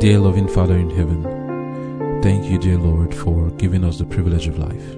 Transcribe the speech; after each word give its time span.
Dear 0.00 0.20
loving 0.20 0.46
Father 0.46 0.76
in 0.76 0.90
heaven, 0.90 1.24
thank 2.22 2.48
you, 2.48 2.56
dear 2.56 2.78
Lord, 2.78 3.12
for 3.12 3.50
giving 3.56 3.82
us 3.82 3.98
the 3.98 4.04
privilege 4.04 4.46
of 4.46 4.56
life. 4.56 4.96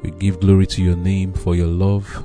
We 0.00 0.12
give 0.12 0.40
glory 0.40 0.66
to 0.68 0.82
your 0.82 0.96
name 0.96 1.34
for 1.34 1.54
your 1.54 1.66
love, 1.66 2.24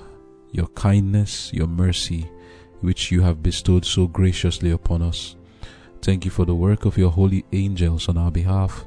your 0.52 0.68
kindness, 0.68 1.52
your 1.52 1.68
mercy, 1.68 2.32
which 2.80 3.12
you 3.12 3.20
have 3.24 3.44
bestowed 3.44 3.84
so 3.84 4.08
graciously 4.08 4.72
upon 4.72 5.02
us. 5.02 5.36
Thank 6.02 6.24
you 6.24 6.32
for 6.32 6.46
the 6.46 6.56
work 6.56 6.86
of 6.86 6.98
your 6.98 7.12
holy 7.12 7.44
angels 7.52 8.08
on 8.08 8.18
our 8.18 8.32
behalf, 8.32 8.86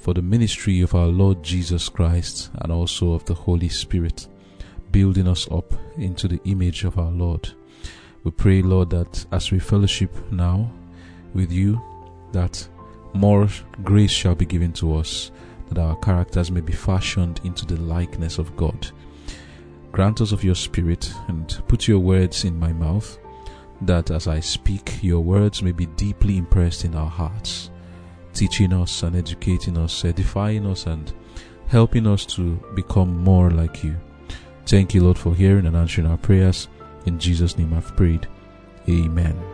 for 0.00 0.12
the 0.12 0.20
ministry 0.20 0.80
of 0.80 0.92
our 0.92 1.06
Lord 1.06 1.40
Jesus 1.40 1.88
Christ, 1.88 2.50
and 2.62 2.72
also 2.72 3.12
of 3.12 3.24
the 3.26 3.34
Holy 3.34 3.68
Spirit, 3.68 4.26
building 4.90 5.28
us 5.28 5.46
up 5.52 5.72
into 5.96 6.26
the 6.26 6.40
image 6.46 6.82
of 6.82 6.98
our 6.98 7.12
Lord. 7.12 7.50
We 8.24 8.32
pray, 8.32 8.60
Lord, 8.60 8.90
that 8.90 9.24
as 9.30 9.52
we 9.52 9.60
fellowship 9.60 10.10
now 10.32 10.72
with 11.32 11.52
you, 11.52 11.80
that 12.34 12.68
more 13.14 13.48
grace 13.82 14.10
shall 14.10 14.34
be 14.34 14.44
given 14.44 14.72
to 14.74 14.96
us, 14.96 15.30
that 15.68 15.78
our 15.78 15.96
characters 15.96 16.50
may 16.50 16.60
be 16.60 16.72
fashioned 16.72 17.40
into 17.44 17.64
the 17.64 17.80
likeness 17.80 18.38
of 18.38 18.54
God. 18.56 18.90
Grant 19.92 20.20
us 20.20 20.32
of 20.32 20.44
your 20.44 20.56
Spirit 20.56 21.12
and 21.28 21.62
put 21.68 21.88
your 21.88 22.00
words 22.00 22.44
in 22.44 22.58
my 22.58 22.72
mouth, 22.72 23.16
that 23.80 24.10
as 24.10 24.26
I 24.26 24.40
speak, 24.40 25.02
your 25.02 25.20
words 25.20 25.62
may 25.62 25.72
be 25.72 25.86
deeply 25.86 26.36
impressed 26.36 26.84
in 26.84 26.94
our 26.94 27.08
hearts, 27.08 27.70
teaching 28.32 28.72
us 28.72 29.02
and 29.02 29.16
educating 29.16 29.78
us, 29.78 30.04
edifying 30.04 30.66
us, 30.66 30.86
and 30.86 31.12
helping 31.68 32.06
us 32.06 32.26
to 32.26 32.56
become 32.74 33.16
more 33.22 33.50
like 33.50 33.84
you. 33.84 33.96
Thank 34.66 34.94
you, 34.94 35.04
Lord, 35.04 35.18
for 35.18 35.34
hearing 35.34 35.66
and 35.66 35.76
answering 35.76 36.06
our 36.06 36.16
prayers. 36.16 36.68
In 37.06 37.18
Jesus' 37.18 37.56
name 37.58 37.74
I've 37.74 37.94
prayed. 37.96 38.26
Amen. 38.88 39.53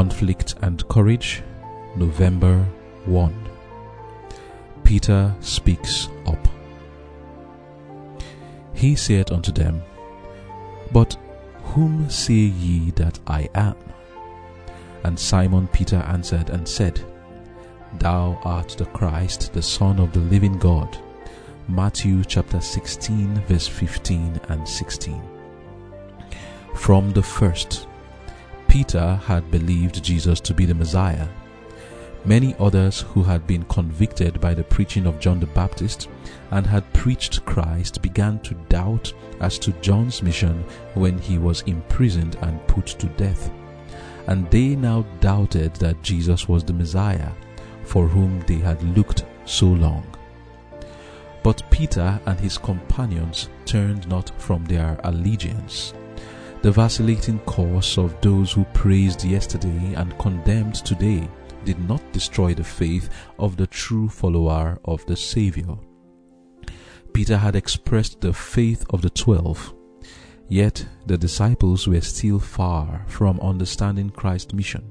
Conflict 0.00 0.54
and 0.62 0.88
Courage, 0.88 1.42
November 1.94 2.64
1. 3.04 3.34
Peter 4.82 5.34
speaks 5.40 6.08
up. 6.26 6.48
He 8.72 8.96
said 8.96 9.30
unto 9.30 9.52
them, 9.52 9.82
But 10.90 11.18
whom 11.64 12.08
say 12.08 12.32
ye 12.32 12.92
that 12.92 13.18
I 13.26 13.50
am? 13.54 13.76
And 15.04 15.20
Simon 15.20 15.68
Peter 15.68 16.02
answered 16.08 16.48
and 16.48 16.66
said, 16.66 17.04
Thou 17.98 18.40
art 18.42 18.70
the 18.78 18.86
Christ, 18.86 19.52
the 19.52 19.60
Son 19.60 20.00
of 20.00 20.14
the 20.14 20.20
living 20.20 20.56
God. 20.58 20.96
Matthew 21.68 22.24
chapter 22.24 22.62
16, 22.62 23.42
verse 23.42 23.68
15 23.68 24.40
and 24.48 24.66
16. 24.66 25.22
From 26.74 27.12
the 27.12 27.22
first, 27.22 27.86
Peter 28.70 29.16
had 29.26 29.50
believed 29.50 30.00
Jesus 30.00 30.38
to 30.38 30.54
be 30.54 30.64
the 30.64 30.72
Messiah. 30.72 31.26
Many 32.24 32.54
others 32.60 33.00
who 33.00 33.24
had 33.24 33.44
been 33.44 33.64
convicted 33.64 34.40
by 34.40 34.54
the 34.54 34.62
preaching 34.62 35.06
of 35.06 35.18
John 35.18 35.40
the 35.40 35.46
Baptist 35.46 36.08
and 36.52 36.64
had 36.64 36.92
preached 36.92 37.44
Christ 37.44 38.00
began 38.00 38.38
to 38.40 38.54
doubt 38.68 39.12
as 39.40 39.58
to 39.58 39.72
John's 39.80 40.22
mission 40.22 40.64
when 40.94 41.18
he 41.18 41.36
was 41.36 41.62
imprisoned 41.62 42.36
and 42.42 42.64
put 42.68 42.86
to 42.86 43.06
death. 43.08 43.50
And 44.28 44.48
they 44.52 44.76
now 44.76 45.02
doubted 45.20 45.74
that 45.74 46.00
Jesus 46.02 46.48
was 46.48 46.62
the 46.62 46.72
Messiah 46.72 47.32
for 47.82 48.06
whom 48.06 48.38
they 48.46 48.58
had 48.58 48.80
looked 48.96 49.24
so 49.46 49.66
long. 49.66 50.06
But 51.42 51.68
Peter 51.72 52.20
and 52.24 52.38
his 52.38 52.56
companions 52.56 53.48
turned 53.64 54.06
not 54.06 54.30
from 54.40 54.64
their 54.66 55.00
allegiance. 55.02 55.92
The 56.62 56.70
vacillating 56.70 57.38
course 57.40 57.96
of 57.96 58.20
those 58.20 58.52
who 58.52 58.64
praised 58.74 59.24
yesterday 59.24 59.94
and 59.94 60.18
condemned 60.18 60.74
today 60.74 61.26
did 61.64 61.78
not 61.88 62.02
destroy 62.12 62.52
the 62.52 62.64
faith 62.64 63.08
of 63.38 63.56
the 63.56 63.66
true 63.66 64.10
follower 64.10 64.78
of 64.84 65.04
the 65.06 65.16
Savior. 65.16 65.76
Peter 67.14 67.38
had 67.38 67.56
expressed 67.56 68.20
the 68.20 68.34
faith 68.34 68.84
of 68.90 69.00
the 69.00 69.08
twelve, 69.08 69.74
yet 70.48 70.86
the 71.06 71.16
disciples 71.16 71.88
were 71.88 72.00
still 72.02 72.38
far 72.38 73.06
from 73.08 73.40
understanding 73.40 74.10
Christ's 74.10 74.52
mission. 74.52 74.84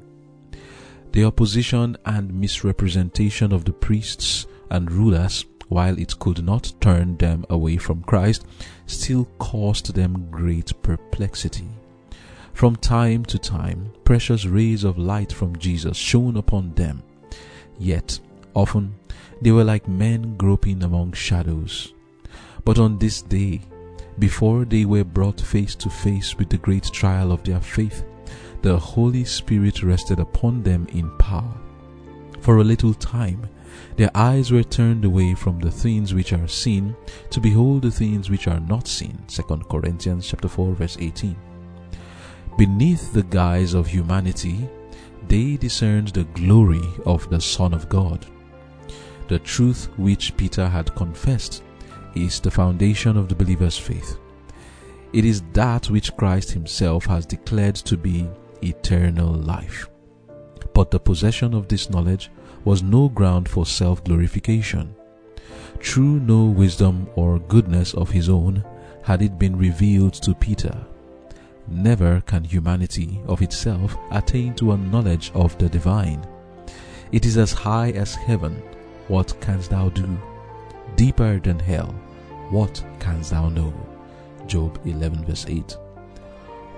The 1.12 1.24
opposition 1.25 1.97
and 2.03 2.34
misrepresentation 2.34 3.53
of 3.53 3.63
the 3.63 3.74
priests 3.74 4.47
and 4.72 4.91
rulers, 4.91 5.46
while 5.69 5.97
it 5.97 6.19
could 6.19 6.44
not 6.44 6.74
turn 6.81 7.16
them 7.18 7.46
away 7.50 7.78
from 7.78 8.03
Christ, 8.03 8.46
still 8.88 9.25
caused 9.38 9.94
them 9.94 10.28
great 10.30 10.74
perplexity. 10.84 11.69
From 12.53 12.75
time 12.75 13.24
to 13.25 13.40
time, 13.40 13.94
precious 14.03 14.46
rays 14.46 14.84
of 14.84 14.97
light 14.97 15.31
from 15.31 15.58
Jesus 15.58 15.96
shone 15.96 16.35
upon 16.35 16.74
them. 16.74 17.02
Yet, 17.78 18.19
often, 18.53 18.96
they 19.41 19.52
were 19.52 19.63
like 19.63 19.88
men 19.88 20.35
groping 20.35 20.84
among 20.84 21.13
shadows. 21.13 21.94
But 22.66 22.78
on 22.78 22.97
this 22.97 23.22
day, 23.22 23.62
before 24.18 24.66
they 24.66 24.84
were 24.84 25.06
brought 25.06 25.40
face 25.40 25.75
to 25.75 25.90
face 25.90 26.38
with 26.38 26.50
the 26.50 26.58
great 26.58 26.84
trial 26.84 27.31
of 27.31 27.44
their 27.44 27.62
faith, 27.62 28.03
the 28.62 28.78
Holy 28.78 29.24
Spirit 29.24 29.81
rested 29.81 30.19
upon 30.19 30.63
them 30.63 30.85
in 30.91 31.09
power. 31.18 31.56
For 32.41 32.58
a 32.58 32.63
little 32.63 32.94
time, 32.94 33.47
their 33.95 34.12
eyes 34.16 34.51
were 34.51 34.63
turned 34.63 35.06
away 35.06 35.35
from 35.35 35.59
the 35.59 35.72
things 35.72 36.13
which 36.13 36.34
are 36.34 36.47
seen 36.47 36.95
to 37.29 37.40
behold 37.40 37.81
the 37.81 37.91
things 37.91 38.29
which 38.29 38.47
are 38.47 38.59
not 38.59 38.88
seen. 38.88 39.17
2 39.28 39.44
Corinthians 39.69 40.28
chapter 40.28 40.47
4 40.47 40.73
verse 40.73 40.97
18. 41.00 41.35
Beneath 42.57 43.13
the 43.13 43.23
guise 43.23 43.73
of 43.73 43.88
humanity, 43.88 44.67
they 45.28 45.57
discerned 45.57 46.09
the 46.09 46.23
glory 46.23 46.81
of 47.06 47.29
the 47.29 47.40
Son 47.40 47.73
of 47.73 47.88
God. 47.88 48.25
The 49.28 49.40
truth 49.40 49.90
which 49.97 50.35
Peter 50.35 50.67
had 50.67 50.94
confessed 50.96 51.63
is 52.16 52.40
the 52.40 52.51
foundation 52.51 53.16
of 53.16 53.29
the 53.29 53.35
believer's 53.35 53.78
faith. 53.78 54.17
It 55.13 55.25
is 55.25 55.41
that 55.53 55.90
which 55.90 56.16
Christ 56.17 56.51
Himself 56.51 57.06
has 57.06 57.25
declared 57.25 57.75
to 57.75 57.97
be 57.97 58.28
eternal 58.63 59.31
life. 59.34 59.88
But 60.73 60.91
the 60.91 61.00
possession 61.00 61.53
of 61.53 61.67
this 61.67 61.90
knowledge 61.90 62.31
was 62.66 62.84
no 62.84 63.09
ground 63.09 63.47
for 63.47 63.66
self 63.66 64.03
glorification. 64.03 64.96
True, 65.80 66.20
no 66.20 66.46
wisdom 66.46 67.08
or 67.16 67.40
goodness 67.40 67.94
of 67.94 68.09
his 68.09 68.30
own 68.30 68.64
had 69.03 69.22
it 69.22 69.40
been 69.40 69.58
revealed 69.58 70.14
to 70.14 70.36
Peter. 70.36 70.86
Never 71.68 72.22
can 72.22 72.44
humanity 72.44 73.22
of 73.28 73.42
itself 73.42 73.96
attain 74.12 74.56
to 74.56 74.72
a 74.72 74.78
knowledge 74.78 75.31
of 75.34 75.58
the 75.58 75.70
divine. 75.70 76.25
It 77.12 77.25
is 77.25 77.38
as 77.38 77.53
high 77.53 77.92
as 77.92 78.16
heaven. 78.16 78.62
What 79.08 79.40
canst 79.40 79.70
thou 79.70 79.90
do? 79.90 80.18
Deeper 80.96 81.40
than 81.40 81.59
hell. 81.59 81.96
What 82.50 82.84
canst 83.00 83.31
thou 83.31 83.50
know? 83.50 83.74
Job 84.47 84.80
11 84.86 85.26
verse 85.26 85.46
8. 85.47 85.78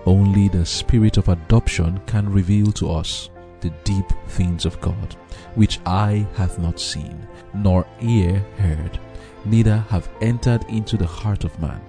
Only 0.06 0.48
the 0.48 0.66
spirit 0.66 1.18
of 1.18 1.30
adoption 1.30 2.00
can 2.06 2.32
reveal 2.32 2.72
to 2.74 2.92
us 2.92 3.31
the 3.62 3.70
deep 3.84 4.06
things 4.28 4.66
of 4.66 4.80
God, 4.82 5.16
which 5.56 5.80
eye 5.86 6.28
hath 6.36 6.60
not 6.60 6.80
seen, 6.80 7.28
nor 7.54 7.86
ear 8.02 8.40
heard, 8.58 9.00
neither 9.46 9.78
have 9.90 10.10
entered 10.22 10.64
into 10.70 10.98
the 10.98 11.08
heart 11.08 11.44
of 11.44 11.60
man. 11.60 11.82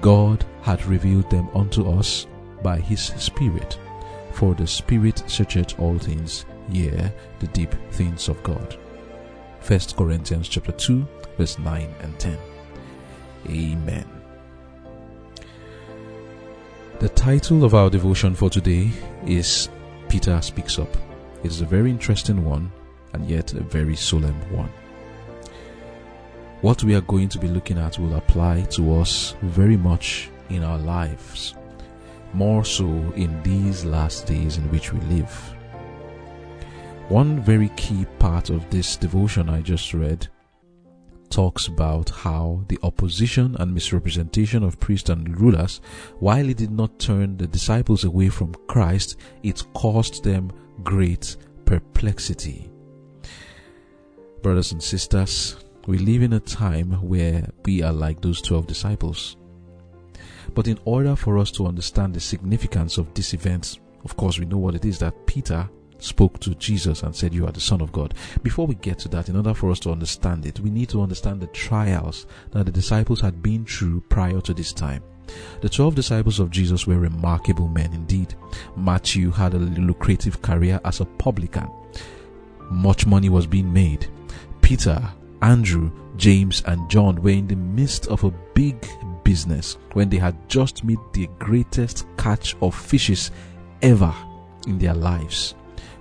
God 0.00 0.44
hath 0.62 0.86
revealed 0.86 1.30
them 1.30 1.48
unto 1.54 1.88
us 1.90 2.26
by 2.62 2.78
his 2.78 3.00
Spirit, 3.00 3.78
for 4.32 4.54
the 4.54 4.66
Spirit 4.66 5.22
searcheth 5.26 5.78
all 5.78 5.98
things, 5.98 6.44
yea, 6.68 7.12
the 7.40 7.46
deep 7.48 7.74
things 7.92 8.28
of 8.28 8.42
God. 8.42 8.76
1 9.66 9.80
Corinthians 9.96 10.48
chapter 10.48 10.72
2, 10.72 11.06
verse 11.38 11.58
9 11.58 11.94
and 12.00 12.18
10. 12.18 12.38
Amen. 13.48 14.06
The 17.00 17.08
title 17.10 17.64
of 17.64 17.74
our 17.74 17.90
devotion 17.90 18.34
for 18.34 18.48
today 18.48 18.90
is 19.26 19.68
Peter 20.14 20.40
Speaks 20.40 20.78
Up. 20.78 20.96
It 21.42 21.50
is 21.50 21.60
a 21.60 21.64
very 21.66 21.90
interesting 21.90 22.44
one 22.44 22.70
and 23.14 23.28
yet 23.28 23.52
a 23.52 23.64
very 23.64 23.96
solemn 23.96 24.40
one. 24.52 24.70
What 26.60 26.84
we 26.84 26.94
are 26.94 27.00
going 27.00 27.28
to 27.30 27.38
be 27.40 27.48
looking 27.48 27.78
at 27.78 27.98
will 27.98 28.14
apply 28.14 28.62
to 28.76 28.94
us 29.00 29.34
very 29.42 29.76
much 29.76 30.30
in 30.50 30.62
our 30.62 30.78
lives, 30.78 31.56
more 32.32 32.64
so 32.64 32.86
in 33.16 33.42
these 33.42 33.84
last 33.84 34.28
days 34.28 34.56
in 34.56 34.70
which 34.70 34.92
we 34.92 35.00
live. 35.00 35.32
One 37.08 37.40
very 37.40 37.70
key 37.70 38.06
part 38.20 38.50
of 38.50 38.70
this 38.70 38.96
devotion 38.96 39.50
I 39.50 39.62
just 39.62 39.92
read 39.94 40.28
talks 41.34 41.66
about 41.66 42.08
how 42.10 42.64
the 42.68 42.78
opposition 42.84 43.56
and 43.58 43.74
misrepresentation 43.74 44.62
of 44.62 44.78
priests 44.78 45.10
and 45.10 45.40
rulers, 45.40 45.80
while 46.20 46.48
it 46.48 46.58
did 46.58 46.70
not 46.70 46.96
turn 47.00 47.36
the 47.36 47.46
disciples 47.48 48.04
away 48.04 48.28
from 48.28 48.54
Christ, 48.68 49.16
it 49.42 49.64
caused 49.74 50.22
them 50.22 50.52
great 50.84 51.36
perplexity. 51.64 52.70
Brothers 54.42 54.70
and 54.70 54.80
sisters, 54.80 55.56
we 55.88 55.98
live 55.98 56.22
in 56.22 56.34
a 56.34 56.40
time 56.40 56.92
where 57.02 57.50
we 57.64 57.82
are 57.82 57.92
like 57.92 58.20
those 58.20 58.40
12 58.40 58.68
disciples. 58.68 59.36
But 60.54 60.68
in 60.68 60.78
order 60.84 61.16
for 61.16 61.38
us 61.38 61.50
to 61.52 61.66
understand 61.66 62.14
the 62.14 62.20
significance 62.20 62.96
of 62.96 63.12
this 63.12 63.34
event, 63.34 63.80
of 64.04 64.16
course, 64.16 64.38
we 64.38 64.46
know 64.46 64.58
what 64.58 64.76
it 64.76 64.84
is 64.84 65.00
that 65.00 65.26
Peter 65.26 65.68
spoke 66.04 66.38
to 66.40 66.54
Jesus 66.56 67.02
and 67.02 67.14
said, 67.14 67.34
You 67.34 67.46
are 67.46 67.52
the 67.52 67.60
Son 67.60 67.80
of 67.80 67.92
God. 67.92 68.14
Before 68.42 68.66
we 68.66 68.74
get 68.76 68.98
to 69.00 69.08
that, 69.08 69.28
in 69.28 69.36
order 69.36 69.54
for 69.54 69.70
us 69.70 69.80
to 69.80 69.90
understand 69.90 70.46
it, 70.46 70.60
we 70.60 70.70
need 70.70 70.88
to 70.90 71.02
understand 71.02 71.40
the 71.40 71.46
trials 71.48 72.26
that 72.52 72.66
the 72.66 72.72
disciples 72.72 73.20
had 73.20 73.42
been 73.42 73.64
through 73.64 74.02
prior 74.02 74.40
to 74.42 74.54
this 74.54 74.72
time. 74.72 75.02
The 75.62 75.68
12 75.68 75.94
disciples 75.94 76.38
of 76.38 76.50
Jesus 76.50 76.86
were 76.86 76.98
remarkable 76.98 77.68
men 77.68 77.92
indeed. 77.94 78.34
Matthew 78.76 79.30
had 79.30 79.54
a 79.54 79.58
lucrative 79.58 80.42
career 80.42 80.80
as 80.84 81.00
a 81.00 81.06
publican. 81.06 81.70
Much 82.70 83.06
money 83.06 83.30
was 83.30 83.46
being 83.46 83.72
made. 83.72 84.06
Peter, 84.60 85.02
Andrew, 85.40 85.90
James, 86.16 86.62
and 86.66 86.88
John 86.90 87.20
were 87.22 87.30
in 87.30 87.46
the 87.46 87.56
midst 87.56 88.06
of 88.08 88.24
a 88.24 88.34
big 88.54 88.86
business 89.24 89.78
when 89.94 90.10
they 90.10 90.18
had 90.18 90.48
just 90.48 90.84
made 90.84 90.98
the 91.14 91.28
greatest 91.38 92.06
catch 92.18 92.54
of 92.60 92.74
fishes 92.74 93.30
ever 93.80 94.14
in 94.66 94.78
their 94.78 94.94
lives 94.94 95.54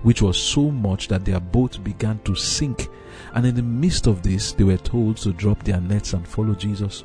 which 0.04 0.22
was 0.22 0.38
so 0.38 0.70
much 0.70 1.08
that 1.08 1.26
their 1.26 1.40
boat 1.40 1.84
began 1.84 2.20
to 2.20 2.36
sink. 2.36 2.88
And 3.34 3.46
in 3.46 3.56
the 3.56 3.64
midst 3.64 4.08
of 4.08 4.22
this, 4.22 4.54
they 4.54 4.64
were 4.64 4.78
told 4.78 5.18
to 5.18 5.34
drop 5.34 5.64
their 5.64 5.82
nets 5.82 6.14
and 6.14 6.28
follow 6.28 6.54
Jesus. 6.54 7.04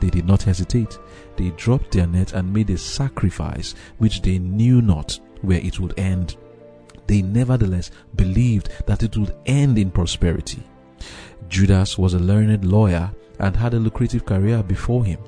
They 0.00 0.10
did 0.10 0.26
not 0.26 0.42
hesitate. 0.42 0.98
They 1.36 1.50
dropped 1.50 1.92
their 1.92 2.06
net 2.06 2.32
and 2.34 2.52
made 2.52 2.70
a 2.70 2.78
sacrifice 2.78 3.74
which 3.98 4.22
they 4.22 4.38
knew 4.38 4.82
not 4.82 5.18
where 5.42 5.60
it 5.60 5.80
would 5.80 5.98
end. 5.98 6.36
They 7.06 7.22
nevertheless 7.22 7.90
believed 8.14 8.70
that 8.86 9.02
it 9.02 9.16
would 9.16 9.34
end 9.46 9.78
in 9.78 9.90
prosperity. 9.90 10.62
Judas 11.48 11.96
was 11.96 12.14
a 12.14 12.18
learned 12.18 12.64
lawyer 12.64 13.10
and 13.38 13.54
had 13.56 13.74
a 13.74 13.78
lucrative 13.78 14.24
career 14.24 14.62
before 14.62 15.04
him. 15.04 15.18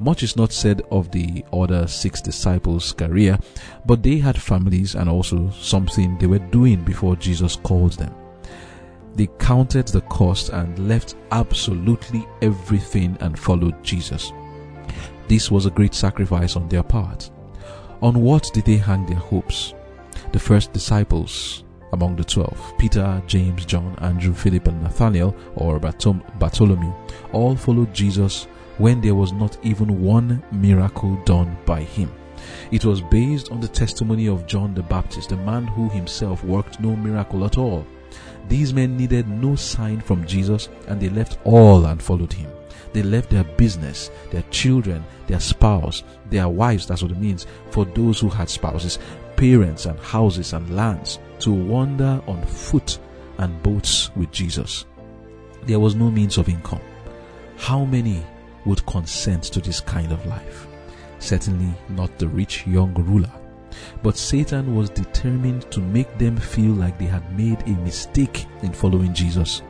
Much 0.00 0.22
is 0.22 0.34
not 0.34 0.50
said 0.50 0.80
of 0.90 1.10
the 1.10 1.44
other 1.52 1.86
six 1.86 2.22
disciples' 2.22 2.92
career, 2.92 3.38
but 3.84 4.02
they 4.02 4.16
had 4.16 4.40
families 4.40 4.94
and 4.94 5.10
also 5.10 5.50
something 5.50 6.16
they 6.16 6.26
were 6.26 6.38
doing 6.38 6.82
before 6.82 7.16
Jesus 7.16 7.56
called 7.56 7.92
them. 7.92 8.14
They 9.14 9.28
counted 9.38 9.88
the 9.88 10.00
cost 10.02 10.48
and 10.50 10.88
left 10.88 11.16
absolutely 11.32 12.26
everything 12.40 13.18
and 13.20 13.38
followed 13.38 13.82
Jesus. 13.82 14.32
This 15.28 15.50
was 15.50 15.66
a 15.66 15.70
great 15.70 15.94
sacrifice 15.94 16.56
on 16.56 16.68
their 16.68 16.82
part. 16.82 17.30
On 18.00 18.22
what 18.22 18.50
did 18.54 18.64
they 18.64 18.76
hang 18.76 19.04
their 19.04 19.16
hopes? 19.16 19.74
The 20.32 20.38
first 20.38 20.72
disciples 20.72 21.64
among 21.92 22.16
the 22.16 22.24
twelve 22.24 22.72
Peter, 22.78 23.22
James, 23.26 23.66
John, 23.66 23.94
Andrew, 23.98 24.32
Philip, 24.32 24.68
and 24.68 24.82
Nathanael, 24.82 25.36
or 25.56 25.78
Bartholomew, 25.78 26.94
all 27.32 27.56
followed 27.56 27.92
Jesus 27.92 28.46
when 28.80 29.00
there 29.02 29.14
was 29.14 29.30
not 29.30 29.58
even 29.62 30.02
one 30.02 30.42
miracle 30.50 31.14
done 31.26 31.56
by 31.66 31.82
him. 31.82 32.10
It 32.70 32.86
was 32.86 33.02
based 33.02 33.52
on 33.52 33.60
the 33.60 33.68
testimony 33.68 34.26
of 34.26 34.46
John 34.46 34.72
the 34.72 34.82
Baptist, 34.82 35.32
a 35.32 35.36
man 35.36 35.66
who 35.66 35.90
himself 35.90 36.42
worked 36.42 36.80
no 36.80 36.96
miracle 36.96 37.44
at 37.44 37.58
all. 37.58 37.86
These 38.48 38.72
men 38.72 38.96
needed 38.96 39.28
no 39.28 39.54
sign 39.54 40.00
from 40.00 40.26
Jesus 40.26 40.70
and 40.88 40.98
they 40.98 41.10
left 41.10 41.38
all 41.44 41.84
and 41.84 42.02
followed 42.02 42.32
him. 42.32 42.50
They 42.94 43.02
left 43.02 43.28
their 43.28 43.44
business, 43.44 44.10
their 44.30 44.42
children, 44.50 45.04
their 45.26 45.40
spouse, 45.40 46.02
their 46.30 46.48
wives, 46.48 46.86
that's 46.86 47.02
what 47.02 47.12
it 47.12 47.18
means, 47.18 47.46
for 47.70 47.84
those 47.84 48.18
who 48.18 48.30
had 48.30 48.48
spouses, 48.48 48.98
parents 49.36 49.84
and 49.84 50.00
houses 50.00 50.54
and 50.54 50.74
lands, 50.74 51.18
to 51.40 51.52
wander 51.52 52.20
on 52.26 52.44
foot 52.46 52.98
and 53.38 53.62
boats 53.62 54.10
with 54.16 54.32
Jesus. 54.32 54.86
There 55.64 55.78
was 55.78 55.94
no 55.94 56.10
means 56.10 56.38
of 56.38 56.48
income. 56.48 56.80
How 57.58 57.84
many 57.84 58.24
would 58.64 58.84
consent 58.86 59.44
to 59.44 59.60
this 59.60 59.80
kind 59.80 60.12
of 60.12 60.24
life. 60.26 60.66
Certainly 61.18 61.72
not 61.90 62.18
the 62.18 62.28
rich 62.28 62.66
young 62.66 62.94
ruler. 62.94 63.30
But 64.02 64.16
Satan 64.16 64.74
was 64.74 64.90
determined 64.90 65.70
to 65.70 65.80
make 65.80 66.18
them 66.18 66.36
feel 66.36 66.72
like 66.72 66.98
they 66.98 67.06
had 67.06 67.36
made 67.36 67.62
a 67.62 67.80
mistake 67.80 68.46
in 68.62 68.72
following 68.72 69.14
Jesus. 69.14 69.62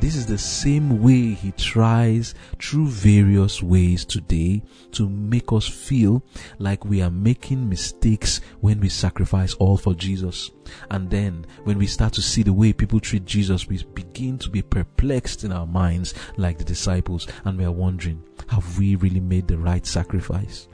This 0.00 0.16
is 0.16 0.24
the 0.24 0.38
same 0.38 1.02
way 1.02 1.34
he 1.34 1.52
tries 1.52 2.34
through 2.58 2.86
various 2.86 3.62
ways 3.62 4.06
today 4.06 4.62
to 4.92 5.06
make 5.06 5.52
us 5.52 5.68
feel 5.68 6.22
like 6.58 6.86
we 6.86 7.02
are 7.02 7.10
making 7.10 7.68
mistakes 7.68 8.40
when 8.60 8.80
we 8.80 8.88
sacrifice 8.88 9.52
all 9.54 9.76
for 9.76 9.92
Jesus. 9.92 10.52
And 10.90 11.10
then 11.10 11.44
when 11.64 11.76
we 11.76 11.86
start 11.86 12.14
to 12.14 12.22
see 12.22 12.42
the 12.42 12.52
way 12.52 12.72
people 12.72 12.98
treat 12.98 13.26
Jesus, 13.26 13.68
we 13.68 13.84
begin 13.92 14.38
to 14.38 14.48
be 14.48 14.62
perplexed 14.62 15.44
in 15.44 15.52
our 15.52 15.66
minds 15.66 16.14
like 16.38 16.56
the 16.56 16.64
disciples 16.64 17.28
and 17.44 17.58
we 17.58 17.66
are 17.66 17.70
wondering, 17.70 18.22
have 18.48 18.78
we 18.78 18.96
really 18.96 19.20
made 19.20 19.48
the 19.48 19.58
right 19.58 19.84
sacrifice? 19.84 20.66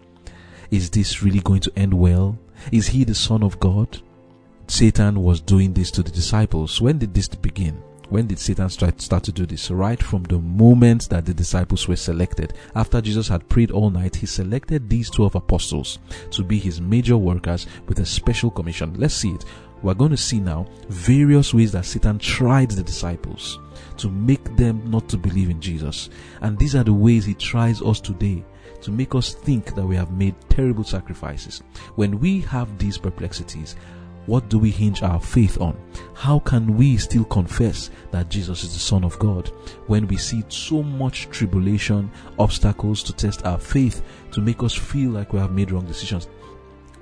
Is 0.70 0.88
this 0.88 1.25
really 1.25 1.40
going 1.40 1.62
to 1.62 1.73
end 1.75 1.93
well? 1.93 2.38
Is 2.70 2.87
he 2.87 3.02
the 3.02 3.14
son 3.14 3.43
of 3.43 3.58
God? 3.58 4.00
Satan 4.69 5.20
was 5.20 5.40
doing 5.40 5.73
this 5.73 5.90
to 5.90 6.05
the 6.05 6.12
disciples. 6.12 6.81
When 6.81 6.99
did 6.99 7.12
this 7.12 7.26
begin? 7.26 7.82
When 8.08 8.28
did 8.28 8.38
Satan 8.38 8.68
start, 8.68 8.98
to 8.98 9.32
do 9.32 9.46
this? 9.46 9.70
Right 9.70 10.00
from 10.00 10.22
the 10.24 10.38
moment 10.38 11.08
that 11.08 11.26
the 11.26 11.34
disciples 11.34 11.88
were 11.88 11.96
selected. 11.96 12.54
After 12.74 13.00
Jesus 13.00 13.26
had 13.26 13.48
prayed 13.48 13.72
all 13.72 13.90
night, 13.90 14.14
he 14.14 14.26
selected 14.26 14.88
these 14.88 15.10
12 15.10 15.34
apostles 15.34 15.98
to 16.30 16.44
be 16.44 16.58
his 16.58 16.80
major 16.80 17.16
workers 17.16 17.66
with 17.88 17.98
a 17.98 18.06
special 18.06 18.50
commission. 18.50 18.94
Let's 18.96 19.14
see 19.14 19.30
it. 19.30 19.44
We're 19.82 19.94
going 19.94 20.12
to 20.12 20.16
see 20.16 20.40
now 20.40 20.66
various 20.88 21.52
ways 21.52 21.72
that 21.72 21.84
Satan 21.84 22.18
tried 22.18 22.70
the 22.70 22.82
disciples 22.82 23.58
to 23.98 24.08
make 24.08 24.56
them 24.56 24.88
not 24.90 25.08
to 25.08 25.18
believe 25.18 25.50
in 25.50 25.60
Jesus. 25.60 26.08
And 26.40 26.58
these 26.58 26.76
are 26.76 26.84
the 26.84 26.92
ways 26.92 27.24
he 27.24 27.34
tries 27.34 27.82
us 27.82 28.00
today 28.00 28.44
to 28.82 28.90
make 28.90 29.14
us 29.14 29.34
think 29.34 29.74
that 29.74 29.86
we 29.86 29.96
have 29.96 30.12
made 30.12 30.34
terrible 30.48 30.84
sacrifices. 30.84 31.62
When 31.96 32.20
we 32.20 32.40
have 32.42 32.78
these 32.78 32.98
perplexities, 32.98 33.74
what 34.26 34.49
do 34.49 34.58
we 34.58 34.70
hinge 34.70 35.02
our 35.02 35.20
faith 35.20 35.61
on? 35.61 35.78
How 36.14 36.38
can 36.40 36.76
we 36.76 36.96
still 36.96 37.25
confess 37.25 37.90
that 38.11 38.28
Jesus 38.28 38.64
is 38.64 38.73
the 38.73 38.78
Son 38.78 39.05
of 39.05 39.18
God 39.18 39.49
when 39.87 40.06
we 40.06 40.16
see 40.16 40.45
so 40.49 40.83
much 40.83 41.28
tribulation, 41.30 42.11
obstacles 42.38 43.02
to 43.04 43.12
test 43.12 43.45
our 43.47 43.59
faith, 43.59 44.02
to 44.33 44.40
make 44.40 44.62
us 44.62 44.75
feel 44.75 45.11
like 45.11 45.33
we 45.33 45.38
have 45.38 45.52
made 45.52 45.71
wrong 45.71 45.87
decisions? 45.87 46.28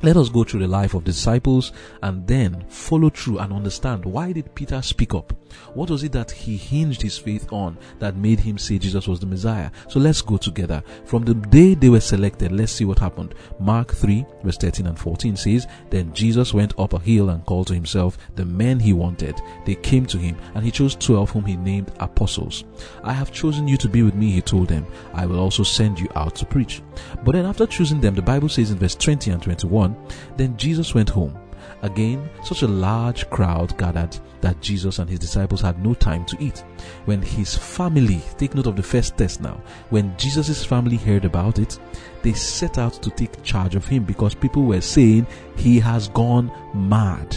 Let 0.03 0.17
us 0.17 0.29
go 0.29 0.45
through 0.45 0.61
the 0.61 0.69
life 0.69 0.95
of 0.95 1.05
disciples 1.05 1.73
and 2.03 2.27
then 2.27 2.65
follow 2.69 3.09
through 3.11 3.39
and 3.39 3.53
understand 3.53 4.05
why 4.05 4.33
did 4.33 4.55
Peter 4.55 4.83
speak 4.83 5.15
up? 5.15 5.33
What 5.75 5.91
was 5.91 6.03
it 6.03 6.13
that 6.13 6.31
he 6.31 6.57
hinged 6.57 7.01
his 7.01 7.17
faith 7.17 7.51
on 7.53 7.79
that 8.01 8.17
made 8.17 8.41
him 8.41 8.59
say 8.59 8.79
Jesus 8.79 9.09
was 9.09 9.21
the 9.21 9.27
Messiah? 9.27 9.71
So 9.89 10.01
let's 10.01 10.21
go 10.21 10.37
together. 10.37 10.83
From 11.05 11.25
the 11.25 11.35
day 11.35 11.75
they 11.75 11.89
were 11.89 12.01
selected, 12.01 12.53
let's 12.53 12.73
see 12.73 12.85
what 12.85 12.99
happened. 12.99 13.35
Mark 13.59 13.93
3 13.93 14.27
verse 14.43 14.59
13 14.59 14.87
and 14.87 14.99
14 14.99 15.37
says, 15.37 15.67
Then 15.91 16.13
Jesus 16.13 16.53
went 16.53 16.79
up 16.79 16.93
a 16.93 16.99
hill 16.99 17.31
and 17.31 17.45
called 17.47 17.69
to 17.69 17.75
himself 17.75 18.19
the 18.35 18.45
men 18.45 18.79
he 18.81 18.93
wanted. 18.93 19.41
They 19.65 19.77
came 19.77 20.07
to 20.07 20.19
him 20.19 20.37
and 20.55 20.65
he 20.65 20.71
chose 20.71 20.97
12 20.97 21.31
whom 21.31 21.45
he 21.45 21.57
named 21.57 21.93
apostles. 22.01 22.65
I 23.03 23.13
have 23.13 23.33
chosen 23.33 23.69
you 23.69 23.77
to 23.79 23.89
be 23.89 24.03
with 24.03 24.15
me, 24.15 24.33
he 24.33 24.43
told 24.43 24.69
them. 24.69 24.87
I 25.13 25.27
will 25.27 25.39
also 25.39 25.63
send 25.63 25.99
you 25.99 26.09
out 26.15 26.35
to 26.37 26.47
preach. 26.47 26.83
But 27.25 27.33
then 27.33 27.47
after 27.47 27.67
choosing 27.67 28.01
them, 28.01 28.15
the 28.15 28.23
Bible 28.23 28.49
says 28.49 28.71
in 28.71 28.79
verse 28.79 28.95
20 28.95 29.31
and 29.31 29.43
21, 29.43 29.97
then 30.37 30.57
Jesus 30.57 30.95
went 30.95 31.11
home. 31.11 31.39
Again, 31.83 32.31
such 32.43 32.63
a 32.63 32.69
large 32.69 33.29
crowd 33.31 33.77
gathered 33.77 34.17
that 34.41 34.61
Jesus 34.61 34.99
and 34.99 35.09
his 35.09 35.19
disciples 35.19 35.61
had 35.61 35.83
no 35.85 35.95
time 35.95 36.25
to 36.27 36.37
eat. 36.41 36.65
When 37.05 37.21
his 37.21 37.55
family, 37.55 38.23
take 38.39 38.55
note 38.55 38.67
of 38.67 38.77
the 38.77 38.83
first 38.83 39.17
test 39.17 39.41
now, 39.41 39.61
when 39.91 40.17
Jesus' 40.17 40.65
family 40.65 40.97
heard 40.97 41.25
about 41.25 41.59
it, 41.59 41.79
they 42.23 42.33
set 42.33 42.79
out 42.79 42.95
to 42.95 43.11
take 43.11 43.43
charge 43.43 43.75
of 43.75 43.87
him 43.87 44.05
because 44.05 44.35
people 44.35 44.63
were 44.63 44.81
saying 44.81 45.27
he 45.57 45.79
has 45.79 46.09
gone 46.09 46.51
mad. 46.75 47.37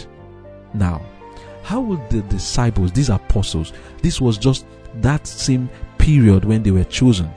Now, 0.74 1.06
how 1.64 1.82
would 1.82 2.10
the 2.10 2.22
disciples, 2.24 2.94
these 2.94 3.10
apostles, 3.10 3.74
this 4.02 4.22
was 4.22 4.38
just 4.38 4.66
that 5.02 5.28
same 5.28 5.70
period 5.98 6.46
when 6.46 6.64
they 6.64 6.72
were 6.72 6.86
chosen, 6.86 7.30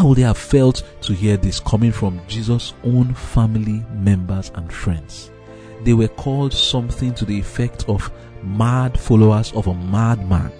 how 0.00 0.06
would 0.06 0.16
they 0.16 0.22
have 0.22 0.38
felt 0.38 0.82
to 1.02 1.12
hear 1.12 1.36
this 1.36 1.60
coming 1.60 1.92
from 1.92 2.22
Jesus' 2.26 2.72
own 2.84 3.12
family 3.12 3.84
members 3.92 4.50
and 4.54 4.72
friends? 4.72 5.30
They 5.84 5.92
were 5.92 6.08
called 6.08 6.54
something 6.54 7.12
to 7.16 7.26
the 7.26 7.38
effect 7.38 7.86
of 7.86 8.10
mad 8.42 8.98
followers 8.98 9.52
of 9.52 9.66
a 9.66 9.74
madman. 9.74 10.52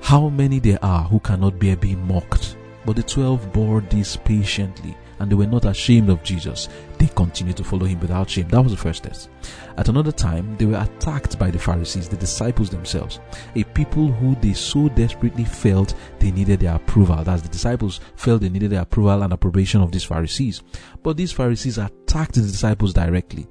How 0.00 0.28
many 0.28 0.60
there 0.60 0.78
are 0.80 1.02
who 1.02 1.18
cannot 1.18 1.58
bear 1.58 1.74
being 1.74 2.06
mocked? 2.06 2.56
But 2.84 2.94
the 2.94 3.02
twelve 3.02 3.52
bore 3.52 3.80
this 3.80 4.16
patiently, 4.16 4.96
and 5.18 5.28
they 5.28 5.34
were 5.34 5.48
not 5.48 5.64
ashamed 5.64 6.08
of 6.08 6.22
Jesus. 6.22 6.68
They 6.98 7.06
continued 7.08 7.56
to 7.58 7.64
follow 7.64 7.84
him 7.84 8.00
without 8.00 8.30
shame. 8.30 8.48
That 8.48 8.62
was 8.62 8.72
the 8.72 8.78
first 8.78 9.04
test. 9.04 9.28
At 9.76 9.88
another 9.88 10.12
time, 10.12 10.56
they 10.56 10.64
were 10.64 10.78
attacked 10.78 11.38
by 11.38 11.50
the 11.50 11.58
Pharisees, 11.58 12.08
the 12.08 12.16
disciples 12.16 12.70
themselves, 12.70 13.20
a 13.54 13.64
people 13.64 14.08
who 14.08 14.34
they 14.36 14.54
so 14.54 14.88
desperately 14.88 15.44
felt 15.44 15.94
they 16.18 16.30
needed 16.30 16.60
their 16.60 16.74
approval. 16.74 17.22
That's 17.22 17.42
the 17.42 17.48
disciples 17.48 18.00
felt 18.16 18.40
they 18.40 18.48
needed 18.48 18.70
the 18.70 18.80
approval 18.80 19.22
and 19.22 19.32
approbation 19.32 19.82
of 19.82 19.92
these 19.92 20.04
Pharisees. 20.04 20.62
But 21.02 21.16
these 21.16 21.32
Pharisees 21.32 21.78
attacked 21.78 22.34
the 22.34 22.40
disciples 22.40 22.94
directly. 22.94 23.46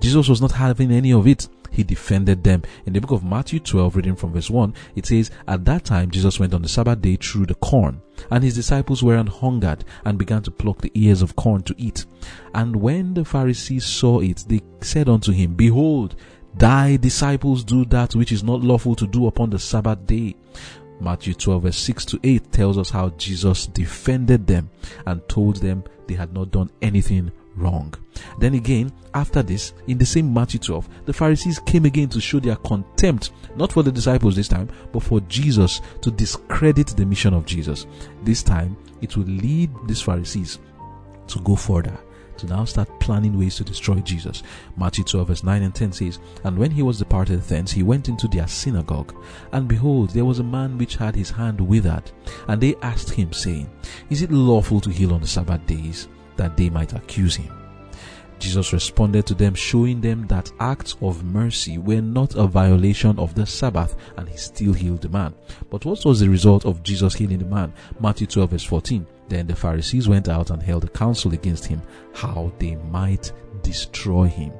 Jesus 0.00 0.28
was 0.28 0.42
not 0.42 0.52
having 0.52 0.90
any 0.90 1.12
of 1.12 1.26
it 1.26 1.48
he 1.72 1.82
defended 1.82 2.44
them. 2.44 2.62
In 2.86 2.92
the 2.92 3.00
book 3.00 3.10
of 3.10 3.24
Matthew 3.24 3.58
12, 3.58 3.96
reading 3.96 4.14
from 4.14 4.32
verse 4.32 4.50
1, 4.50 4.74
it 4.94 5.06
says, 5.06 5.30
At 5.48 5.64
that 5.64 5.84
time 5.84 6.10
Jesus 6.10 6.38
went 6.38 6.54
on 6.54 6.62
the 6.62 6.68
Sabbath 6.68 7.00
day 7.00 7.16
through 7.16 7.46
the 7.46 7.54
corn, 7.56 8.00
and 8.30 8.44
his 8.44 8.54
disciples 8.54 9.02
were 9.02 9.16
an 9.16 9.26
hungered, 9.26 9.84
and 10.04 10.18
began 10.18 10.42
to 10.42 10.50
pluck 10.50 10.80
the 10.80 10.92
ears 10.94 11.22
of 11.22 11.34
corn 11.34 11.62
to 11.62 11.74
eat. 11.78 12.04
And 12.54 12.76
when 12.76 13.14
the 13.14 13.24
Pharisees 13.24 13.86
saw 13.86 14.20
it, 14.20 14.44
they 14.46 14.60
said 14.80 15.08
unto 15.08 15.32
him, 15.32 15.54
Behold, 15.54 16.14
thy 16.54 16.96
disciples 16.96 17.64
do 17.64 17.84
that 17.86 18.14
which 18.14 18.30
is 18.30 18.44
not 18.44 18.60
lawful 18.60 18.94
to 18.96 19.06
do 19.06 19.26
upon 19.26 19.50
the 19.50 19.58
Sabbath 19.58 20.06
day. 20.06 20.36
Matthew 21.00 21.34
12 21.34 21.62
verse 21.64 21.78
6 21.78 22.04
to 22.04 22.20
8 22.22 22.52
tells 22.52 22.78
us 22.78 22.90
how 22.90 23.10
Jesus 23.10 23.66
defended 23.66 24.46
them 24.46 24.70
and 25.06 25.26
told 25.28 25.56
them 25.56 25.82
they 26.06 26.14
had 26.14 26.32
not 26.32 26.52
done 26.52 26.70
anything 26.80 27.32
wrong. 27.56 27.94
Then 28.38 28.54
again, 28.54 28.92
after 29.14 29.42
this, 29.42 29.72
in 29.86 29.98
the 29.98 30.06
same 30.06 30.32
Matthew 30.32 30.60
12, 30.60 30.88
the 31.06 31.12
Pharisees 31.12 31.58
came 31.60 31.84
again 31.84 32.08
to 32.10 32.20
show 32.20 32.40
their 32.40 32.56
contempt, 32.56 33.32
not 33.56 33.72
for 33.72 33.82
the 33.82 33.92
disciples 33.92 34.36
this 34.36 34.48
time, 34.48 34.68
but 34.92 35.02
for 35.02 35.20
Jesus 35.22 35.80
to 36.00 36.10
discredit 36.10 36.88
the 36.88 37.06
mission 37.06 37.34
of 37.34 37.46
Jesus. 37.46 37.86
This 38.22 38.42
time, 38.42 38.76
it 39.00 39.16
will 39.16 39.24
lead 39.24 39.70
these 39.86 40.00
Pharisees 40.00 40.58
to 41.28 41.40
go 41.40 41.56
further 41.56 41.96
to 42.42 42.46
now 42.46 42.64
start 42.64 42.88
planning 42.98 43.38
ways 43.38 43.56
to 43.56 43.64
destroy 43.64 43.96
Jesus. 44.00 44.42
Matthew 44.76 45.04
12, 45.04 45.28
verse 45.28 45.44
9 45.44 45.62
and 45.62 45.74
10 45.74 45.92
says, 45.92 46.18
And 46.44 46.58
when 46.58 46.70
he 46.70 46.82
was 46.82 46.98
departed 46.98 47.40
thence, 47.42 47.70
he 47.70 47.82
went 47.82 48.08
into 48.08 48.28
their 48.28 48.48
synagogue. 48.48 49.14
And 49.52 49.68
behold, 49.68 50.10
there 50.10 50.24
was 50.24 50.38
a 50.38 50.44
man 50.44 50.76
which 50.78 50.96
had 50.96 51.14
his 51.14 51.30
hand 51.30 51.60
withered. 51.60 52.10
And 52.48 52.60
they 52.60 52.74
asked 52.82 53.10
him, 53.10 53.32
saying, 53.32 53.70
Is 54.10 54.22
it 54.22 54.32
lawful 54.32 54.80
to 54.80 54.90
heal 54.90 55.14
on 55.14 55.20
the 55.20 55.26
Sabbath 55.26 55.64
days? 55.66 56.08
That 56.42 56.56
they 56.56 56.68
might 56.68 56.92
accuse 56.92 57.36
him. 57.36 57.52
Jesus 58.40 58.72
responded 58.72 59.24
to 59.26 59.34
them, 59.34 59.54
showing 59.54 60.00
them 60.00 60.26
that 60.26 60.50
acts 60.58 60.96
of 61.00 61.22
mercy 61.22 61.78
were 61.78 62.00
not 62.00 62.34
a 62.34 62.44
violation 62.44 63.16
of 63.20 63.36
the 63.36 63.46
Sabbath, 63.46 63.94
and 64.16 64.28
he 64.28 64.36
still 64.36 64.72
healed 64.72 65.02
the 65.02 65.08
man. 65.08 65.32
But 65.70 65.84
what 65.84 66.04
was 66.04 66.18
the 66.18 66.28
result 66.28 66.66
of 66.66 66.82
Jesus 66.82 67.14
healing 67.14 67.38
the 67.38 67.44
man? 67.44 67.72
Matthew 68.00 68.26
12, 68.26 68.50
verse 68.50 68.64
14. 68.64 69.06
Then 69.28 69.46
the 69.46 69.54
Pharisees 69.54 70.08
went 70.08 70.28
out 70.28 70.50
and 70.50 70.60
held 70.60 70.82
a 70.82 70.88
council 70.88 71.32
against 71.32 71.66
him, 71.66 71.80
how 72.14 72.50
they 72.58 72.74
might 72.74 73.30
destroy 73.62 74.24
him. 74.26 74.52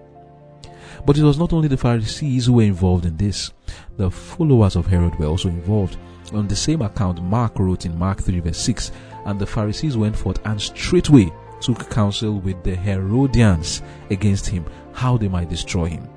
But 1.04 1.18
it 1.18 1.24
was 1.24 1.40
not 1.40 1.52
only 1.52 1.66
the 1.66 1.76
Pharisees 1.76 2.46
who 2.46 2.52
were 2.52 2.62
involved 2.62 3.04
in 3.04 3.16
this, 3.16 3.50
the 3.96 4.12
followers 4.12 4.76
of 4.76 4.86
Herod 4.86 5.18
were 5.18 5.26
also 5.26 5.48
involved. 5.48 5.96
On 6.32 6.46
the 6.46 6.54
same 6.54 6.82
account, 6.82 7.20
Mark 7.20 7.58
wrote 7.58 7.84
in 7.84 7.98
Mark 7.98 8.22
3, 8.22 8.38
verse 8.38 8.58
6, 8.58 8.92
And 9.26 9.40
the 9.40 9.46
Pharisees 9.46 9.96
went 9.96 10.16
forth 10.16 10.38
and 10.46 10.60
straightway 10.60 11.32
took 11.62 11.88
counsel 11.88 12.40
with 12.40 12.62
the 12.64 12.74
Herodians 12.74 13.82
against 14.10 14.46
him, 14.46 14.66
how 14.92 15.16
they 15.16 15.28
might 15.28 15.48
destroy 15.48 15.86
him. 15.86 16.08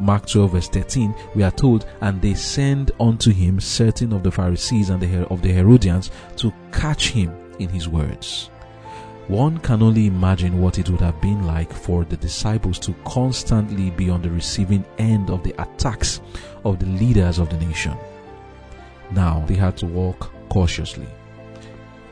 Mark 0.00 0.26
12 0.26 0.52
verse 0.52 0.68
13, 0.68 1.14
we 1.34 1.42
are 1.42 1.50
told, 1.52 1.86
and 2.00 2.20
they 2.20 2.34
send 2.34 2.90
unto 2.98 3.32
him 3.32 3.60
certain 3.60 4.12
of 4.12 4.22
the 4.22 4.32
Pharisees 4.32 4.90
and 4.90 5.00
the, 5.00 5.26
of 5.28 5.42
the 5.42 5.52
Herodians 5.52 6.10
to 6.36 6.52
catch 6.72 7.10
him 7.10 7.32
in 7.58 7.68
his 7.68 7.88
words. 7.88 8.50
One 9.28 9.58
can 9.58 9.82
only 9.82 10.06
imagine 10.06 10.60
what 10.60 10.78
it 10.78 10.90
would 10.90 11.00
have 11.00 11.20
been 11.20 11.46
like 11.46 11.72
for 11.72 12.04
the 12.04 12.16
disciples 12.16 12.78
to 12.80 12.94
constantly 13.04 13.90
be 13.90 14.10
on 14.10 14.20
the 14.20 14.30
receiving 14.30 14.84
end 14.98 15.30
of 15.30 15.42
the 15.42 15.54
attacks 15.62 16.20
of 16.64 16.78
the 16.78 16.86
leaders 16.86 17.38
of 17.38 17.48
the 17.48 17.56
nation. 17.56 17.96
Now 19.12 19.44
they 19.46 19.54
had 19.54 19.76
to 19.78 19.86
walk 19.86 20.30
cautiously 20.48 21.06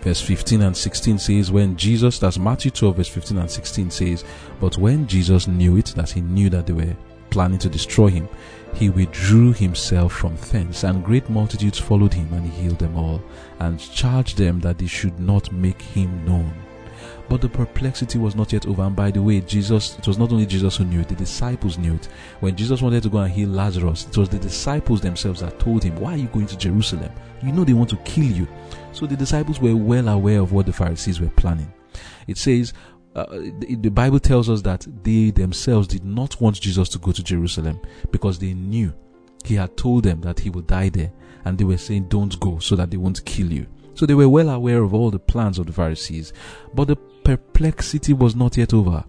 verse 0.02 0.20
15 0.20 0.62
and 0.62 0.76
16 0.76 1.18
says, 1.18 1.50
When 1.50 1.76
Jesus, 1.76 2.18
that's 2.18 2.38
Matthew 2.38 2.70
12, 2.70 2.96
verse 2.96 3.08
15 3.08 3.38
and 3.38 3.50
16 3.50 3.90
says, 3.90 4.24
But 4.60 4.76
when 4.78 5.06
Jesus 5.06 5.46
knew 5.46 5.76
it, 5.76 5.86
that 5.96 6.10
he 6.10 6.20
knew 6.20 6.50
that 6.50 6.66
they 6.66 6.72
were 6.72 6.96
planning 7.30 7.58
to 7.60 7.68
destroy 7.68 8.08
him, 8.08 8.28
he 8.74 8.90
withdrew 8.90 9.52
himself 9.52 10.12
from 10.12 10.36
thence, 10.50 10.84
and 10.84 11.04
great 11.04 11.28
multitudes 11.30 11.78
followed 11.78 12.12
him, 12.12 12.32
and 12.32 12.44
he 12.44 12.62
healed 12.62 12.78
them 12.78 12.96
all, 12.96 13.22
and 13.60 13.78
charged 13.78 14.38
them 14.38 14.60
that 14.60 14.78
they 14.78 14.86
should 14.86 15.18
not 15.20 15.52
make 15.52 15.80
him 15.80 16.24
known. 16.24 16.52
But 17.28 17.40
the 17.40 17.48
perplexity 17.48 18.18
was 18.18 18.34
not 18.34 18.52
yet 18.52 18.66
over. 18.66 18.82
And 18.82 18.94
by 18.94 19.10
the 19.10 19.22
way, 19.22 19.40
Jesus, 19.40 19.96
it 19.98 20.06
was 20.06 20.18
not 20.18 20.32
only 20.32 20.44
Jesus 20.44 20.76
who 20.76 20.84
knew 20.84 21.00
it, 21.00 21.08
the 21.08 21.14
disciples 21.14 21.78
knew 21.78 21.94
it. 21.94 22.08
When 22.40 22.56
Jesus 22.56 22.82
wanted 22.82 23.02
to 23.04 23.08
go 23.08 23.18
and 23.18 23.32
heal 23.32 23.48
Lazarus, 23.48 24.06
it 24.06 24.16
was 24.16 24.28
the 24.28 24.38
disciples 24.38 25.00
themselves 25.00 25.40
that 25.40 25.58
told 25.58 25.82
him, 25.82 25.96
Why 25.96 26.14
are 26.14 26.18
you 26.18 26.28
going 26.28 26.46
to 26.48 26.58
Jerusalem? 26.58 27.10
You 27.42 27.52
know 27.52 27.64
they 27.64 27.72
want 27.72 27.90
to 27.90 27.96
kill 27.98 28.24
you. 28.24 28.46
So 28.92 29.06
the 29.06 29.16
disciples 29.16 29.60
were 29.60 29.76
well 29.76 30.08
aware 30.08 30.40
of 30.40 30.52
what 30.52 30.66
the 30.66 30.72
Pharisees 30.72 31.20
were 31.20 31.30
planning. 31.30 31.72
It 32.26 32.38
says, 32.38 32.72
uh, 33.14 33.26
the, 33.58 33.76
the 33.80 33.90
Bible 33.90 34.20
tells 34.20 34.48
us 34.48 34.62
that 34.62 34.86
they 35.02 35.30
themselves 35.30 35.86
did 35.86 36.04
not 36.04 36.40
want 36.40 36.60
Jesus 36.60 36.88
to 36.90 36.98
go 36.98 37.12
to 37.12 37.22
Jerusalem 37.22 37.80
because 38.10 38.38
they 38.38 38.54
knew 38.54 38.92
he 39.44 39.54
had 39.54 39.76
told 39.76 40.04
them 40.04 40.20
that 40.22 40.40
he 40.40 40.50
would 40.50 40.66
die 40.66 40.88
there, 40.88 41.12
and 41.44 41.58
they 41.58 41.64
were 41.64 41.76
saying, 41.76 42.08
Don't 42.08 42.38
go 42.40 42.58
so 42.58 42.76
that 42.76 42.90
they 42.90 42.96
won't 42.96 43.24
kill 43.24 43.52
you. 43.52 43.66
So 43.94 44.06
they 44.06 44.14
were 44.14 44.28
well 44.28 44.48
aware 44.48 44.82
of 44.82 44.94
all 44.94 45.10
the 45.10 45.18
plans 45.18 45.58
of 45.58 45.66
the 45.66 45.72
Pharisees, 45.72 46.32
but 46.74 46.88
the 46.88 46.96
perplexity 46.96 48.12
was 48.12 48.34
not 48.34 48.56
yet 48.56 48.72
over. 48.72 49.04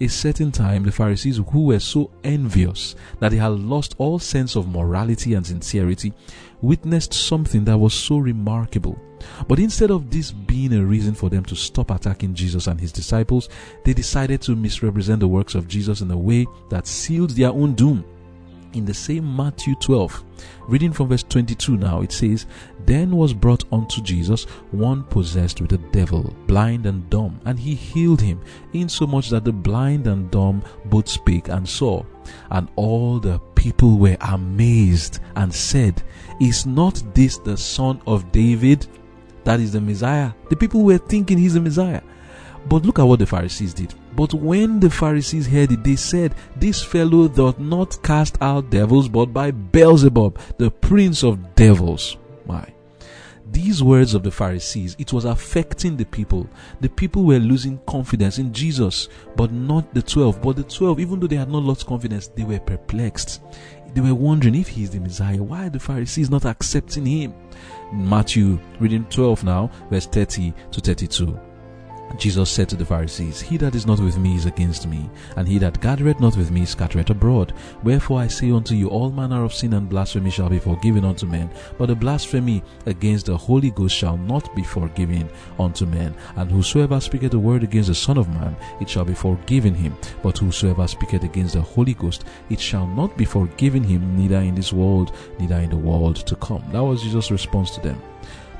A 0.00 0.08
certain 0.08 0.52
time, 0.52 0.84
the 0.84 0.92
Pharisees, 0.92 1.40
who 1.50 1.66
were 1.66 1.80
so 1.80 2.10
envious 2.24 2.94
that 3.20 3.30
they 3.30 3.36
had 3.36 3.52
lost 3.52 3.94
all 3.98 4.18
sense 4.18 4.56
of 4.56 4.68
morality 4.68 5.34
and 5.34 5.46
sincerity, 5.46 6.12
witnessed 6.62 7.14
something 7.14 7.64
that 7.64 7.78
was 7.78 7.94
so 7.94 8.18
remarkable. 8.18 8.98
But 9.48 9.58
instead 9.58 9.90
of 9.90 10.10
this 10.10 10.30
being 10.30 10.72
a 10.72 10.84
reason 10.84 11.14
for 11.14 11.28
them 11.28 11.44
to 11.46 11.56
stop 11.56 11.90
attacking 11.90 12.34
Jesus 12.34 12.66
and 12.66 12.80
his 12.80 12.92
disciples, 12.92 13.48
they 13.84 13.92
decided 13.92 14.40
to 14.42 14.54
misrepresent 14.54 15.20
the 15.20 15.28
works 15.28 15.54
of 15.54 15.68
Jesus 15.68 16.00
in 16.00 16.10
a 16.10 16.16
way 16.16 16.46
that 16.70 16.86
sealed 16.86 17.30
their 17.30 17.50
own 17.50 17.74
doom 17.74 18.04
in 18.74 18.84
the 18.84 18.94
same 18.94 19.36
Matthew 19.36 19.74
12, 19.76 20.24
reading 20.68 20.92
from 20.92 21.08
verse 21.08 21.22
22 21.22 21.76
now, 21.76 22.02
it 22.02 22.12
says, 22.12 22.46
Then 22.84 23.16
was 23.16 23.32
brought 23.32 23.64
unto 23.72 24.02
Jesus 24.02 24.44
one 24.70 25.04
possessed 25.04 25.60
with 25.60 25.72
a 25.72 25.78
devil, 25.78 26.34
blind 26.46 26.86
and 26.86 27.08
dumb, 27.10 27.40
and 27.44 27.58
he 27.58 27.74
healed 27.74 28.20
him, 28.20 28.40
insomuch 28.72 29.30
that 29.30 29.44
the 29.44 29.52
blind 29.52 30.06
and 30.06 30.30
dumb 30.30 30.62
both 30.86 31.08
spake 31.08 31.48
and 31.48 31.68
saw. 31.68 32.04
And 32.50 32.68
all 32.76 33.18
the 33.18 33.40
people 33.58 33.98
were 33.98 34.16
amazed 34.20 35.18
and 35.34 35.52
said, 35.52 36.02
Is 36.40 36.64
not 36.64 37.02
this 37.12 37.38
the 37.38 37.56
son 37.56 38.00
of 38.06 38.30
David? 38.30 38.86
That 39.44 39.58
is 39.60 39.72
the 39.72 39.80
Messiah. 39.80 40.32
The 40.48 40.56
people 40.56 40.84
were 40.84 40.98
thinking 40.98 41.38
he's 41.38 41.54
the 41.54 41.60
Messiah. 41.60 42.02
But 42.68 42.84
look 42.84 42.98
at 42.98 43.02
what 43.02 43.18
the 43.18 43.26
Pharisees 43.26 43.74
did. 43.74 43.94
But 44.14 44.32
when 44.32 44.78
the 44.78 44.90
Pharisees 44.90 45.46
heard 45.46 45.72
it, 45.72 45.82
they 45.82 45.96
said, 45.96 46.34
This 46.56 46.82
fellow 46.82 47.28
doth 47.28 47.58
not 47.58 48.00
cast 48.02 48.38
out 48.40 48.70
devils, 48.70 49.08
but 49.08 49.26
by 49.26 49.50
Beelzebub, 49.50 50.38
the 50.58 50.70
prince 50.70 51.24
of 51.24 51.54
devils. 51.54 52.16
Why? 52.44 52.74
These 53.50 53.82
words 53.82 54.14
of 54.14 54.22
the 54.22 54.30
Pharisees, 54.30 54.94
it 54.98 55.12
was 55.12 55.24
affecting 55.24 55.96
the 55.96 56.04
people. 56.04 56.48
The 56.80 56.88
people 56.88 57.24
were 57.24 57.38
losing 57.38 57.78
confidence 57.86 58.38
in 58.38 58.52
Jesus, 58.52 59.08
but 59.36 59.52
not 59.52 59.92
the 59.94 60.02
twelve. 60.02 60.42
But 60.42 60.56
the 60.56 60.64
twelve, 60.64 61.00
even 61.00 61.18
though 61.18 61.26
they 61.26 61.36
had 61.36 61.50
not 61.50 61.62
lost 61.62 61.86
confidence, 61.86 62.28
they 62.28 62.44
were 62.44 62.60
perplexed. 62.60 63.40
They 63.94 64.00
were 64.02 64.14
wondering 64.14 64.54
if 64.54 64.68
he 64.68 64.82
is 64.82 64.90
the 64.90 65.00
Messiah. 65.00 65.42
Why 65.42 65.66
are 65.66 65.70
the 65.70 65.80
Pharisees 65.80 66.30
not 66.30 66.44
accepting 66.44 67.06
him? 67.06 67.34
Matthew, 67.92 68.58
reading 68.80 69.06
12 69.06 69.44
now, 69.44 69.70
verse 69.90 70.06
30 70.06 70.52
to 70.72 70.80
32. 70.80 71.47
Jesus 72.16 72.50
said 72.50 72.68
to 72.70 72.76
the 72.76 72.84
Pharisees, 72.84 73.40
He 73.40 73.56
that 73.58 73.74
is 73.74 73.86
not 73.86 74.00
with 74.00 74.18
me 74.18 74.34
is 74.34 74.46
against 74.46 74.86
me, 74.86 75.08
and 75.36 75.46
he 75.46 75.58
that 75.58 75.80
gathereth 75.80 76.20
not 76.20 76.36
with 76.36 76.50
me 76.50 76.64
scattereth 76.64 77.10
abroad. 77.10 77.52
Wherefore 77.82 78.20
I 78.20 78.26
say 78.26 78.50
unto 78.50 78.74
you, 78.74 78.88
all 78.88 79.10
manner 79.10 79.44
of 79.44 79.52
sin 79.52 79.74
and 79.74 79.88
blasphemy 79.88 80.30
shall 80.30 80.48
be 80.48 80.58
forgiven 80.58 81.04
unto 81.04 81.26
men, 81.26 81.50
but 81.76 81.86
the 81.86 81.94
blasphemy 81.94 82.62
against 82.86 83.26
the 83.26 83.36
Holy 83.36 83.70
Ghost 83.70 83.94
shall 83.94 84.16
not 84.16 84.54
be 84.56 84.62
forgiven 84.62 85.28
unto 85.58 85.86
men. 85.86 86.14
And 86.36 86.50
whosoever 86.50 87.00
speaketh 87.00 87.34
a 87.34 87.38
word 87.38 87.62
against 87.62 87.88
the 87.88 87.94
Son 87.94 88.18
of 88.18 88.28
Man, 88.28 88.56
it 88.80 88.88
shall 88.88 89.04
be 89.04 89.14
forgiven 89.14 89.74
him. 89.74 89.96
But 90.22 90.38
whosoever 90.38 90.88
speaketh 90.88 91.24
against 91.24 91.54
the 91.54 91.62
Holy 91.62 91.94
Ghost, 91.94 92.24
it 92.50 92.60
shall 92.60 92.86
not 92.86 93.16
be 93.16 93.24
forgiven 93.24 93.84
him, 93.84 94.16
neither 94.16 94.38
in 94.38 94.54
this 94.54 94.72
world, 94.72 95.14
neither 95.38 95.56
in 95.56 95.70
the 95.70 95.76
world 95.76 96.16
to 96.16 96.36
come. 96.36 96.64
That 96.72 96.82
was 96.82 97.02
Jesus' 97.02 97.30
response 97.30 97.70
to 97.72 97.80
them 97.80 98.02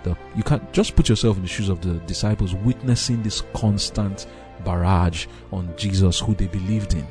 the 0.08 0.16
you 0.36 0.42
can't 0.42 0.72
just 0.72 0.96
put 0.96 1.08
yourself 1.08 1.36
in 1.36 1.42
the 1.42 1.48
shoes 1.48 1.68
of 1.68 1.80
the 1.80 1.94
disciples 2.06 2.54
witnessing 2.54 3.22
this 3.22 3.42
constant 3.54 4.26
barrage 4.64 5.26
on 5.52 5.72
Jesus 5.76 6.20
who 6.20 6.34
they 6.34 6.46
believed 6.46 6.94
in. 6.94 7.06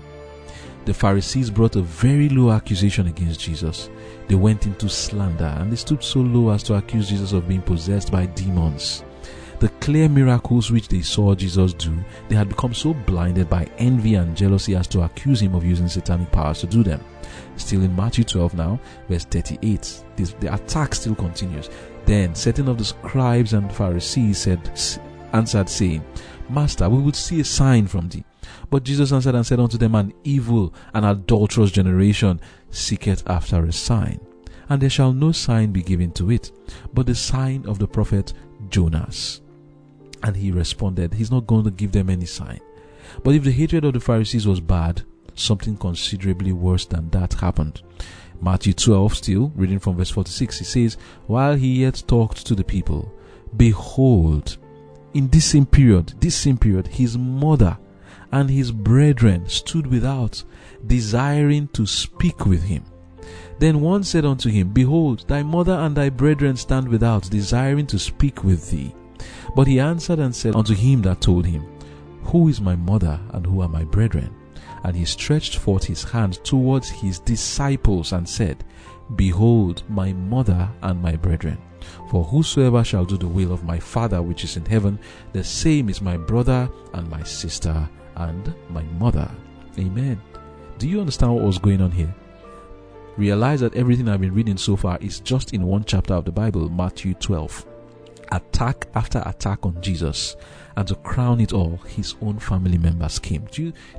The 0.85 0.93
Pharisees 0.93 1.49
brought 1.49 1.75
a 1.75 1.81
very 1.81 2.29
low 2.29 2.51
accusation 2.51 3.07
against 3.07 3.41
Jesus. 3.41 3.89
They 4.27 4.35
went 4.35 4.65
into 4.65 4.87
slander 4.87 5.53
and 5.59 5.71
they 5.71 5.75
stooped 5.75 6.03
so 6.03 6.19
low 6.19 6.49
as 6.51 6.63
to 6.63 6.75
accuse 6.75 7.09
Jesus 7.09 7.33
of 7.33 7.47
being 7.47 7.61
possessed 7.61 8.11
by 8.11 8.25
demons. 8.27 9.03
the 9.59 9.69
clear 9.81 10.07
miracles 10.07 10.71
which 10.71 10.87
they 10.87 11.01
saw 11.01 11.33
Jesus 11.33 11.73
do, 11.73 11.97
they 12.29 12.35
had 12.35 12.49
become 12.49 12.73
so 12.73 12.93
blinded 12.93 13.49
by 13.49 13.67
envy 13.79 14.15
and 14.15 14.37
jealousy 14.37 14.75
as 14.75 14.87
to 14.87 15.01
accuse 15.01 15.41
him 15.41 15.55
of 15.55 15.65
using 15.65 15.87
satanic 15.87 16.31
powers 16.31 16.59
to 16.59 16.67
do 16.67 16.83
them. 16.83 17.03
Still 17.55 17.83
in 17.83 17.95
Matthew 17.95 18.23
12 18.23 18.53
now, 18.53 18.79
verse 19.09 19.25
38, 19.25 20.03
this, 20.15 20.33
the 20.39 20.53
attack 20.53 20.93
still 20.93 21.15
continues. 21.15 21.69
Then 22.07 22.35
certain 22.35 22.69
of 22.69 22.77
the 22.77 22.85
scribes 22.85 23.51
and 23.51 23.71
Pharisees 23.71 24.37
said, 24.37 24.61
answered, 25.33 25.67
saying, 25.67 26.05
Master, 26.49 26.87
we 26.89 27.01
would 27.01 27.17
see 27.17 27.41
a 27.41 27.43
sign 27.43 27.85
from 27.85 28.07
thee. 28.07 28.23
But 28.69 28.83
Jesus 28.83 29.11
answered 29.11 29.35
and 29.35 29.45
said 29.45 29.59
unto 29.59 29.77
them, 29.77 29.93
An 29.93 30.13
evil 30.23 30.73
and 30.93 31.05
adulterous 31.05 31.69
generation 31.69 32.39
seeketh 32.71 33.29
after 33.29 33.65
a 33.65 33.73
sign, 33.73 34.21
and 34.69 34.81
there 34.81 34.89
shall 34.89 35.11
no 35.11 35.33
sign 35.33 35.73
be 35.73 35.83
given 35.83 36.11
to 36.13 36.31
it, 36.31 36.53
but 36.93 37.07
the 37.07 37.15
sign 37.15 37.65
of 37.65 37.77
the 37.77 37.87
prophet 37.87 38.31
Jonas. 38.69 39.41
And 40.23 40.35
he 40.37 40.51
responded, 40.51 41.13
He's 41.13 41.31
not 41.31 41.45
going 41.45 41.65
to 41.65 41.71
give 41.71 41.91
them 41.91 42.09
any 42.09 42.25
sign. 42.25 42.61
But 43.21 43.35
if 43.35 43.43
the 43.43 43.51
hatred 43.51 43.83
of 43.83 43.93
the 43.93 43.99
Pharisees 43.99 44.47
was 44.47 44.61
bad, 44.61 45.03
something 45.35 45.75
considerably 45.75 46.53
worse 46.53 46.85
than 46.85 47.09
that 47.09 47.33
happened. 47.33 47.81
Matthew 48.41 48.73
12, 48.73 49.15
still 49.15 49.51
reading 49.55 49.79
from 49.79 49.97
verse 49.97 50.09
46, 50.09 50.59
he 50.59 50.65
says, 50.65 50.97
While 51.25 51.55
he 51.55 51.81
yet 51.81 52.03
talked 52.07 52.45
to 52.45 52.55
the 52.55 52.63
people, 52.63 53.11
behold, 53.55 54.57
in 55.13 55.27
this 55.29 55.45
same 55.45 55.65
period, 55.65 56.13
this 56.19 56.35
same 56.35 56.57
period, 56.57 56.87
his 56.87 57.17
mother 57.17 57.77
and 58.31 58.49
his 58.49 58.71
brethren 58.71 59.47
stood 59.47 59.87
without, 59.87 60.43
desiring 60.85 61.67
to 61.69 61.85
speak 61.87 62.45
with 62.45 62.63
him. 62.63 62.83
Then 63.59 63.81
one 63.81 64.03
said 64.03 64.25
unto 64.25 64.49
him, 64.49 64.69
Behold, 64.69 65.25
thy 65.27 65.41
mother 65.41 65.73
and 65.73 65.95
thy 65.95 66.09
brethren 66.09 66.55
stand 66.55 66.87
without, 66.87 67.29
desiring 67.29 67.87
to 67.87 67.97
speak 67.97 68.43
with 68.43 68.69
thee. 68.69 68.93
But 69.55 69.67
he 69.67 69.79
answered 69.79 70.19
and 70.19 70.35
said 70.35 70.55
unto 70.55 70.75
him 70.75 71.01
that 71.03 71.21
told 71.21 71.45
him, 71.45 71.65
Who 72.25 72.47
is 72.49 72.61
my 72.61 72.75
mother 72.75 73.19
and 73.31 73.45
who 73.45 73.61
are 73.61 73.69
my 73.69 73.83
brethren? 73.83 74.35
And 74.87 74.95
he 74.95 75.03
stretched 75.03 75.57
forth 75.57 75.83
his 75.83 76.01
hand 76.01 76.41
towards 76.45 76.87
his 76.87 77.19
disciples 77.19 78.13
and 78.13 78.27
said, 78.27 78.63
Behold, 79.17 79.83
my 79.89 80.13
mother 80.13 80.69
and 80.81 81.01
my 81.01 81.17
brethren. 81.17 81.57
For 82.09 82.23
whosoever 82.23 82.85
shall 82.85 83.03
do 83.03 83.17
the 83.17 83.27
will 83.27 83.51
of 83.51 83.65
my 83.65 83.79
Father 83.79 84.21
which 84.21 84.45
is 84.45 84.55
in 84.55 84.63
heaven, 84.63 84.97
the 85.33 85.43
same 85.43 85.89
is 85.89 86.01
my 86.01 86.15
brother 86.15 86.69
and 86.93 87.09
my 87.09 87.21
sister 87.23 87.89
and 88.15 88.55
my 88.69 88.83
mother. 88.97 89.29
Amen. 89.77 90.21
Do 90.77 90.87
you 90.87 91.01
understand 91.01 91.35
what 91.35 91.43
was 91.43 91.57
going 91.57 91.81
on 91.81 91.91
here? 91.91 92.15
Realize 93.17 93.59
that 93.59 93.75
everything 93.75 94.07
I've 94.07 94.21
been 94.21 94.33
reading 94.33 94.55
so 94.55 94.77
far 94.77 94.97
is 95.01 95.19
just 95.19 95.53
in 95.53 95.65
one 95.65 95.83
chapter 95.83 96.13
of 96.13 96.23
the 96.23 96.31
Bible, 96.31 96.69
Matthew 96.69 97.13
12. 97.15 97.65
Attack 98.31 98.87
after 98.95 99.21
attack 99.25 99.65
on 99.65 99.81
Jesus. 99.81 100.37
And 100.77 100.87
to 100.87 100.95
crown 100.95 101.41
it 101.41 101.53
all, 101.53 101.77
his 101.87 102.15
own 102.21 102.37
family 102.37 102.77
members 102.77 103.17
came. 103.17 103.47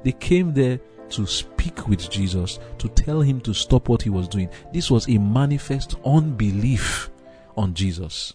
They 0.05 0.13
came 0.13 0.55
there 0.55 0.79
to 1.11 1.27
speak 1.27 1.89
with 1.89 2.09
Jesus, 2.09 2.61
to 2.79 2.89
tell 2.91 3.21
him 3.21 3.41
to 3.41 3.53
stop 3.53 3.89
what 3.89 4.01
he 4.01 4.11
was 4.11 4.29
doing. 4.29 4.49
This 4.73 4.89
was 4.89 5.09
a 5.09 5.19
manifest 5.19 5.97
unbelief 6.07 7.11
on 7.57 7.75
Jesus. 7.75 8.35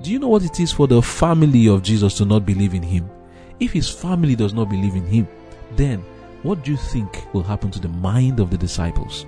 Do 0.00 0.12
you 0.12 0.20
know 0.20 0.28
what 0.28 0.44
it 0.44 0.60
is 0.60 0.70
for 0.70 0.86
the 0.86 1.02
family 1.02 1.68
of 1.68 1.82
Jesus 1.82 2.14
to 2.18 2.24
not 2.24 2.46
believe 2.46 2.74
in 2.74 2.84
him? 2.84 3.10
If 3.58 3.72
his 3.72 3.88
family 3.88 4.36
does 4.36 4.54
not 4.54 4.70
believe 4.70 4.94
in 4.94 5.06
him, 5.06 5.26
then 5.74 6.04
what 6.44 6.62
do 6.62 6.70
you 6.70 6.76
think 6.76 7.34
will 7.34 7.42
happen 7.42 7.72
to 7.72 7.80
the 7.80 7.88
mind 7.88 8.38
of 8.38 8.50
the 8.50 8.58
disciples? 8.58 9.26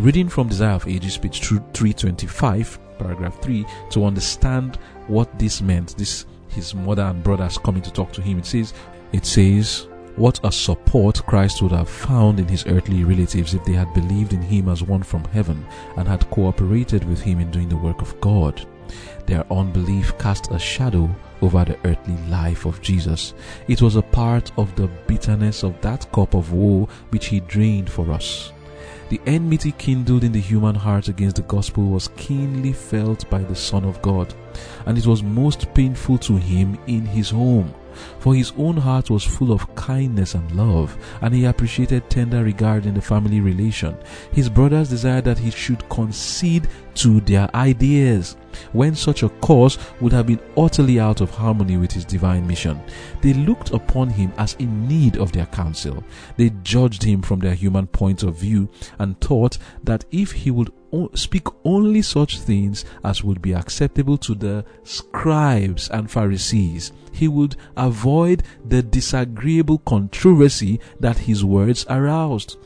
Reading 0.00 0.28
from 0.28 0.48
Desire 0.48 0.74
of 0.74 0.88
Ages, 0.88 1.16
page 1.16 1.40
325, 1.42 2.98
paragraph 2.98 3.40
3, 3.40 3.64
to 3.90 4.04
understand 4.04 4.76
what 5.06 5.38
this 5.38 5.62
meant, 5.62 5.96
this 5.96 6.26
his 6.54 6.74
mother 6.74 7.02
and 7.02 7.22
brothers 7.22 7.58
coming 7.58 7.82
to 7.82 7.92
talk 7.92 8.12
to 8.12 8.22
him, 8.22 8.38
it 8.38 8.46
says, 8.46 8.72
it 9.12 9.26
says, 9.26 9.86
what 10.16 10.38
a 10.44 10.52
support 10.52 11.26
Christ 11.26 11.60
would 11.60 11.72
have 11.72 11.88
found 11.88 12.38
in 12.38 12.46
his 12.46 12.64
earthly 12.66 13.02
relatives 13.02 13.52
if 13.52 13.64
they 13.64 13.72
had 13.72 13.92
believed 13.94 14.32
in 14.32 14.42
him 14.42 14.68
as 14.68 14.82
one 14.82 15.02
from 15.02 15.24
heaven 15.24 15.66
and 15.96 16.06
had 16.06 16.30
cooperated 16.30 17.02
with 17.08 17.20
him 17.20 17.40
in 17.40 17.50
doing 17.50 17.68
the 17.68 17.76
work 17.76 18.00
of 18.00 18.20
God. 18.20 18.64
Their 19.26 19.44
unbelief 19.52 20.16
cast 20.18 20.52
a 20.52 20.58
shadow 20.58 21.10
over 21.42 21.64
the 21.64 21.78
earthly 21.84 22.16
life 22.28 22.64
of 22.64 22.80
Jesus. 22.80 23.34
It 23.66 23.82
was 23.82 23.96
a 23.96 24.02
part 24.02 24.52
of 24.56 24.74
the 24.76 24.88
bitterness 25.08 25.64
of 25.64 25.80
that 25.80 26.10
cup 26.12 26.34
of 26.34 26.52
woe 26.52 26.88
which 27.10 27.26
he 27.26 27.40
drained 27.40 27.90
for 27.90 28.10
us. 28.12 28.52
The 29.10 29.20
enmity 29.26 29.72
kindled 29.72 30.24
in 30.24 30.32
the 30.32 30.40
human 30.40 30.74
heart 30.74 31.08
against 31.08 31.36
the 31.36 31.42
gospel 31.42 31.84
was 31.84 32.08
keenly 32.16 32.72
felt 32.72 33.28
by 33.30 33.40
the 33.40 33.54
Son 33.54 33.84
of 33.84 34.00
God, 34.02 34.34
and 34.86 34.96
it 34.96 35.06
was 35.06 35.22
most 35.22 35.72
painful 35.74 36.18
to 36.18 36.36
him 36.36 36.78
in 36.86 37.04
his 37.04 37.30
home 37.30 37.72
for 38.18 38.34
his 38.34 38.52
own 38.56 38.76
heart 38.76 39.10
was 39.10 39.24
full 39.24 39.52
of 39.52 39.74
kindness 39.74 40.34
and 40.34 40.50
love, 40.52 40.96
and 41.20 41.34
he 41.34 41.44
appreciated 41.44 42.08
tender 42.08 42.42
regard 42.42 42.86
in 42.86 42.94
the 42.94 43.00
family 43.02 43.40
relation. 43.40 43.96
His 44.32 44.48
brothers 44.48 44.88
desired 44.88 45.24
that 45.24 45.38
he 45.38 45.50
should 45.50 45.88
concede 45.88 46.68
to 46.94 47.20
their 47.20 47.54
ideas, 47.56 48.36
when 48.72 48.94
such 48.94 49.22
a 49.22 49.28
course 49.28 49.78
would 50.00 50.12
have 50.12 50.26
been 50.26 50.40
utterly 50.56 51.00
out 51.00 51.20
of 51.20 51.30
harmony 51.30 51.76
with 51.76 51.92
his 51.92 52.04
divine 52.04 52.46
mission. 52.46 52.80
They 53.20 53.34
looked 53.34 53.70
upon 53.70 54.10
him 54.10 54.32
as 54.38 54.54
in 54.54 54.86
need 54.86 55.16
of 55.16 55.32
their 55.32 55.46
counsel. 55.46 56.04
They 56.36 56.50
judged 56.62 57.02
him 57.02 57.22
from 57.22 57.40
their 57.40 57.54
human 57.54 57.86
point 57.88 58.22
of 58.22 58.36
view 58.36 58.68
and 58.98 59.20
thought 59.20 59.58
that 59.82 60.04
if 60.10 60.32
he 60.32 60.50
would 60.50 60.72
speak 61.14 61.46
only 61.64 62.02
such 62.02 62.38
things 62.38 62.84
as 63.02 63.24
would 63.24 63.40
be 63.40 63.52
acceptable 63.52 64.18
to 64.18 64.34
the 64.34 64.64
scribes 64.82 65.88
and 65.90 66.10
Pharisees, 66.10 66.92
he 67.12 67.28
would 67.28 67.56
avoid 67.76 68.42
the 68.66 68.82
disagreeable 68.82 69.78
controversy 69.78 70.80
that 71.00 71.18
his 71.18 71.44
words 71.44 71.86
aroused. 71.88 72.56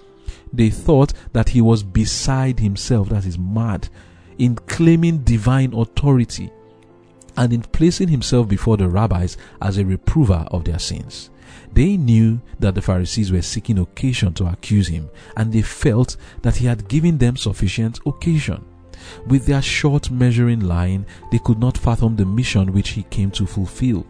They 0.52 0.70
thought 0.70 1.12
that 1.32 1.50
he 1.50 1.60
was 1.60 1.82
beside 1.82 2.60
himself, 2.60 3.08
that 3.10 3.26
is 3.26 3.38
mad, 3.38 3.88
in 4.38 4.56
claiming 4.56 5.18
divine 5.18 5.74
authority 5.74 6.50
and 7.36 7.52
in 7.52 7.62
placing 7.62 8.08
himself 8.08 8.48
before 8.48 8.76
the 8.76 8.88
rabbis 8.88 9.36
as 9.62 9.78
a 9.78 9.84
reprover 9.84 10.46
of 10.50 10.64
their 10.64 10.78
sins. 10.78 11.30
They 11.72 11.96
knew 11.96 12.40
that 12.58 12.74
the 12.74 12.82
Pharisees 12.82 13.30
were 13.30 13.42
seeking 13.42 13.78
occasion 13.78 14.34
to 14.34 14.46
accuse 14.46 14.88
him, 14.88 15.10
and 15.36 15.52
they 15.52 15.62
felt 15.62 16.16
that 16.42 16.56
he 16.56 16.66
had 16.66 16.88
given 16.88 17.18
them 17.18 17.36
sufficient 17.36 18.00
occasion. 18.06 18.64
With 19.26 19.46
their 19.46 19.62
short 19.62 20.10
measuring 20.10 20.60
line, 20.60 21.06
they 21.30 21.38
could 21.38 21.58
not 21.58 21.78
fathom 21.78 22.16
the 22.16 22.26
mission 22.26 22.72
which 22.72 22.90
he 22.90 23.04
came 23.04 23.30
to 23.32 23.46
fulfill, 23.46 24.04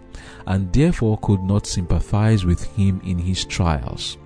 and 0.47 0.73
therefore 0.73 1.19
could 1.19 1.43
not 1.43 1.67
sympathize 1.67 2.45
with 2.45 2.65
him 2.75 3.01
in 3.05 3.19
his 3.19 3.45
trials. 3.45 4.17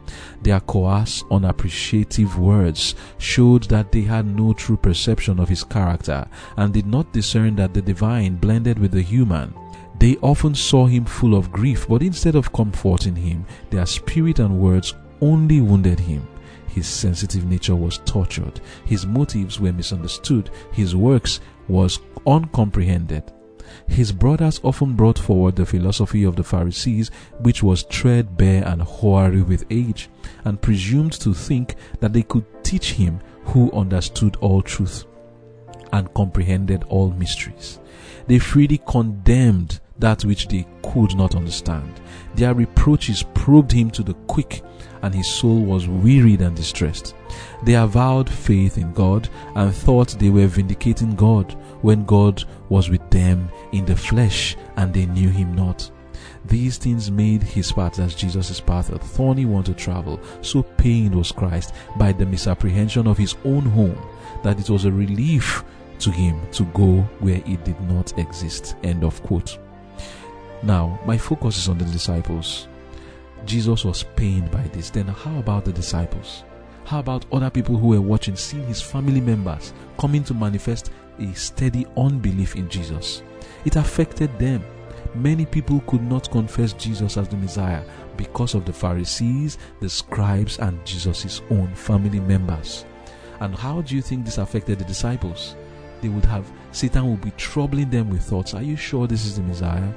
Their 0.42 0.60
coarse, 0.60 1.24
unappreciative 1.30 2.38
words 2.38 2.94
showed 3.18 3.64
that 3.64 3.92
they 3.92 4.02
had 4.02 4.26
no 4.26 4.52
true 4.52 4.76
perception 4.76 5.40
of 5.40 5.48
his 5.48 5.64
character 5.64 6.26
and 6.56 6.72
did 6.72 6.86
not 6.86 7.12
discern 7.12 7.56
that 7.56 7.74
the 7.74 7.82
divine 7.82 8.36
blended 8.36 8.78
with 8.78 8.92
the 8.92 9.02
human. 9.02 9.54
They 10.02 10.16
often 10.16 10.56
saw 10.56 10.86
him 10.86 11.04
full 11.04 11.36
of 11.36 11.52
grief, 11.52 11.86
but 11.88 12.02
instead 12.02 12.34
of 12.34 12.52
comforting 12.52 13.14
him, 13.14 13.46
their 13.70 13.86
spirit 13.86 14.40
and 14.40 14.58
words 14.58 14.94
only 15.20 15.60
wounded 15.60 16.00
him. 16.00 16.26
His 16.66 16.88
sensitive 16.88 17.44
nature 17.44 17.76
was 17.76 17.98
tortured. 17.98 18.60
His 18.84 19.06
motives 19.06 19.60
were 19.60 19.72
misunderstood. 19.72 20.50
His 20.72 20.96
works 20.96 21.38
was 21.68 22.00
uncomprehended. 22.26 23.32
His 23.86 24.10
brothers 24.10 24.60
often 24.64 24.94
brought 24.94 25.20
forward 25.20 25.54
the 25.54 25.64
philosophy 25.64 26.24
of 26.24 26.34
the 26.34 26.42
Pharisees, 26.42 27.12
which 27.38 27.62
was 27.62 27.84
threadbare 27.84 28.66
and 28.66 28.82
hoary 28.82 29.42
with 29.42 29.64
age, 29.70 30.08
and 30.44 30.60
presumed 30.60 31.12
to 31.12 31.32
think 31.32 31.76
that 32.00 32.12
they 32.12 32.24
could 32.24 32.64
teach 32.64 32.94
him 32.94 33.20
who 33.44 33.70
understood 33.70 34.34
all 34.40 34.62
truth 34.62 35.04
and 35.92 36.12
comprehended 36.14 36.82
all 36.88 37.12
mysteries. 37.12 37.78
They 38.26 38.40
freely 38.40 38.80
condemned 38.84 39.78
that 39.98 40.24
which 40.24 40.48
they 40.48 40.66
could 40.82 41.14
not 41.16 41.34
understand. 41.34 42.00
Their 42.34 42.54
reproaches 42.54 43.24
probed 43.34 43.72
him 43.72 43.90
to 43.92 44.02
the 44.02 44.14
quick, 44.26 44.62
and 45.02 45.14
his 45.14 45.32
soul 45.32 45.60
was 45.60 45.88
wearied 45.88 46.40
and 46.40 46.56
distressed. 46.56 47.14
They 47.64 47.74
avowed 47.74 48.30
faith 48.30 48.78
in 48.78 48.92
God 48.92 49.28
and 49.54 49.74
thought 49.74 50.18
they 50.18 50.30
were 50.30 50.46
vindicating 50.46 51.14
God 51.14 51.52
when 51.82 52.04
God 52.04 52.44
was 52.68 52.88
with 52.88 53.08
them 53.10 53.50
in 53.72 53.84
the 53.84 53.96
flesh 53.96 54.56
and 54.76 54.94
they 54.94 55.06
knew 55.06 55.28
him 55.28 55.54
not. 55.54 55.90
These 56.44 56.78
things 56.78 57.10
made 57.10 57.42
his 57.42 57.72
path, 57.72 57.98
as 57.98 58.14
Jesus' 58.14 58.60
path, 58.60 58.90
a 58.90 58.98
thorny 58.98 59.44
one 59.44 59.64
to 59.64 59.74
travel. 59.74 60.20
So 60.40 60.62
pained 60.62 61.14
was 61.14 61.32
Christ 61.32 61.72
by 61.96 62.12
the 62.12 62.26
misapprehension 62.26 63.06
of 63.06 63.18
his 63.18 63.36
own 63.44 63.62
home 63.62 64.00
that 64.42 64.58
it 64.58 64.68
was 64.68 64.84
a 64.84 64.92
relief 64.92 65.64
to 66.00 66.10
him 66.10 66.40
to 66.52 66.64
go 66.66 67.00
where 67.20 67.42
it 67.46 67.64
did 67.64 67.80
not 67.82 68.16
exist. 68.18 68.76
End 68.82 69.04
of 69.04 69.22
quote. 69.22 69.58
Now, 70.62 71.00
my 71.04 71.18
focus 71.18 71.58
is 71.58 71.68
on 71.68 71.78
the 71.78 71.84
disciples. 71.86 72.68
Jesus 73.44 73.84
was 73.84 74.04
pained 74.16 74.50
by 74.50 74.62
this. 74.68 74.90
Then, 74.90 75.08
how 75.08 75.38
about 75.38 75.64
the 75.64 75.72
disciples? 75.72 76.44
How 76.84 77.00
about 77.00 77.26
other 77.32 77.50
people 77.50 77.76
who 77.76 77.88
were 77.88 78.00
watching, 78.00 78.36
seeing 78.36 78.66
his 78.66 78.80
family 78.80 79.20
members 79.20 79.72
coming 79.98 80.22
to 80.24 80.34
manifest 80.34 80.90
a 81.18 81.32
steady 81.34 81.86
unbelief 81.96 82.56
in 82.56 82.68
Jesus? 82.68 83.22
It 83.64 83.76
affected 83.76 84.38
them. 84.38 84.64
many 85.14 85.44
people 85.44 85.80
could 85.86 86.02
not 86.02 86.30
confess 86.30 86.72
Jesus 86.72 87.16
as 87.16 87.28
the 87.28 87.36
Messiah 87.36 87.82
because 88.16 88.54
of 88.54 88.64
the 88.64 88.72
Pharisees, 88.72 89.58
the 89.80 89.88
scribes, 89.88 90.58
and 90.58 90.84
Jesus' 90.86 91.42
own 91.50 91.74
family 91.74 92.20
members. 92.20 92.84
And 93.40 93.54
how 93.54 93.82
do 93.82 93.94
you 93.94 94.02
think 94.02 94.24
this 94.24 94.38
affected 94.38 94.78
the 94.78 94.84
disciples? 94.84 95.56
They 96.00 96.08
would 96.08 96.24
have, 96.24 96.50
Satan 96.72 97.10
would 97.10 97.20
be 97.20 97.32
troubling 97.32 97.90
them 97.90 98.10
with 98.10 98.22
thoughts 98.22 98.54
Are 98.54 98.62
you 98.62 98.76
sure 98.76 99.06
this 99.06 99.24
is 99.24 99.36
the 99.36 99.42
Messiah? 99.42 99.88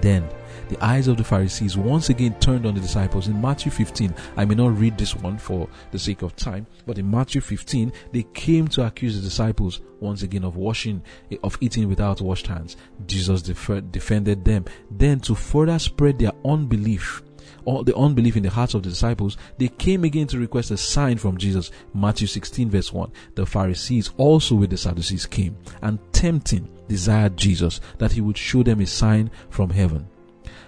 Then 0.00 0.28
the 0.68 0.84
eyes 0.84 1.08
of 1.08 1.16
the 1.16 1.24
Pharisees 1.24 1.76
once 1.76 2.10
again 2.10 2.38
turned 2.40 2.66
on 2.66 2.74
the 2.74 2.80
disciples. 2.80 3.28
In 3.28 3.40
Matthew 3.40 3.70
15, 3.72 4.14
I 4.36 4.44
may 4.44 4.54
not 4.54 4.78
read 4.78 4.98
this 4.98 5.16
one 5.16 5.38
for 5.38 5.68
the 5.92 5.98
sake 5.98 6.22
of 6.22 6.36
time, 6.36 6.66
but 6.86 6.98
in 6.98 7.10
Matthew 7.10 7.40
15, 7.40 7.92
they 8.12 8.24
came 8.34 8.68
to 8.68 8.86
accuse 8.86 9.16
the 9.16 9.22
disciples 9.22 9.80
once 10.00 10.22
again 10.22 10.44
of 10.44 10.56
washing, 10.56 11.02
of 11.42 11.56
eating 11.60 11.88
without 11.88 12.20
washed 12.20 12.46
hands. 12.46 12.76
Jesus 13.06 13.42
defended 13.42 14.44
them. 14.44 14.66
Then 14.90 15.20
to 15.20 15.34
further 15.34 15.78
spread 15.78 16.18
their 16.18 16.32
unbelief, 16.44 17.22
all 17.64 17.82
the 17.82 17.96
unbelief 17.96 18.36
in 18.36 18.42
the 18.42 18.50
hearts 18.50 18.74
of 18.74 18.82
the 18.82 18.90
disciples, 18.90 19.36
they 19.56 19.68
came 19.68 20.04
again 20.04 20.26
to 20.28 20.38
request 20.38 20.70
a 20.70 20.76
sign 20.76 21.16
from 21.16 21.38
Jesus. 21.38 21.70
Matthew 21.94 22.26
16 22.26 22.70
verse 22.70 22.92
1. 22.92 23.10
The 23.34 23.46
Pharisees 23.46 24.10
also 24.16 24.54
with 24.54 24.70
the 24.70 24.76
Sadducees 24.76 25.26
came 25.26 25.56
and 25.82 25.98
tempting 26.12 26.68
desired 26.88 27.36
Jesus 27.36 27.80
that 27.98 28.12
he 28.12 28.20
would 28.20 28.38
show 28.38 28.62
them 28.62 28.80
a 28.80 28.86
sign 28.86 29.30
from 29.50 29.70
heaven. 29.70 30.08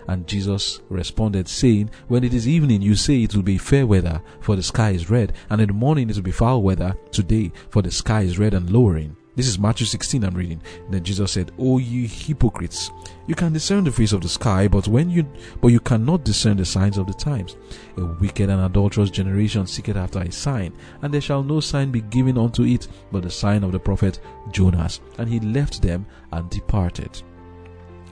And 0.09 0.27
Jesus 0.27 0.81
responded, 0.89 1.49
saying, 1.49 1.91
When 2.09 2.25
it 2.25 2.35
is 2.35 2.49
evening, 2.49 2.83
you 2.83 2.97
say 2.97 3.23
it 3.23 3.35
will 3.35 3.43
be 3.43 3.59
fair 3.59 3.87
weather, 3.87 4.23
for 4.41 4.57
the 4.57 4.63
sky 4.63 4.91
is 4.91 5.11
red, 5.11 5.33
and 5.49 5.61
in 5.61 5.69
the 5.69 5.75
morning 5.75 6.11
it 6.11 6.17
will 6.17 6.23
be 6.23 6.33
foul 6.33 6.63
weather 6.63 6.97
today, 7.13 7.53
for 7.69 7.83
the 7.83 7.91
sky 7.91 8.23
is 8.23 8.39
red 8.39 8.55
and 8.55 8.71
lowering. 8.71 9.17
This 9.37 9.47
is 9.47 9.61
Matthew 9.61 9.87
16 9.87 10.25
I'm 10.25 10.35
reading. 10.35 10.61
Then 10.91 11.05
Jesus 11.05 11.31
said, 11.31 11.53
O 11.57 11.79
ye 11.79 12.09
hypocrites, 12.09 12.91
you 13.29 13.37
can 13.37 13.53
discern 13.53 13.85
the 13.85 13.93
face 13.93 14.13
of 14.13 14.23
the 14.23 14.29
sky, 14.29 14.67
but 14.67 14.89
when 14.89 15.09
you 15.09 15.25
but 15.61 15.69
you 15.69 15.79
cannot 15.79 16.25
discern 16.25 16.57
the 16.57 16.65
signs 16.65 16.99
of 16.99 17.07
the 17.07 17.15
times. 17.15 17.57
A 17.97 18.05
wicked 18.05 18.51
and 18.51 18.61
adulterous 18.61 19.09
generation 19.09 19.69
seeketh 19.69 19.97
after 19.97 20.19
a 20.19 20.33
sign, 20.33 20.73
and 21.03 21.15
there 21.15 21.21
shall 21.21 21.45
no 21.45 21.61
sign 21.61 21.93
be 21.93 22.01
given 22.01 22.37
unto 22.37 22.65
it 22.65 22.89
but 23.13 23.23
the 23.23 23.31
sign 23.31 23.63
of 23.63 23.71
the 23.71 23.79
prophet 23.79 24.19
Jonas. 24.51 25.01
And 25.19 25.29
he 25.29 25.39
left 25.39 25.81
them 25.81 26.07
and 26.33 26.51
departed. 26.51 27.23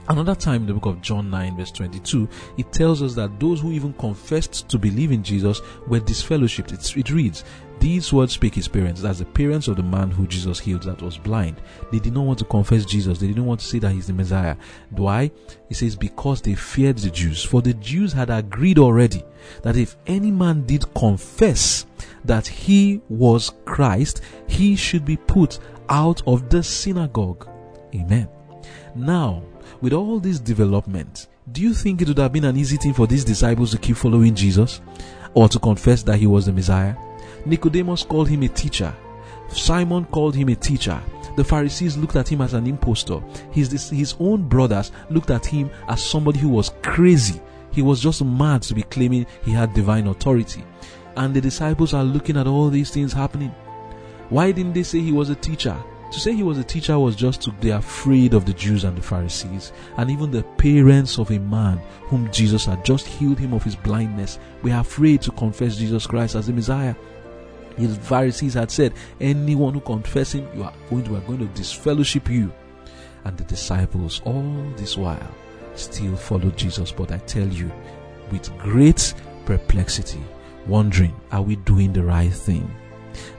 Another 0.09 0.33
time 0.33 0.61
in 0.61 0.67
the 0.67 0.73
book 0.73 0.87
of 0.87 1.01
John 1.01 1.29
9, 1.29 1.55
verse 1.55 1.71
22, 1.71 2.27
it 2.57 2.71
tells 2.71 3.03
us 3.03 3.13
that 3.13 3.39
those 3.39 3.61
who 3.61 3.71
even 3.71 3.93
confessed 3.93 4.67
to 4.69 4.79
believe 4.79 5.11
in 5.11 5.21
Jesus 5.21 5.61
were 5.85 5.99
disfellowshipped. 5.99 6.73
It, 6.73 6.97
it 6.97 7.11
reads, 7.11 7.43
These 7.79 8.11
words 8.11 8.33
speak 8.33 8.55
his 8.55 8.67
parents, 8.67 9.05
as 9.05 9.19
the 9.19 9.25
parents 9.25 9.69
of 9.69 9.77
the 9.77 9.83
man 9.83 10.11
who 10.11 10.27
Jesus 10.27 10.59
healed 10.59 10.83
that 10.83 11.01
was 11.01 11.17
blind. 11.17 11.61
They 11.91 11.99
did 11.99 12.13
not 12.13 12.25
want 12.25 12.39
to 12.39 12.45
confess 12.45 12.83
Jesus. 12.83 13.19
They 13.19 13.27
didn't 13.27 13.45
want 13.45 13.61
to 13.61 13.65
say 13.65 13.79
that 13.79 13.91
he's 13.91 14.07
the 14.07 14.13
Messiah. 14.13 14.57
Why? 14.89 15.31
He 15.69 15.73
says, 15.73 15.95
Because 15.95 16.41
they 16.41 16.55
feared 16.55 16.97
the 16.97 17.09
Jews. 17.09 17.43
For 17.43 17.61
the 17.61 17.73
Jews 17.75 18.11
had 18.11 18.29
agreed 18.29 18.79
already 18.79 19.23
that 19.63 19.77
if 19.77 19.95
any 20.07 20.29
man 20.29 20.65
did 20.65 20.93
confess 20.93 21.85
that 22.25 22.47
he 22.47 23.01
was 23.07 23.53
Christ, 23.63 24.21
he 24.47 24.75
should 24.75 25.05
be 25.05 25.15
put 25.15 25.59
out 25.87 26.21
of 26.27 26.49
the 26.49 26.61
synagogue. 26.61 27.47
Amen. 27.95 28.27
Now, 28.93 29.43
with 29.81 29.93
all 29.93 30.19
this 30.19 30.39
development, 30.39 31.27
do 31.51 31.61
you 31.61 31.73
think 31.73 32.01
it 32.01 32.09
would 32.09 32.17
have 32.17 32.33
been 32.33 32.45
an 32.45 32.57
easy 32.57 32.75
thing 32.77 32.93
for 32.93 33.07
these 33.07 33.23
disciples 33.23 33.71
to 33.71 33.77
keep 33.77 33.95
following 33.95 34.35
Jesus 34.35 34.81
or 35.33 35.47
to 35.47 35.59
confess 35.59 36.03
that 36.03 36.17
he 36.17 36.27
was 36.27 36.45
the 36.45 36.51
Messiah? 36.51 36.95
Nicodemus 37.45 38.03
called 38.03 38.29
him 38.29 38.43
a 38.43 38.47
teacher. 38.47 38.95
Simon 39.49 40.05
called 40.05 40.35
him 40.35 40.49
a 40.49 40.55
teacher. 40.55 41.01
The 41.35 41.43
Pharisees 41.43 41.97
looked 41.97 42.15
at 42.15 42.27
him 42.27 42.41
as 42.41 42.53
an 42.53 42.67
impostor. 42.67 43.21
His, 43.51 43.89
his 43.89 44.15
own 44.19 44.47
brothers 44.47 44.91
looked 45.09 45.31
at 45.31 45.45
him 45.45 45.69
as 45.87 46.03
somebody 46.03 46.39
who 46.39 46.49
was 46.49 46.71
crazy. 46.83 47.41
He 47.71 47.81
was 47.81 48.01
just 48.01 48.23
mad 48.23 48.61
to 48.63 48.73
be 48.73 48.83
claiming 48.83 49.25
he 49.43 49.51
had 49.51 49.73
divine 49.73 50.07
authority. 50.07 50.63
And 51.15 51.33
the 51.33 51.41
disciples 51.41 51.93
are 51.93 52.03
looking 52.03 52.37
at 52.37 52.47
all 52.47 52.69
these 52.69 52.91
things 52.91 53.13
happening. 53.13 53.53
Why 54.29 54.51
didn't 54.51 54.73
they 54.73 54.83
say 54.83 54.99
he 54.99 55.11
was 55.11 55.29
a 55.29 55.35
teacher? 55.35 55.77
To 56.11 56.19
say 56.19 56.33
he 56.33 56.43
was 56.43 56.57
a 56.57 56.63
teacher 56.63 56.97
was 56.97 57.15
just 57.15 57.41
to 57.43 57.51
be 57.51 57.69
afraid 57.69 58.33
of 58.33 58.45
the 58.45 58.53
Jews 58.53 58.83
and 58.83 58.97
the 58.97 59.01
Pharisees, 59.01 59.73
and 59.97 60.09
even 60.09 60.31
the 60.31 60.41
parents 60.41 61.19
of 61.19 61.29
a 61.29 61.37
man 61.37 61.77
whom 62.03 62.31
Jesus 62.31 62.65
had 62.65 62.83
just 62.83 63.05
healed 63.05 63.37
him 63.37 63.53
of 63.53 63.63
his 63.63 63.75
blindness 63.75 64.39
were 64.63 64.71
afraid 64.71 65.21
to 65.21 65.31
confess 65.31 65.77
Jesus 65.77 66.07
Christ 66.07 66.35
as 66.35 66.47
the 66.47 66.53
Messiah. 66.53 66.95
His 67.79 67.97
Pharisees 67.97 68.53
had 68.53 68.71
said, 68.71 68.93
Anyone 69.19 69.73
who 69.73 69.81
confesses 69.81 70.41
him, 70.41 70.49
you 70.55 70.63
are 70.63 70.73
going 70.89 71.03
to, 71.05 71.15
are 71.15 71.21
going 71.21 71.39
to 71.39 71.45
disfellowship 71.47 72.29
you. 72.29 72.51
And 73.25 73.37
the 73.37 73.43
disciples, 73.45 74.21
all 74.25 74.73
this 74.77 74.97
while, 74.97 75.31
still 75.75 76.15
followed 76.15 76.57
Jesus. 76.57 76.91
But 76.91 77.11
I 77.11 77.17
tell 77.19 77.47
you, 77.47 77.71
with 78.31 78.55
great 78.57 79.13
perplexity, 79.45 80.21
wondering, 80.67 81.15
are 81.31 81.41
we 81.41 81.55
doing 81.57 81.93
the 81.93 82.03
right 82.03 82.31
thing? 82.31 82.69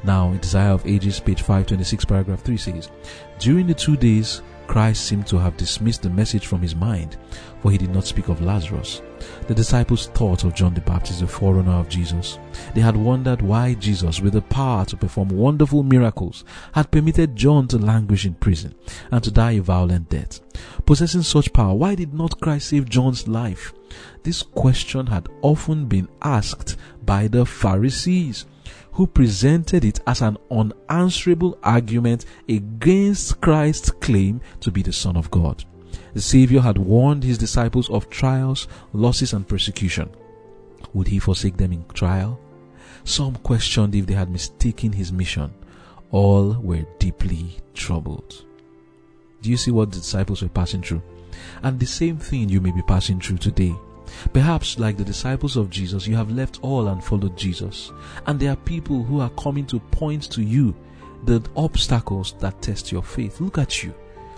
Now, 0.05 0.33
Desire 0.35 0.73
of 0.73 0.87
Ages, 0.87 1.21
page 1.21 1.41
526, 1.41 2.05
paragraph 2.05 2.43
3 2.43 2.57
says, 2.57 2.91
During 3.39 3.67
the 3.67 3.75
two 3.75 3.97
days, 3.97 4.43
Christ 4.67 5.07
seemed 5.07 5.27
to 5.29 5.39
have 5.39 5.57
dismissed 5.57 6.03
the 6.03 6.11
message 6.11 6.47
from 6.47 6.61
his 6.61 6.77
mind, 6.77 7.17
for 7.61 7.71
he 7.71 7.79
did 7.79 7.91
not 7.91 8.07
speak 8.07 8.29
of 8.29 8.41
Lazarus. 8.41 9.03
The 9.47 9.55
disciples 9.55 10.09
thought 10.09 10.45
of 10.45 10.55
John 10.55 10.75
the 10.75 10.81
Baptist, 10.81 11.21
the 11.21 11.27
forerunner 11.27 11.73
of 11.73 11.89
Jesus. 11.89 12.39
They 12.75 12.81
had 12.81 12.97
wondered 12.97 13.43
why 13.43 13.75
Jesus, 13.75 14.21
with 14.21 14.35
the 14.35 14.43
power 14.43 14.85
to 14.87 14.97
perform 14.97 15.29
wonderful 15.29 15.83
miracles, 15.83 16.45
had 16.73 16.91
permitted 16.91 17.37
John 17.37 17.69
to 17.69 17.79
languish 17.79 18.25
in 18.27 18.35
prison 18.35 18.75
and 19.11 19.23
to 19.25 19.31
die 19.31 19.53
a 19.53 19.63
violent 19.63 20.09
death. 20.09 20.41
Possessing 20.87 21.23
such 21.23 21.53
power, 21.53 21.75
why 21.75 21.95
did 21.95 22.15
not 22.15 22.41
Christ 22.41 22.69
save 22.69 22.89
John's 22.89 23.29
life? 23.29 23.73
This 24.23 24.43
question 24.43 25.07
had 25.07 25.29
often 25.43 25.87
been 25.87 26.09
asked 26.23 26.77
by 27.05 27.29
the 27.29 27.45
Pharisees 27.45 28.47
who 28.93 29.07
presented 29.07 29.85
it 29.85 30.01
as 30.07 30.21
an 30.21 30.37
unanswerable 30.51 31.59
argument 31.63 32.25
against 32.49 33.41
Christ's 33.41 33.91
claim 33.91 34.41
to 34.61 34.71
be 34.71 34.83
the 34.83 34.93
Son 34.93 35.17
of 35.17 35.31
God. 35.31 35.65
The 36.15 36.21
Savior 36.21 36.61
had 36.61 36.79
warned 36.79 37.25
his 37.25 37.39
disciples 37.39 37.89
of 37.91 38.11
trials, 38.11 38.69
losses, 38.93 39.33
and 39.33 39.47
persecution. 39.47 40.11
Would 40.93 41.09
he 41.09 41.19
forsake 41.19 41.57
them 41.57 41.73
in 41.73 41.85
trial? 41.95 42.41
Some 43.05 43.37
questioned 43.37 43.95
if 43.95 44.07
they 44.07 44.15
had 44.15 44.31
mistaken 44.31 44.93
his 44.93 45.13
mission. 45.13 45.53
All 46.11 46.55
were 46.55 46.85
deeply 46.99 47.59
troubled. 47.75 48.45
Do 49.43 49.51
you 49.51 49.57
see 49.57 49.71
what 49.71 49.91
the 49.91 49.99
disciples 49.99 50.43
were 50.43 50.49
passing 50.49 50.83
through? 50.83 51.03
And 51.63 51.79
the 51.79 51.87
same 51.87 52.19
thing 52.19 52.49
you 52.49 52.61
may 52.61 52.73
be 52.73 52.83
passing 52.83 53.21
through 53.21 53.39
today. 53.39 53.75
Perhaps, 54.33 54.79
like 54.79 54.97
the 54.97 55.05
disciples 55.05 55.57
of 55.57 55.71
Jesus, 55.71 56.07
you 56.07 56.17
have 56.17 56.33
left 56.33 56.59
all 56.63 56.89
and 56.89 57.03
followed 57.03 57.37
Jesus. 57.37 57.93
And 58.27 58.39
there 58.39 58.53
are 58.53 58.57
people 58.57 59.05
who 59.05 59.21
are 59.21 59.31
coming 59.31 59.65
to 59.67 59.79
point 59.79 60.31
to 60.33 60.43
you 60.43 60.75
the 61.25 61.43
obstacles 61.57 62.35
that 62.41 62.61
test 62.61 62.91
your 62.91 63.03
faith. 63.03 63.41
Look 63.41 63.59
at 63.59 63.83
you. 63.85 63.95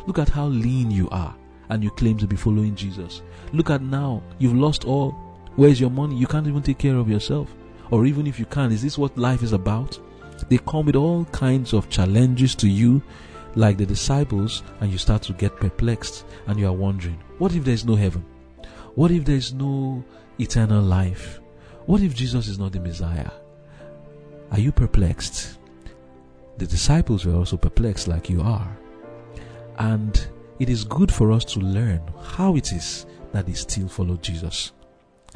Look 0.07 0.19
at 0.19 0.29
how 0.29 0.47
lean 0.47 0.91
you 0.91 1.09
are, 1.11 1.35
and 1.73 1.83
you 1.83 1.91
claim 1.91 2.19
to 2.19 2.27
be 2.27 2.37
following 2.37 2.75
Jesus. 2.75 3.23
Look 3.55 3.71
at 3.71 3.81
now, 3.81 4.23
you've 4.39 4.55
lost 4.55 4.85
all. 4.85 5.13
Where's 5.57 5.81
your 5.81 5.89
money? 5.89 6.15
You 6.15 6.27
can't 6.27 6.47
even 6.47 6.61
take 6.61 6.77
care 6.77 6.97
of 6.97 7.09
yourself. 7.09 7.51
Or 7.91 8.05
even 8.05 8.27
if 8.27 8.39
you 8.39 8.45
can, 8.45 8.71
is 8.71 8.83
this 8.83 8.99
what 8.99 9.17
life 9.17 9.43
is 9.43 9.55
about? 9.55 9.99
They 10.51 10.59
come 10.59 10.85
with 10.85 10.97
all 10.97 11.25
kinds 11.27 11.73
of 11.73 11.89
challenges 11.89 12.55
to 12.57 12.69
you, 12.69 13.03
like 13.55 13.79
the 13.79 13.87
disciples, 13.87 14.63
and 14.81 14.93
you 14.93 14.99
start 14.99 15.23
to 15.23 15.33
get 15.33 15.57
perplexed 15.57 16.27
and 16.47 16.61
you 16.61 16.67
are 16.67 16.75
wondering, 16.75 17.19
what 17.39 17.55
if 17.55 17.65
there's 17.65 17.87
no 17.87 17.95
heaven? 17.95 18.23
What 18.95 19.11
if 19.11 19.25
there 19.25 19.37
is 19.37 19.55
no 19.55 20.05
eternal 20.39 20.83
life? 20.83 21.41
What 21.87 22.03
if 22.03 22.15
Jesus 22.15 22.49
is 22.49 22.59
not 22.59 22.73
the 22.73 22.81
Messiah? 22.81 23.31
Are 24.51 24.61
you 24.61 24.73
perplexed? 24.73 25.59
The 26.59 26.67
disciples 26.67 27.25
were 27.25 27.35
also 27.35 27.57
perplexed, 27.57 28.09
like 28.09 28.29
you 28.29 28.43
are. 28.43 28.77
And 29.79 30.27
it 30.63 30.69
is 30.69 30.85
good 30.85 31.13
for 31.13 31.33
us 31.33 31.45
to 31.45 31.59
learn 31.59 32.01
how 32.23 32.55
it 32.55 32.71
is 32.73 33.05
that 33.33 33.47
they 33.47 33.53
still 33.53 33.89
follow 33.89 34.17
Jesus. 34.19 34.71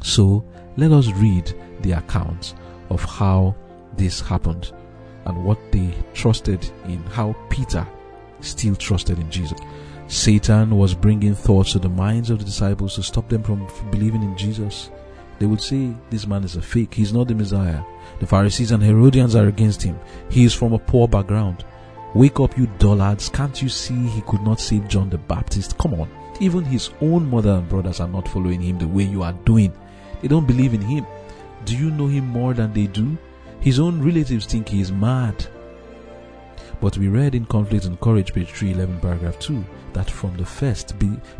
So 0.01 0.45
let 0.77 0.93
us 0.93 1.11
read 1.11 1.53
the 1.81 1.91
account 1.91 2.55
of 2.89 3.03
how 3.03 3.53
this 3.97 4.21
happened 4.21 4.71
and 5.25 5.43
what 5.43 5.59
they 5.73 5.93
trusted 6.13 6.71
in, 6.85 7.03
how 7.07 7.35
Peter 7.49 7.85
still 8.39 8.73
trusted 8.77 9.19
in 9.19 9.29
Jesus. 9.29 9.59
Satan 10.07 10.77
was 10.77 10.95
bringing 10.95 11.35
thoughts 11.35 11.73
to 11.73 11.79
the 11.79 11.89
minds 11.89 12.29
of 12.29 12.39
the 12.39 12.45
disciples 12.45 12.95
to 12.95 13.03
stop 13.03 13.27
them 13.27 13.43
from 13.43 13.67
believing 13.91 14.23
in 14.23 14.37
Jesus. 14.37 14.91
They 15.39 15.45
would 15.45 15.61
say, 15.61 15.93
This 16.09 16.25
man 16.25 16.45
is 16.45 16.55
a 16.55 16.61
fake. 16.61 16.93
He's 16.93 17.11
not 17.11 17.27
the 17.27 17.35
Messiah. 17.35 17.83
The 18.21 18.27
Pharisees 18.27 18.71
and 18.71 18.81
Herodians 18.81 19.35
are 19.35 19.47
against 19.47 19.83
him. 19.83 19.99
He 20.29 20.45
is 20.45 20.53
from 20.53 20.71
a 20.71 20.79
poor 20.79 21.09
background. 21.09 21.65
Wake 22.13 22.39
up, 22.39 22.57
you 22.57 22.67
dullards. 22.79 23.29
Can't 23.29 23.61
you 23.61 23.69
see 23.69 24.07
he 24.07 24.21
could 24.21 24.41
not 24.41 24.59
save 24.59 24.87
John 24.87 25.09
the 25.09 25.17
Baptist? 25.17 25.77
Come 25.77 25.93
on. 25.95 26.09
Even 26.39 26.63
his 26.63 26.89
own 27.01 27.29
mother 27.29 27.51
and 27.51 27.67
brothers 27.67 27.99
are 27.99 28.07
not 28.07 28.27
following 28.27 28.61
him 28.61 28.77
the 28.77 28.87
way 28.87 29.03
you 29.03 29.23
are 29.23 29.33
doing. 29.45 29.73
They 30.21 30.27
don't 30.27 30.47
believe 30.47 30.73
in 30.73 30.81
him. 30.81 31.05
Do 31.65 31.75
you 31.75 31.91
know 31.91 32.07
him 32.07 32.27
more 32.27 32.53
than 32.53 32.73
they 32.73 32.87
do? 32.87 33.17
His 33.59 33.79
own 33.79 34.01
relatives 34.01 34.45
think 34.45 34.69
he 34.69 34.81
is 34.81 34.91
mad. 34.91 35.47
But 36.79 36.97
we 36.97 37.07
read 37.07 37.33
in 37.35 37.45
Conflict 37.45 37.85
and 37.85 37.99
Courage, 37.99 38.33
page 38.33 38.51
311, 38.51 39.01
paragraph 39.01 39.39
2, 39.39 39.65
that 39.93 40.09
from 40.09 40.37
the 40.37 40.45
first, 40.45 40.93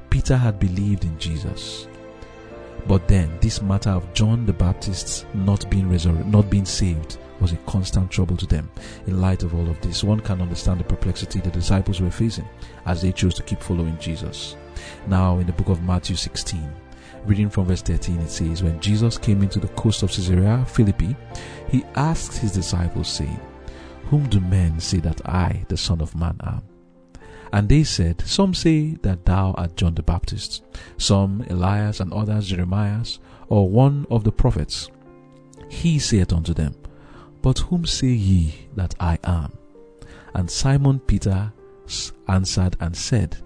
Peter 0.09 0.35
had 0.35 0.59
believed 0.59 1.03
in 1.03 1.17
Jesus. 1.19 1.87
But 2.85 3.07
then, 3.07 3.37
this 3.41 3.61
matter 3.61 3.89
of 3.89 4.13
John 4.13 4.45
the 4.45 4.53
Baptist 4.53 5.25
not 5.33 5.69
being 5.69 5.89
resurrected, 5.89 6.27
not 6.27 6.49
being 6.49 6.65
saved, 6.65 7.17
was 7.39 7.51
a 7.51 7.57
constant 7.67 8.09
trouble 8.09 8.37
to 8.37 8.45
them. 8.45 8.69
In 9.05 9.21
light 9.21 9.43
of 9.43 9.53
all 9.53 9.69
of 9.69 9.79
this, 9.81 10.03
one 10.03 10.19
can 10.19 10.41
understand 10.41 10.79
the 10.79 10.83
perplexity 10.83 11.39
the 11.39 11.49
disciples 11.49 12.01
were 12.01 12.11
facing 12.11 12.47
as 12.85 13.01
they 13.01 13.11
chose 13.11 13.33
to 13.35 13.43
keep 13.43 13.61
following 13.61 13.97
Jesus. 13.99 14.55
Now, 15.07 15.39
in 15.39 15.47
the 15.47 15.53
book 15.53 15.69
of 15.69 15.83
Matthew 15.83 16.15
16, 16.15 16.71
reading 17.25 17.49
from 17.49 17.65
verse 17.65 17.81
13, 17.81 18.19
it 18.19 18.29
says, 18.29 18.63
When 18.63 18.79
Jesus 18.79 19.17
came 19.17 19.41
into 19.41 19.59
the 19.59 19.67
coast 19.69 20.03
of 20.03 20.11
Caesarea 20.11 20.65
Philippi, 20.65 21.15
he 21.69 21.83
asked 21.95 22.37
his 22.37 22.53
disciples, 22.53 23.09
saying, 23.09 23.39
Whom 24.05 24.27
do 24.29 24.39
men 24.39 24.79
say 24.79 24.99
that 24.99 25.27
I, 25.27 25.65
the 25.67 25.77
Son 25.77 26.01
of 26.01 26.15
Man, 26.15 26.37
am? 26.43 26.61
And 27.51 27.69
they 27.69 27.83
said, 27.83 28.21
Some 28.21 28.53
say 28.53 28.97
that 29.01 29.25
thou 29.25 29.51
art 29.53 29.75
John 29.75 29.95
the 29.95 30.03
Baptist, 30.03 30.63
some 30.97 31.45
Elias, 31.49 31.99
and 31.99 32.11
others 32.13 32.47
Jeremias, 32.47 33.19
or 33.47 33.69
one 33.69 34.05
of 34.09 34.23
the 34.23 34.31
prophets. 34.31 34.89
He 35.69 35.99
saith 35.99 36.33
unto 36.33 36.53
them, 36.53 36.75
But 37.41 37.59
whom 37.59 37.85
say 37.85 38.07
ye 38.07 38.67
that 38.75 38.95
I 38.99 39.17
am? 39.23 39.57
And 40.33 40.49
Simon 40.49 40.99
Peter 40.99 41.51
answered 42.27 42.75
and 42.79 42.95
said, 42.95 43.37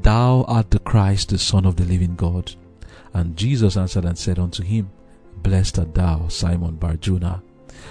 Thou 0.00 0.44
art 0.44 0.70
the 0.70 0.78
Christ, 0.78 1.30
the 1.30 1.38
Son 1.38 1.66
of 1.66 1.76
the 1.76 1.84
living 1.84 2.14
God. 2.16 2.54
And 3.14 3.36
Jesus 3.36 3.76
answered 3.76 4.04
and 4.04 4.16
said 4.16 4.38
unto 4.38 4.62
him, 4.62 4.90
Blessed 5.42 5.78
art 5.78 5.94
thou, 5.94 6.28
Simon 6.28 6.76
Barjona, 6.76 7.42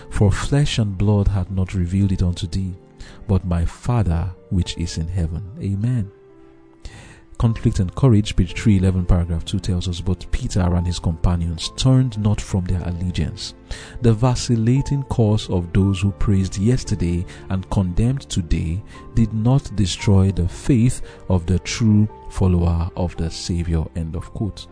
for 0.10 0.32
flesh 0.32 0.80
and 0.80 0.98
blood 0.98 1.28
hath 1.28 1.52
not 1.52 1.74
revealed 1.74 2.12
it 2.12 2.24
unto 2.24 2.48
thee, 2.48 2.76
but 3.32 3.46
my 3.46 3.64
Father 3.64 4.30
which 4.50 4.78
is 4.78 4.98
in 4.98 5.08
heaven. 5.08 5.42
Amen. 5.62 6.12
Conflict 7.38 7.80
and 7.80 7.96
Courage, 7.96 8.36
page 8.36 8.54
311, 8.56 9.06
paragraph 9.06 9.46
2 9.46 9.58
tells 9.60 9.88
us, 9.88 10.02
But 10.02 10.30
Peter 10.34 10.60
and 10.60 10.86
his 10.86 11.00
companions 11.00 11.72
turned 11.78 12.20
not 12.20 12.42
from 12.42 12.66
their 12.66 12.82
allegiance. 12.82 13.54
The 14.02 14.12
vacillating 14.12 15.04
course 15.04 15.50
of 15.50 15.72
those 15.72 16.02
who 16.02 16.12
praised 16.12 16.58
yesterday 16.58 17.26
and 17.50 17.70
condemned 17.70 18.30
today 18.30 18.84
did 19.14 19.32
not 19.32 19.74
destroy 19.78 20.34
the 20.34 20.50
faith 20.50 21.02
of 21.30 21.46
the 21.46 21.60
true 21.60 22.10
follower 22.32 22.92
of 22.98 23.16
the 23.16 23.32
Savior. 23.32 23.86
End 23.96 24.18
of 24.18 24.26
quote. 24.34 24.68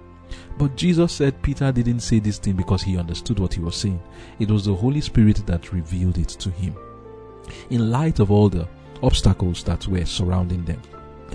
But 0.57 0.75
Jesus 0.75 1.13
said 1.13 1.41
Peter 1.41 1.71
didn't 1.71 2.01
say 2.01 2.19
this 2.19 2.39
thing 2.39 2.57
because 2.57 2.83
he 2.83 2.97
understood 2.97 3.39
what 3.39 3.53
he 3.53 3.61
was 3.61 3.77
saying. 3.77 4.03
It 4.37 4.51
was 4.51 4.65
the 4.65 4.75
Holy 4.75 4.99
Spirit 4.99 5.45
that 5.45 5.71
revealed 5.71 6.17
it 6.17 6.27
to 6.27 6.49
him. 6.49 6.75
In 7.69 7.91
light 7.91 8.19
of 8.19 8.31
all 8.31 8.49
the 8.49 8.67
obstacles 9.01 9.63
that 9.63 9.87
were 9.87 10.05
surrounding 10.05 10.65
them, 10.65 10.81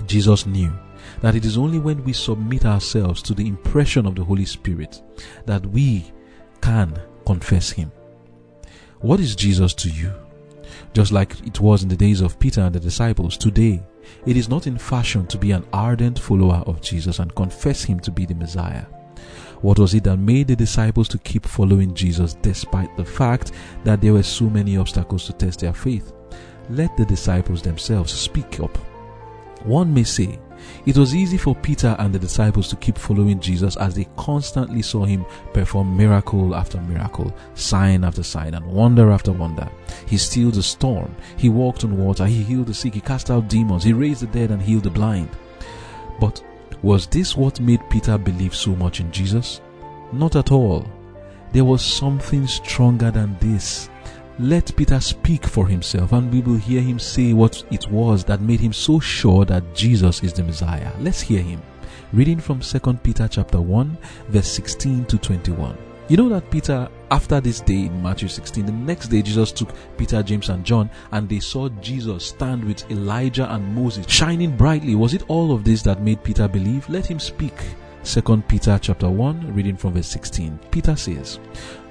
Jesus 0.07 0.45
knew 0.45 0.73
that 1.21 1.35
it 1.35 1.45
is 1.45 1.57
only 1.57 1.79
when 1.79 2.03
we 2.03 2.13
submit 2.13 2.65
ourselves 2.65 3.21
to 3.23 3.33
the 3.33 3.47
impression 3.47 4.05
of 4.05 4.15
the 4.15 4.23
Holy 4.23 4.45
Spirit 4.45 5.01
that 5.45 5.65
we 5.67 6.11
can 6.61 6.99
confess 7.25 7.71
Him. 7.71 7.91
What 8.99 9.19
is 9.19 9.35
Jesus 9.35 9.73
to 9.75 9.89
you? 9.89 10.11
Just 10.93 11.11
like 11.11 11.39
it 11.45 11.59
was 11.59 11.83
in 11.83 11.89
the 11.89 11.95
days 11.95 12.21
of 12.21 12.39
Peter 12.39 12.61
and 12.61 12.73
the 12.73 12.79
disciples, 12.79 13.37
today 13.37 13.83
it 14.25 14.37
is 14.37 14.49
not 14.49 14.67
in 14.67 14.77
fashion 14.77 15.27
to 15.27 15.37
be 15.37 15.51
an 15.51 15.65
ardent 15.73 16.19
follower 16.19 16.63
of 16.65 16.81
Jesus 16.81 17.19
and 17.19 17.33
confess 17.35 17.83
Him 17.83 17.99
to 18.01 18.11
be 18.11 18.25
the 18.25 18.35
Messiah. 18.35 18.85
What 19.65 19.79
was 19.79 19.95
it 19.95 20.03
that 20.03 20.17
made 20.17 20.45
the 20.45 20.55
disciples 20.55 21.07
to 21.07 21.17
keep 21.17 21.43
following 21.43 21.95
Jesus 21.95 22.35
despite 22.35 22.95
the 22.97 23.03
fact 23.03 23.51
that 23.83 23.99
there 23.99 24.13
were 24.13 24.21
so 24.21 24.45
many 24.47 24.77
obstacles 24.77 25.25
to 25.25 25.33
test 25.33 25.61
their 25.61 25.73
faith? 25.73 26.13
Let 26.69 26.95
the 26.95 27.05
disciples 27.05 27.63
themselves 27.63 28.13
speak 28.13 28.59
up. 28.59 28.77
One 29.63 29.91
may 29.91 30.03
say, 30.03 30.37
it 30.85 30.95
was 30.95 31.15
easy 31.15 31.37
for 31.37 31.55
Peter 31.55 31.95
and 31.97 32.13
the 32.13 32.19
disciples 32.19 32.69
to 32.69 32.75
keep 32.75 32.95
following 32.95 33.39
Jesus 33.39 33.75
as 33.77 33.95
they 33.95 34.07
constantly 34.17 34.83
saw 34.83 35.03
him 35.03 35.25
perform 35.51 35.97
miracle 35.97 36.53
after 36.53 36.79
miracle, 36.81 37.35
sign 37.55 38.03
after 38.03 38.21
sign, 38.21 38.53
and 38.53 38.67
wonder 38.67 39.11
after 39.11 39.31
wonder. 39.31 39.67
He 40.05 40.19
stilled 40.19 40.53
the 40.53 40.61
storm, 40.61 41.15
he 41.37 41.49
walked 41.49 41.83
on 41.83 41.97
water, 41.97 42.27
he 42.27 42.43
healed 42.43 42.67
the 42.67 42.73
sick, 42.75 42.93
he 42.93 43.01
cast 43.01 43.31
out 43.31 43.47
demons, 43.47 43.83
he 43.83 43.93
raised 43.93 44.21
the 44.21 44.27
dead 44.27 44.51
and 44.51 44.61
healed 44.61 44.83
the 44.83 44.91
blind. 44.91 45.29
But 46.19 46.43
was 46.85 47.07
this 47.07 47.35
what 47.35 47.59
made 47.59 47.81
Peter 47.89 48.15
believe 48.15 48.53
so 48.53 48.75
much 48.75 48.99
in 48.99 49.11
Jesus? 49.11 49.59
Not 50.13 50.35
at 50.35 50.51
all. 50.51 50.85
There 51.51 51.65
was 51.65 51.83
something 51.83 52.45
stronger 52.45 53.09
than 53.09 53.35
this. 53.39 53.89
Let 54.37 54.75
Peter 54.75 54.99
speak 54.99 55.47
for 55.47 55.67
himself 55.67 56.11
and 56.11 56.31
we 56.31 56.41
will 56.41 56.57
hear 56.57 56.81
him 56.81 56.99
say 56.99 57.33
what 57.33 57.63
it 57.71 57.89
was 57.89 58.23
that 58.25 58.41
made 58.41 58.59
him 58.59 58.71
so 58.71 58.99
sure 58.99 59.45
that 59.45 59.73
Jesus 59.73 60.21
is 60.21 60.31
the 60.31 60.43
Messiah. 60.43 60.91
Let's 60.99 61.21
hear 61.21 61.41
him. 61.41 61.59
Reading 62.13 62.39
from 62.39 62.59
2 62.59 62.79
Peter 63.01 63.27
chapter 63.27 63.59
1 63.59 63.97
verse 64.29 64.51
16 64.51 65.05
to 65.05 65.17
21. 65.17 65.75
You 66.07 66.17
know 66.17 66.29
that 66.29 66.51
Peter, 66.51 66.87
after 67.09 67.41
this 67.41 67.61
day 67.61 67.87
in 67.87 68.03
Matthew 68.03 68.27
16, 68.27 68.67
the 68.67 68.71
next 68.71 69.07
day 69.07 69.23
Jesus 69.23 69.51
took 69.51 69.73
Peter, 69.97 70.21
James, 70.21 70.49
and 70.49 70.63
John, 70.63 70.87
and 71.11 71.27
they 71.27 71.39
saw 71.39 71.67
Jesus 71.81 72.27
stand 72.27 72.63
with 72.63 72.89
Elijah 72.91 73.51
and 73.51 73.73
Moses, 73.73 74.05
shining 74.07 74.55
brightly. 74.55 74.93
Was 74.93 75.15
it 75.15 75.27
all 75.29 75.51
of 75.51 75.63
this 75.63 75.81
that 75.81 76.03
made 76.03 76.23
Peter 76.23 76.47
believe? 76.47 76.87
Let 76.89 77.07
him 77.07 77.19
speak. 77.19 77.55
2 78.03 78.21
Peter 78.47 78.77
chapter 78.79 79.09
1, 79.09 79.55
reading 79.55 79.75
from 79.75 79.93
verse 79.93 80.05
16. 80.05 80.59
Peter 80.69 80.95
says, 80.95 81.39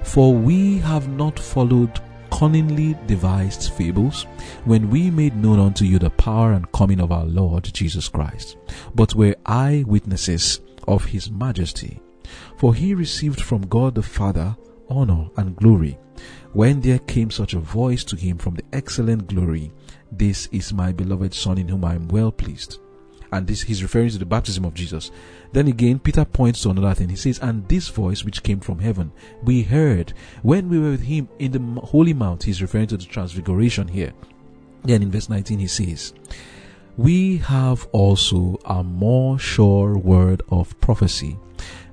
For 0.03 0.33
we 0.33 0.77
have 0.77 1.09
not 1.09 1.37
followed 1.37 1.99
cunningly 2.31 2.97
devised 3.07 3.73
fables 3.73 4.23
when 4.63 4.89
we 4.89 5.11
made 5.11 5.35
known 5.35 5.59
unto 5.59 5.83
you 5.83 5.99
the 5.99 6.09
power 6.11 6.53
and 6.53 6.71
coming 6.71 7.01
of 7.01 7.11
our 7.11 7.25
Lord 7.25 7.65
Jesus 7.73 8.07
Christ, 8.07 8.55
but 8.95 9.13
were 9.13 9.35
eyewitnesses 9.45 10.61
of 10.87 11.03
his 11.03 11.29
majesty. 11.29 11.99
For 12.57 12.73
he 12.73 12.93
received 12.93 13.41
from 13.41 13.67
God 13.67 13.95
the 13.95 14.03
Father 14.03 14.55
honor 14.89 15.29
and 15.37 15.55
glory 15.55 15.97
when 16.53 16.79
there 16.79 16.99
came 16.99 17.31
such 17.31 17.53
a 17.53 17.59
voice 17.59 18.03
to 18.05 18.15
him 18.15 18.37
from 18.37 18.55
the 18.55 18.63
excellent 18.71 19.27
glory, 19.27 19.73
This 20.11 20.47
is 20.53 20.71
my 20.71 20.93
beloved 20.93 21.33
Son 21.33 21.57
in 21.57 21.67
whom 21.67 21.83
I 21.83 21.95
am 21.95 22.07
well 22.07 22.31
pleased 22.31 22.79
and 23.35 23.47
this 23.47 23.61
he's 23.63 23.83
referring 23.83 24.09
to 24.09 24.17
the 24.17 24.25
baptism 24.25 24.65
of 24.65 24.73
Jesus. 24.73 25.11
Then 25.51 25.67
again, 25.67 25.99
Peter 25.99 26.25
points 26.25 26.61
to 26.61 26.69
another 26.69 26.93
thing. 26.93 27.09
He 27.09 27.15
says, 27.15 27.39
And 27.39 27.67
this 27.67 27.89
voice 27.89 28.23
which 28.23 28.43
came 28.43 28.59
from 28.59 28.79
heaven, 28.79 29.11
we 29.43 29.63
heard 29.63 30.13
when 30.41 30.69
we 30.69 30.79
were 30.79 30.91
with 30.91 31.03
him 31.03 31.27
in 31.39 31.51
the 31.51 31.81
holy 31.81 32.13
mount. 32.13 32.43
He's 32.43 32.61
referring 32.61 32.87
to 32.87 32.97
the 32.97 33.05
transfiguration 33.05 33.87
here. 33.87 34.13
Then 34.83 35.03
in 35.03 35.11
verse 35.11 35.29
19, 35.29 35.59
he 35.59 35.67
says, 35.67 36.13
We 36.97 37.37
have 37.37 37.87
also 37.91 38.57
a 38.65 38.83
more 38.83 39.37
sure 39.37 39.97
word 39.97 40.41
of 40.49 40.79
prophecy, 40.79 41.37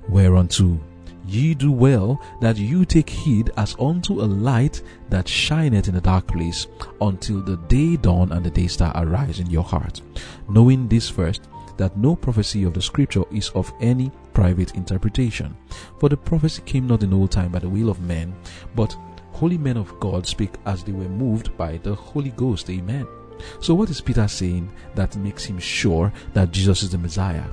whereunto 0.09 0.79
Ye 1.25 1.53
do 1.53 1.71
well 1.71 2.21
that 2.41 2.57
you 2.57 2.83
take 2.83 3.09
heed 3.09 3.51
as 3.55 3.75
unto 3.79 4.21
a 4.21 4.25
light 4.25 4.81
that 5.09 5.27
shineth 5.27 5.87
in 5.87 5.95
a 5.95 6.01
dark 6.01 6.27
place 6.27 6.67
until 6.99 7.41
the 7.41 7.57
day 7.67 7.95
dawn 7.95 8.31
and 8.33 8.45
the 8.45 8.51
day 8.51 8.67
star 8.67 8.91
arise 8.95 9.39
in 9.39 9.49
your 9.49 9.63
heart. 9.63 10.01
Knowing 10.49 10.87
this 10.87 11.09
first, 11.09 11.47
that 11.77 11.97
no 11.97 12.15
prophecy 12.15 12.65
of 12.65 12.73
the 12.73 12.81
scripture 12.81 13.23
is 13.31 13.49
of 13.51 13.73
any 13.79 14.11
private 14.33 14.75
interpretation. 14.75 15.55
For 15.99 16.09
the 16.09 16.17
prophecy 16.17 16.61
came 16.65 16.87
not 16.87 17.03
in 17.03 17.13
old 17.13 17.31
time 17.31 17.51
by 17.51 17.59
the 17.59 17.69
will 17.69 17.89
of 17.89 18.01
men, 18.01 18.35
but 18.75 18.95
holy 19.31 19.57
men 19.57 19.77
of 19.77 19.99
God 19.99 20.27
speak 20.27 20.51
as 20.65 20.83
they 20.83 20.91
were 20.91 21.09
moved 21.09 21.55
by 21.57 21.77
the 21.77 21.95
Holy 21.95 22.31
Ghost. 22.31 22.69
Amen. 22.69 23.07
So, 23.59 23.73
what 23.73 23.89
is 23.89 24.01
Peter 24.01 24.27
saying 24.27 24.71
that 24.95 25.15
makes 25.15 25.45
him 25.45 25.59
sure 25.59 26.11
that 26.33 26.51
Jesus 26.51 26.83
is 26.83 26.91
the 26.91 26.97
Messiah? 26.97 27.45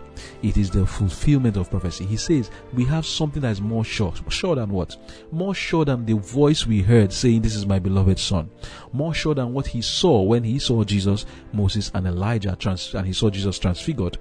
It 0.43 0.57
is 0.57 0.71
the 0.71 0.87
fulfillment 0.87 1.57
of 1.57 1.71
prophecy. 1.71 2.05
He 2.05 2.17
says, 2.17 2.51
We 2.73 2.85
have 2.87 3.07
something 3.07 3.43
that 3.43 3.53
is 3.53 3.61
more 3.61 3.85
sure. 3.85 4.13
Sure 4.29 4.55
than 4.55 4.71
what? 4.71 4.97
More 5.31 5.55
sure 5.55 5.85
than 5.85 6.07
the 6.07 6.17
voice 6.17 6.67
we 6.67 6.83
heard 6.83 7.13
saying, 7.13 7.43
This 7.43 7.57
is 7.57 7.67
my 7.67 7.79
beloved 7.79 8.19
Son. 8.19 8.51
More 8.93 9.15
sure 9.15 9.35
than 9.35 9.53
what 9.53 9.67
he 9.69 9.83
saw 9.83 10.23
when 10.23 10.45
he 10.45 10.59
saw 10.59 10.85
Jesus, 10.85 11.27
Moses, 11.53 11.91
and 11.95 12.07
Elijah, 12.07 12.57
trans- 12.59 12.95
and 12.95 13.07
he 13.07 13.13
saw 13.13 13.31
Jesus 13.31 13.59
transfigured. 13.59 14.19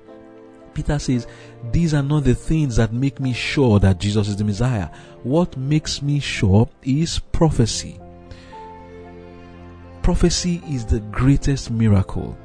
Peter 0.73 0.99
says, 0.99 1.27
These 1.71 1.93
are 1.93 2.03
not 2.03 2.23
the 2.23 2.35
things 2.35 2.75
that 2.77 2.93
make 2.93 3.19
me 3.19 3.33
sure 3.33 3.79
that 3.79 3.99
Jesus 3.99 4.27
is 4.27 4.37
the 4.37 4.43
Messiah. 4.43 4.89
What 5.23 5.57
makes 5.57 6.01
me 6.01 6.19
sure 6.19 6.69
is 6.83 7.19
prophecy 7.19 7.99
prophecy 10.09 10.59
is 10.67 10.87
the 10.87 11.01
greatest 11.11 11.69
miracle. 11.69 12.35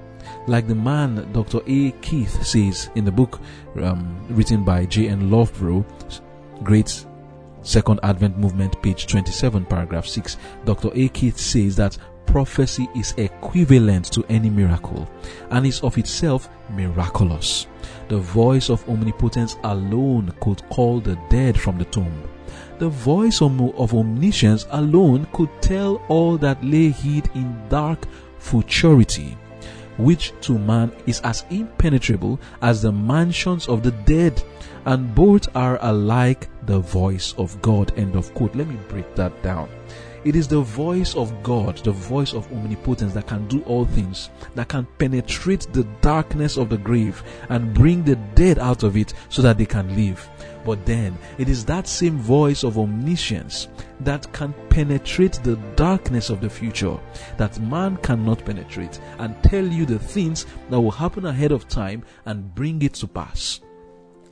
Like 0.46 0.68
the 0.68 0.74
man 0.74 1.26
Dr. 1.32 1.60
A. 1.66 1.92
Keith 2.02 2.44
says 2.44 2.90
in 2.94 3.06
the 3.06 3.10
book 3.10 3.40
um, 3.80 4.22
written 4.28 4.64
by 4.64 4.84
J.N. 4.84 5.30
Loughborough, 5.30 5.82
Great 6.62 7.06
Second 7.62 8.00
Advent 8.02 8.36
Movement, 8.36 8.82
page 8.82 9.06
27, 9.06 9.64
paragraph 9.64 10.04
6, 10.04 10.36
Dr. 10.66 10.90
A. 10.92 11.08
Keith 11.08 11.38
says 11.38 11.74
that 11.76 11.96
prophecy 12.26 12.86
is 12.94 13.14
equivalent 13.16 14.12
to 14.12 14.26
any 14.28 14.50
miracle 14.50 15.08
and 15.48 15.64
is 15.64 15.80
of 15.80 15.96
itself 15.96 16.50
miraculous. 16.68 17.66
The 18.08 18.18
voice 18.18 18.68
of 18.68 18.86
omnipotence 18.90 19.56
alone 19.64 20.34
could 20.42 20.62
call 20.68 21.00
the 21.00 21.18
dead 21.30 21.58
from 21.58 21.78
the 21.78 21.86
tomb 21.86 22.28
the 22.78 22.88
voice 22.88 23.40
of 23.42 23.94
omniscience 23.94 24.66
alone 24.70 25.26
could 25.32 25.50
tell 25.60 25.96
all 26.08 26.36
that 26.38 26.62
lay 26.64 26.90
hid 26.90 27.28
in 27.34 27.56
dark 27.68 28.06
futurity, 28.38 29.36
which 29.96 30.32
to 30.42 30.58
man 30.58 30.92
is 31.06 31.20
as 31.20 31.44
impenetrable 31.50 32.38
as 32.62 32.82
the 32.82 32.92
mansions 32.92 33.68
of 33.68 33.82
the 33.82 33.92
dead, 33.92 34.42
and 34.86 35.14
both 35.14 35.48
are 35.56 35.78
alike 35.82 36.48
the 36.66 36.78
voice 36.78 37.34
of 37.38 37.60
God. 37.62 37.92
End 37.96 38.16
of 38.16 38.32
quote. 38.34 38.54
Let 38.54 38.68
me 38.68 38.76
break 38.88 39.14
that 39.14 39.42
down. 39.42 39.68
It 40.24 40.36
is 40.36 40.48
the 40.48 40.62
voice 40.62 41.14
of 41.16 41.42
God, 41.42 41.76
the 41.78 41.92
voice 41.92 42.32
of 42.32 42.50
omnipotence 42.50 43.12
that 43.12 43.26
can 43.26 43.46
do 43.46 43.62
all 43.64 43.84
things, 43.84 44.30
that 44.54 44.68
can 44.68 44.86
penetrate 44.96 45.66
the 45.74 45.84
darkness 46.00 46.56
of 46.56 46.70
the 46.70 46.78
grave 46.78 47.22
and 47.50 47.74
bring 47.74 48.02
the 48.02 48.16
dead 48.34 48.58
out 48.58 48.84
of 48.84 48.96
it 48.96 49.12
so 49.28 49.42
that 49.42 49.58
they 49.58 49.66
can 49.66 49.94
live. 49.94 50.26
But 50.64 50.86
then 50.86 51.18
it 51.36 51.50
is 51.50 51.66
that 51.66 51.86
same 51.86 52.16
voice 52.16 52.64
of 52.64 52.78
omniscience 52.78 53.68
that 54.00 54.32
can 54.32 54.54
penetrate 54.70 55.40
the 55.44 55.56
darkness 55.76 56.30
of 56.30 56.40
the 56.40 56.48
future 56.48 56.98
that 57.36 57.60
man 57.60 57.98
cannot 57.98 58.46
penetrate 58.46 58.98
and 59.18 59.40
tell 59.42 59.66
you 59.66 59.84
the 59.84 59.98
things 59.98 60.46
that 60.70 60.80
will 60.80 60.90
happen 60.90 61.26
ahead 61.26 61.52
of 61.52 61.68
time 61.68 62.02
and 62.24 62.54
bring 62.54 62.80
it 62.80 62.94
to 62.94 63.06
pass. 63.06 63.60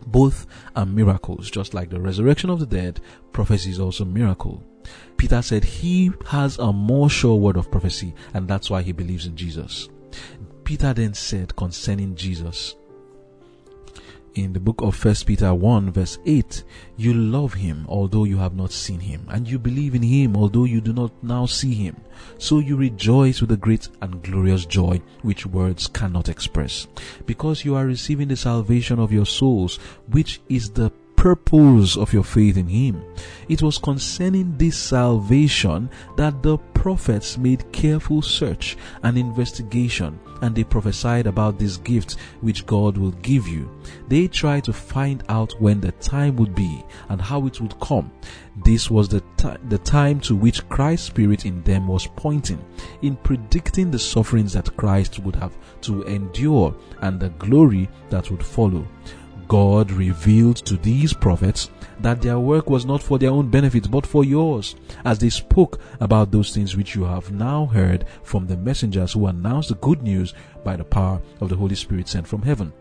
Both 0.07 0.47
are 0.75 0.87
miracles, 0.87 1.51
just 1.51 1.75
like 1.75 1.91
the 1.91 2.01
resurrection 2.01 2.49
of 2.49 2.61
the 2.61 2.67
dead, 2.67 3.01
prophecy 3.33 3.71
is 3.71 3.79
also 3.79 4.07
miracle. 4.07 4.65
Peter 5.17 5.43
said 5.43 5.65
he 5.65 6.11
has 6.27 6.59
a 6.59 6.73
more 6.73 7.09
sure 7.09 7.37
word 7.37 7.57
of 7.57 7.71
prophecy, 7.71 8.15
and 8.35 8.49
that's 8.49 8.71
why 8.71 8.83
he 8.83 8.93
believes 8.93 9.27
in 9.27 9.37
Jesus. 9.37 9.89
Peter 10.65 10.93
then 10.93 11.15
said 11.15 11.55
concerning 11.57 12.15
Jesus, 12.15 12.77
in 14.35 14.55
the 14.55 14.61
book 14.61 14.81
of 14.81 14.97
First 14.97 15.27
Peter 15.27 15.53
1 15.53 15.93
verse 15.93 16.19
8, 16.25 16.65
you 16.97 17.13
love 17.13 17.53
him 17.53 17.85
although 17.87 18.25
you 18.25 18.39
have 18.39 18.55
not 18.55 18.73
seen 18.73 18.99
him, 19.01 19.27
and 19.29 19.47
you 19.47 19.59
believe 19.59 19.95
in 19.95 20.03
him 20.03 20.37
although 20.37 20.65
you 20.65 20.81
do 20.81 20.93
not 20.95 21.13
now 21.23 21.45
see 21.45 21.75
him. 21.75 21.97
So 22.39 22.59
you 22.59 22.77
rejoice 22.77 23.43
with 23.43 23.53
a 23.53 23.59
great 23.59 23.89
and 24.01 24.23
glorious 24.23 24.65
joy 24.65 25.03
which 25.21 25.45
words 25.45 25.87
cannot 25.87 26.31
express, 26.31 26.87
because 27.27 27.65
you 27.65 27.75
are 27.75 27.85
receiving 27.85 28.29
the 28.29 28.37
salvation 28.37 28.99
of 28.99 29.13
your 29.13 29.27
souls, 29.27 29.77
which 30.09 30.41
is 30.49 30.71
the 30.71 30.91
purpose 31.23 31.97
of 31.97 32.13
your 32.13 32.25
faith 32.25 32.57
in 32.57 32.67
him. 32.67 33.01
It 33.49 33.63
was 33.63 33.79
concerning 33.79 34.59
this 34.59 34.77
salvation 34.77 35.89
that 36.17 36.43
the 36.43 36.59
prophets 36.59 37.39
made 37.39 37.71
careful 37.71 38.23
search 38.23 38.77
and 39.05 39.17
investigation 39.17 40.19
and 40.41 40.53
they 40.53 40.65
prophesied 40.65 41.29
about 41.29 41.61
this 41.61 41.77
gift 41.77 42.17
which 42.41 42.67
God 42.67 42.99
will 42.99 43.13
give 43.23 43.47
you. 43.47 43.71
They 44.09 44.27
tried 44.27 44.65
to 44.65 44.73
find 44.73 45.23
out 45.29 45.55
when 45.61 45.81
the 45.81 45.93
time 45.93 46.35
would 46.39 46.57
be 46.57 46.85
and 47.09 47.23
how 47.23 47.47
it 47.47 47.61
would 47.61 47.79
come. 47.79 48.11
This 48.65 48.91
was 48.91 49.09
the, 49.09 49.21
t- 49.37 49.49
the 49.69 49.79
time 49.79 50.19
to 50.23 50.35
which 50.35 50.69
Christ's 50.71 51.07
Spirit 51.07 51.47
in 51.47 51.63
them 51.63 51.87
was 51.87 52.09
pointing 52.17 52.65
in 53.03 53.15
predicting 53.15 53.93
the 53.93 53.99
sufferings 54.01 54.55
that 54.55 54.77
Christ 54.77 55.21
would 55.21 55.37
have 55.37 55.57
to 55.83 56.03
endure 56.03 56.75
and 57.01 57.21
the 57.21 57.29
glory 57.29 57.89
that 58.11 58.29
would 58.33 58.45
follow. 58.45 58.85
God 59.49 59.91
revealed 59.91 60.57
to 60.65 60.77
these 60.77 61.13
prophets 61.13 61.71
that 62.01 62.23
their 62.23 62.39
work 62.39 62.69
was 62.69 62.85
not 62.85 63.03
for 63.03 63.19
their 63.19 63.31
own 63.31 63.49
benefit 63.49 63.91
but 63.91 64.07
for 64.07 64.25
yours, 64.25 64.75
as 65.05 65.19
they 65.19 65.31
spoke 65.31 65.81
about 66.01 66.31
those 66.31 66.55
things 66.55 66.77
which 66.77 66.95
you 66.95 67.05
have 67.05 67.31
now 67.31 67.67
heard 67.67 68.07
from 68.23 68.47
the 68.47 68.57
messengers 68.57 69.13
who 69.13 69.27
announced 69.27 69.69
the 69.69 69.75
good 69.77 70.03
news 70.03 70.35
by 70.65 70.77
the 70.77 70.85
power 70.85 71.21
of 71.41 71.49
the 71.49 71.57
Holy 71.57 71.75
Spirit 71.75 72.09
sent 72.09 72.27
from 72.27 72.43
heaven. 72.43 72.73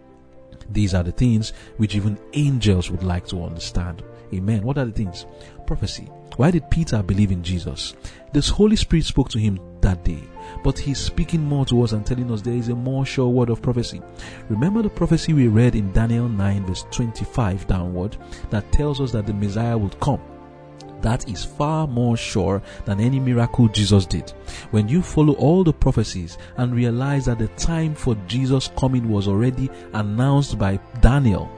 These 0.69 0.93
are 0.93 1.03
the 1.03 1.11
things 1.11 1.53
which 1.77 1.95
even 1.95 2.17
angels 2.33 2.89
would 2.89 3.03
like 3.03 3.27
to 3.27 3.43
understand. 3.43 4.03
Amen. 4.33 4.63
What 4.63 4.77
are 4.77 4.85
the 4.85 4.91
things? 4.91 5.25
Prophecy. 5.65 6.09
Why 6.37 6.51
did 6.51 6.69
Peter 6.69 7.03
believe 7.03 7.31
in 7.31 7.43
Jesus? 7.43 7.93
This 8.33 8.49
Holy 8.49 8.75
Spirit 8.75 9.05
spoke 9.05 9.29
to 9.29 9.39
him 9.39 9.59
that 9.81 10.03
day 10.03 10.23
but 10.63 10.77
he's 10.77 10.99
speaking 10.99 11.41
more 11.41 11.65
to 11.65 11.81
us 11.81 11.91
and 11.91 12.05
telling 12.05 12.31
us 12.31 12.41
there 12.41 12.53
is 12.53 12.69
a 12.69 12.75
more 12.75 13.05
sure 13.05 13.29
word 13.29 13.49
of 13.49 13.61
prophecy. 13.61 14.01
Remember 14.49 14.81
the 14.81 14.89
prophecy 14.89 15.33
we 15.33 15.47
read 15.47 15.75
in 15.75 15.91
Daniel 15.91 16.27
9 16.27 16.65
verse 16.65 16.85
25 16.91 17.67
downward 17.67 18.17
that 18.49 18.71
tells 18.71 19.01
us 19.01 19.11
that 19.11 19.25
the 19.25 19.33
Messiah 19.33 19.77
would 19.77 19.99
come 19.99 20.21
that 21.01 21.27
is 21.27 21.43
far 21.43 21.87
more 21.87 22.15
sure 22.15 22.61
than 22.85 22.99
any 22.99 23.19
miracle 23.19 23.67
Jesus 23.67 24.05
did. 24.05 24.29
When 24.69 24.87
you 24.87 25.01
follow 25.01 25.33
all 25.33 25.63
the 25.63 25.73
prophecies 25.73 26.37
and 26.57 26.75
realize 26.75 27.25
that 27.25 27.39
the 27.39 27.47
time 27.49 27.95
for 27.95 28.15
Jesus 28.27 28.69
coming 28.77 29.09
was 29.09 29.27
already 29.27 29.69
announced 29.93 30.59
by 30.59 30.79
Daniel, 30.99 31.51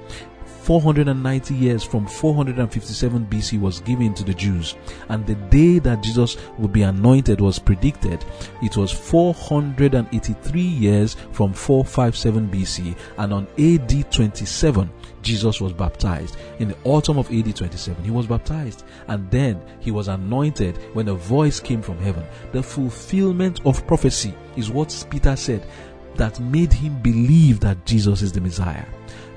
490 0.63 1.53
years 1.55 1.83
from 1.83 2.07
457 2.07 3.25
BC 3.25 3.59
was 3.59 3.81
given 3.81 4.13
to 4.13 4.23
the 4.23 4.33
Jews, 4.33 4.75
and 5.09 5.27
the 5.27 5.35
day 5.35 5.77
that 5.79 6.01
Jesus 6.01 6.37
would 6.57 6.71
be 6.71 6.83
anointed 6.83 7.41
was 7.41 7.59
predicted. 7.59 8.23
It 8.61 8.77
was 8.77 8.89
483 8.89 10.61
years 10.61 11.17
from 11.33 11.51
457 11.51 12.49
BC, 12.49 12.95
and 13.17 13.33
on 13.33 13.47
AD 13.59 14.09
27, 14.09 14.89
Jesus 15.21 15.59
was 15.59 15.73
baptized. 15.73 16.37
In 16.59 16.69
the 16.69 16.77
autumn 16.85 17.17
of 17.17 17.29
AD 17.29 17.53
27, 17.53 18.01
he 18.01 18.11
was 18.11 18.25
baptized, 18.25 18.85
and 19.09 19.29
then 19.29 19.61
he 19.81 19.91
was 19.91 20.07
anointed 20.07 20.77
when 20.93 21.09
a 21.09 21.13
voice 21.13 21.59
came 21.59 21.81
from 21.81 21.97
heaven. 21.97 22.23
The 22.53 22.63
fulfillment 22.63 23.59
of 23.65 23.85
prophecy 23.85 24.33
is 24.55 24.71
what 24.71 25.05
Peter 25.09 25.35
said 25.35 25.67
that 26.15 26.39
made 26.39 26.71
him 26.71 27.01
believe 27.01 27.59
that 27.59 27.85
Jesus 27.85 28.21
is 28.21 28.31
the 28.31 28.39
Messiah. 28.39 28.85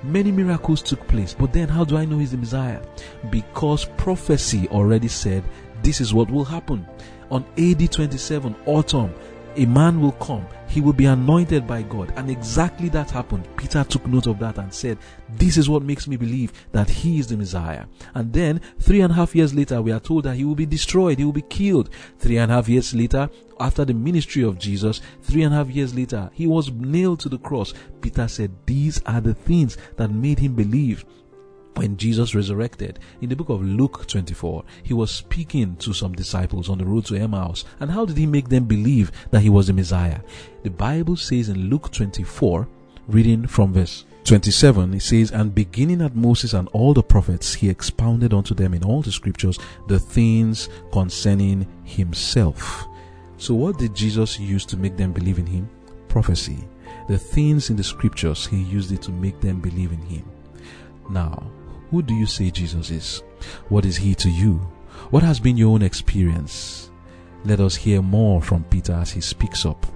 Many 0.02 0.30
miracles 0.30 0.82
took 0.82 1.06
place, 1.08 1.34
but 1.34 1.52
then 1.52 1.68
how 1.68 1.84
do 1.84 1.96
I 1.96 2.04
know 2.04 2.18
he's 2.18 2.30
the 2.32 2.36
Messiah? 2.36 2.82
Because 3.30 3.86
prophecy 3.96 4.68
already 4.68 5.08
said 5.08 5.42
this 5.82 6.00
is 6.00 6.14
what 6.14 6.30
will 6.30 6.44
happen. 6.44 6.86
On 7.30 7.44
AD 7.58 7.90
27, 7.90 8.54
autumn, 8.66 9.12
a 9.56 9.66
man 9.66 10.00
will 10.00 10.12
come. 10.12 10.46
He 10.68 10.80
will 10.80 10.92
be 10.92 11.06
anointed 11.06 11.66
by 11.66 11.82
God. 11.82 12.12
And 12.16 12.30
exactly 12.30 12.88
that 12.90 13.10
happened. 13.10 13.48
Peter 13.56 13.84
took 13.84 14.06
note 14.06 14.26
of 14.26 14.38
that 14.40 14.58
and 14.58 14.72
said, 14.72 14.98
This 15.30 15.56
is 15.56 15.68
what 15.68 15.82
makes 15.82 16.06
me 16.06 16.16
believe 16.16 16.52
that 16.72 16.88
he 16.88 17.18
is 17.18 17.26
the 17.26 17.36
Messiah. 17.36 17.86
And 18.14 18.32
then, 18.32 18.60
three 18.78 19.00
and 19.00 19.12
a 19.12 19.16
half 19.16 19.34
years 19.34 19.54
later, 19.54 19.80
we 19.80 19.92
are 19.92 20.00
told 20.00 20.24
that 20.24 20.36
he 20.36 20.44
will 20.44 20.54
be 20.54 20.66
destroyed. 20.66 21.18
He 21.18 21.24
will 21.24 21.32
be 21.32 21.42
killed. 21.42 21.90
Three 22.18 22.36
and 22.36 22.50
a 22.50 22.56
half 22.56 22.68
years 22.68 22.94
later, 22.94 23.30
after 23.58 23.84
the 23.84 23.94
ministry 23.94 24.42
of 24.42 24.58
Jesus, 24.58 25.00
three 25.22 25.42
and 25.42 25.54
a 25.54 25.58
half 25.58 25.68
years 25.68 25.94
later, 25.94 26.30
he 26.34 26.46
was 26.46 26.70
nailed 26.70 27.20
to 27.20 27.28
the 27.28 27.38
cross. 27.38 27.72
Peter 28.00 28.28
said, 28.28 28.52
These 28.66 29.00
are 29.06 29.20
the 29.20 29.34
things 29.34 29.78
that 29.96 30.10
made 30.10 30.38
him 30.38 30.54
believe 30.54 31.04
when 31.76 31.96
Jesus 31.96 32.34
resurrected, 32.34 32.98
in 33.20 33.28
the 33.28 33.36
book 33.36 33.48
of 33.48 33.62
Luke 33.62 34.06
24, 34.06 34.64
he 34.82 34.94
was 34.94 35.10
speaking 35.10 35.76
to 35.76 35.92
some 35.92 36.12
disciples 36.12 36.68
on 36.68 36.78
the 36.78 36.86
road 36.86 37.04
to 37.06 37.16
Emmaus. 37.16 37.64
And 37.80 37.90
how 37.90 38.04
did 38.04 38.16
he 38.16 38.26
make 38.26 38.48
them 38.48 38.64
believe 38.64 39.12
that 39.30 39.42
he 39.42 39.50
was 39.50 39.66
the 39.66 39.72
Messiah? 39.72 40.20
The 40.62 40.70
Bible 40.70 41.16
says 41.16 41.48
in 41.48 41.68
Luke 41.68 41.92
24, 41.92 42.66
reading 43.08 43.46
from 43.46 43.72
verse 43.72 44.04
27, 44.24 44.94
it 44.94 45.02
says, 45.02 45.30
And 45.30 45.54
beginning 45.54 46.02
at 46.02 46.16
Moses 46.16 46.52
and 46.52 46.68
all 46.68 46.94
the 46.94 47.02
prophets, 47.02 47.54
he 47.54 47.68
expounded 47.68 48.34
unto 48.34 48.54
them 48.54 48.74
in 48.74 48.82
all 48.82 49.02
the 49.02 49.12
scriptures 49.12 49.58
the 49.86 50.00
things 50.00 50.68
concerning 50.92 51.66
himself. 51.84 52.86
So, 53.38 53.54
what 53.54 53.78
did 53.78 53.94
Jesus 53.94 54.40
use 54.40 54.64
to 54.66 54.76
make 54.76 54.96
them 54.96 55.12
believe 55.12 55.38
in 55.38 55.46
him? 55.46 55.68
Prophecy. 56.08 56.66
The 57.08 57.18
things 57.18 57.70
in 57.70 57.76
the 57.76 57.84
scriptures, 57.84 58.46
he 58.46 58.62
used 58.62 58.90
it 58.90 59.02
to 59.02 59.12
make 59.12 59.40
them 59.40 59.60
believe 59.60 59.92
in 59.92 60.00
him. 60.00 60.24
Now, 61.08 61.46
who 61.90 62.02
do 62.02 62.14
you 62.14 62.26
say 62.26 62.50
Jesus 62.50 62.90
is? 62.90 63.22
What 63.68 63.84
is 63.84 63.96
he 63.96 64.14
to 64.16 64.30
you? 64.30 64.54
What 65.10 65.22
has 65.22 65.40
been 65.40 65.56
your 65.56 65.72
own 65.72 65.82
experience? 65.82 66.90
Let 67.44 67.60
us 67.60 67.76
hear 67.76 68.02
more 68.02 68.42
from 68.42 68.64
Peter 68.64 68.92
as 68.94 69.10
he 69.10 69.20
speaks 69.20 69.64
up. 69.64 69.86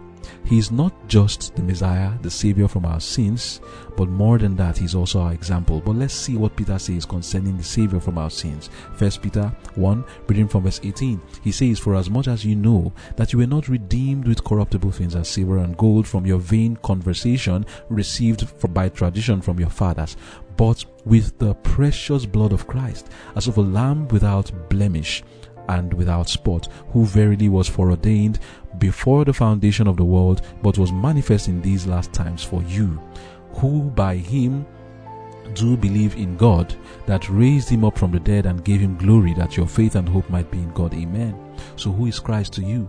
He 0.45 0.59
is 0.59 0.71
not 0.71 0.93
just 1.07 1.55
the 1.55 1.63
Messiah, 1.63 2.13
the 2.23 2.31
Savior 2.31 2.67
from 2.67 2.85
our 2.85 3.01
sins, 3.01 3.61
but 3.97 4.09
more 4.09 4.39
than 4.39 4.57
that, 4.57 4.79
He 4.79 4.85
is 4.85 4.95
also 4.95 5.21
our 5.21 5.33
example. 5.33 5.81
But 5.81 5.97
let's 5.97 6.15
see 6.15 6.37
what 6.37 6.57
Peter 6.57 6.79
says 6.79 7.05
concerning 7.05 7.57
the 7.57 7.63
Savior 7.63 8.01
from 8.01 8.19
our 8.19 8.31
sins. 8.31 8.71
First 8.95 9.23
Peter 9.23 9.55
1, 9.75 10.05
reading 10.27 10.49
from 10.49 10.65
verse 10.65 10.81
18. 10.83 11.21
He 11.43 11.53
says, 11.53 11.79
For 11.79 11.95
as 11.95 12.11
much 12.11 12.27
as 12.27 12.45
you 12.45 12.57
know 12.57 12.93
that 13.17 13.33
you 13.33 13.39
were 13.39 13.47
not 13.47 13.69
redeemed 13.69 14.27
with 14.27 14.45
corruptible 14.45 14.91
things 14.91 15.15
as 15.15 15.29
silver 15.29 15.59
and 15.59 15.77
gold 15.77 16.09
from 16.09 16.27
your 16.27 16.39
vain 16.39 16.77
conversation 16.77 17.67
received 17.89 18.73
by 18.75 18.89
tradition 18.89 19.41
from 19.41 19.61
your 19.61 19.71
fathers, 19.71 20.17
but 20.57 20.85
with 21.05 21.39
the 21.39 21.55
precious 21.55 22.27
blood 22.27 22.53
of 22.53 22.67
Christ, 22.67 23.09
as 23.37 23.47
of 23.49 23.57
a 23.57 23.63
lamb 23.63 24.09
without 24.09 24.51
blemish 24.69 25.23
and 25.69 25.93
without 25.95 26.29
spot, 26.29 26.69
who 26.93 27.05
verily 27.05 27.49
was 27.49 27.69
foreordained 27.69 28.41
before 28.79 29.25
the 29.25 29.33
foundation 29.33 29.87
of 29.87 29.97
the 29.97 30.05
world, 30.05 30.43
but 30.63 30.79
was 30.79 30.93
manifest 30.93 31.49
in 31.49 31.63
these 31.63 31.87
last 31.87 32.13
times 32.13 32.43
for 32.43 32.63
you, 32.65 33.01
who 33.55 33.91
by 33.91 34.17
him 34.17 34.67
do 35.55 35.77
believe 35.77 36.17
in 36.17 36.37
God, 36.37 36.75
that 37.07 37.29
raised 37.29 37.69
him 37.69 37.85
up 37.85 37.99
from 37.99 38.13
the 38.13 38.21
dead 38.21 38.47
and 38.47 38.65
gave 38.65 38.81
him 38.81 38.97
glory, 38.97 39.35
that 39.35 39.57
your 39.57 39.67
faith 39.67 39.97
and 39.97 40.09
hope 40.09 40.29
might 40.31 40.51
be 40.51 40.59
in 40.59 40.73
God. 40.73 40.95
Amen. 40.95 41.37
So, 41.77 41.91
who 41.91 42.07
is 42.07 42.19
Christ 42.19 42.53
to 42.55 42.63
you? 42.63 42.89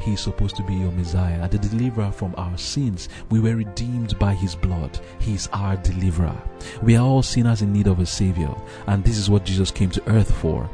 He 0.00 0.14
is 0.14 0.20
supposed 0.20 0.56
to 0.56 0.62
be 0.62 0.74
your 0.74 0.92
Messiah, 0.92 1.48
the 1.48 1.58
deliverer 1.58 2.10
from 2.10 2.34
our 2.36 2.56
sins. 2.56 3.08
We 3.30 3.40
were 3.40 3.56
redeemed 3.56 4.18
by 4.18 4.34
His 4.34 4.54
blood. 4.54 4.98
He 5.18 5.34
is 5.34 5.48
our 5.52 5.76
deliverer. 5.76 6.40
We 6.82 6.96
are 6.96 7.04
all 7.04 7.22
sinners 7.22 7.62
in 7.62 7.72
need 7.72 7.86
of 7.86 8.00
a 8.00 8.06
Savior, 8.06 8.54
and 8.86 9.04
this 9.04 9.18
is 9.18 9.30
what 9.30 9.44
Jesus 9.44 9.70
came 9.70 9.90
to 9.90 10.08
earth 10.08 10.34
for 10.34 10.68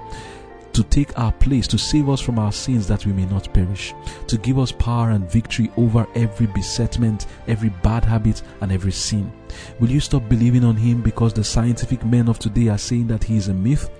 to 0.76 0.82
take 0.84 1.18
our 1.18 1.32
place, 1.32 1.66
to 1.66 1.78
save 1.78 2.10
us 2.10 2.20
from 2.20 2.38
our 2.38 2.52
sins 2.52 2.86
that 2.86 3.06
we 3.06 3.12
may 3.12 3.24
not 3.24 3.50
perish, 3.54 3.94
to 4.26 4.36
give 4.36 4.58
us 4.58 4.70
power 4.72 5.08
and 5.08 5.30
victory 5.30 5.72
over 5.78 6.06
every 6.14 6.46
besetment, 6.48 7.24
every 7.48 7.70
bad 7.82 8.04
habit, 8.04 8.42
and 8.60 8.70
every 8.70 8.92
sin. 8.92 9.32
Will 9.80 9.90
you 9.90 10.00
stop 10.00 10.28
believing 10.28 10.64
on 10.64 10.76
him 10.76 11.02
because 11.02 11.32
the 11.32 11.44
scientific 11.44 12.04
men 12.04 12.28
of 12.28 12.38
today 12.38 12.68
are 12.68 12.78
saying 12.78 13.06
that 13.08 13.24
he 13.24 13.36
is 13.36 13.48
a 13.48 13.54
myth? 13.54 13.90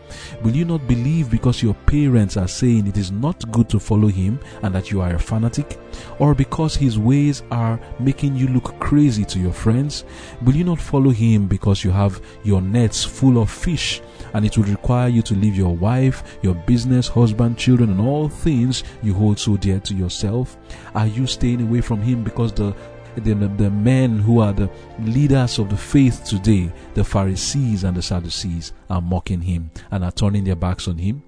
Will 0.43 0.55
you 0.55 0.65
not 0.65 0.87
believe 0.87 1.31
because 1.31 1.63
your 1.63 1.75
parents 1.87 2.37
are 2.37 2.49
saying 2.49 2.87
it 2.87 2.97
is 2.97 3.11
not 3.11 3.51
good 3.51 3.69
to 3.71 3.81
follow 3.81 4.09
him 4.09 4.39
and 4.63 4.75
that 4.75 4.91
you 4.91 5.01
are 5.01 5.15
a 5.15 5.19
fanatic? 5.19 5.79
Or 6.19 6.35
because 6.35 6.77
his 6.77 6.99
ways 6.99 7.43
are 7.51 7.81
making 7.99 8.37
you 8.37 8.49
look 8.49 8.79
crazy 8.81 9.25
to 9.25 9.39
your 9.39 9.53
friends? 9.53 10.05
Will 10.45 10.57
you 10.57 10.65
not 10.65 10.81
follow 10.81 11.11
him 11.11 11.47
because 11.47 11.85
you 11.85 11.91
have 11.91 12.21
your 12.45 12.61
nets 12.61 13.05
full 13.05 13.41
of 13.41 13.51
fish 13.51 14.01
and 14.35 14.45
it 14.45 14.57
will 14.57 14.65
require 14.65 15.09
you 15.09 15.23
to 15.23 15.35
leave 15.35 15.57
your 15.57 15.75
wife, 15.75 16.39
your 16.43 16.55
business, 16.55 17.09
husband, 17.09 17.59
children, 17.59 17.91
and 17.91 18.01
all 18.01 18.29
things 18.29 18.85
you 19.03 19.15
hold 19.15 19.39
so 19.39 19.57
dear 19.57 19.81
to 19.81 19.95
yourself? 19.95 20.57
Are 20.95 21.07
you 21.07 21.27
staying 21.27 21.63
away 21.63 21.81
from 21.81 22.01
him 22.01 22.23
because 22.23 22.53
the 22.53 22.75
the, 23.17 23.35
the 23.35 23.71
men 23.71 24.19
who 24.19 24.41
are 24.41 24.53
the 24.53 24.71
leaders 25.01 25.59
of 25.59 25.71
the 25.71 25.77
faith 25.77 26.25
today, 26.25 26.73
the 26.95 27.05
Pharisees 27.05 27.85
and 27.85 27.97
the 27.97 28.03
Sadducees, 28.03 28.73
are 28.91 29.01
mocking 29.01 29.41
him 29.41 29.71
and 29.91 30.05
are 30.05 30.13
turning 30.13 30.45
their 30.45 30.57
backs 30.57 30.89
on 30.89 30.99
him. 30.99 31.23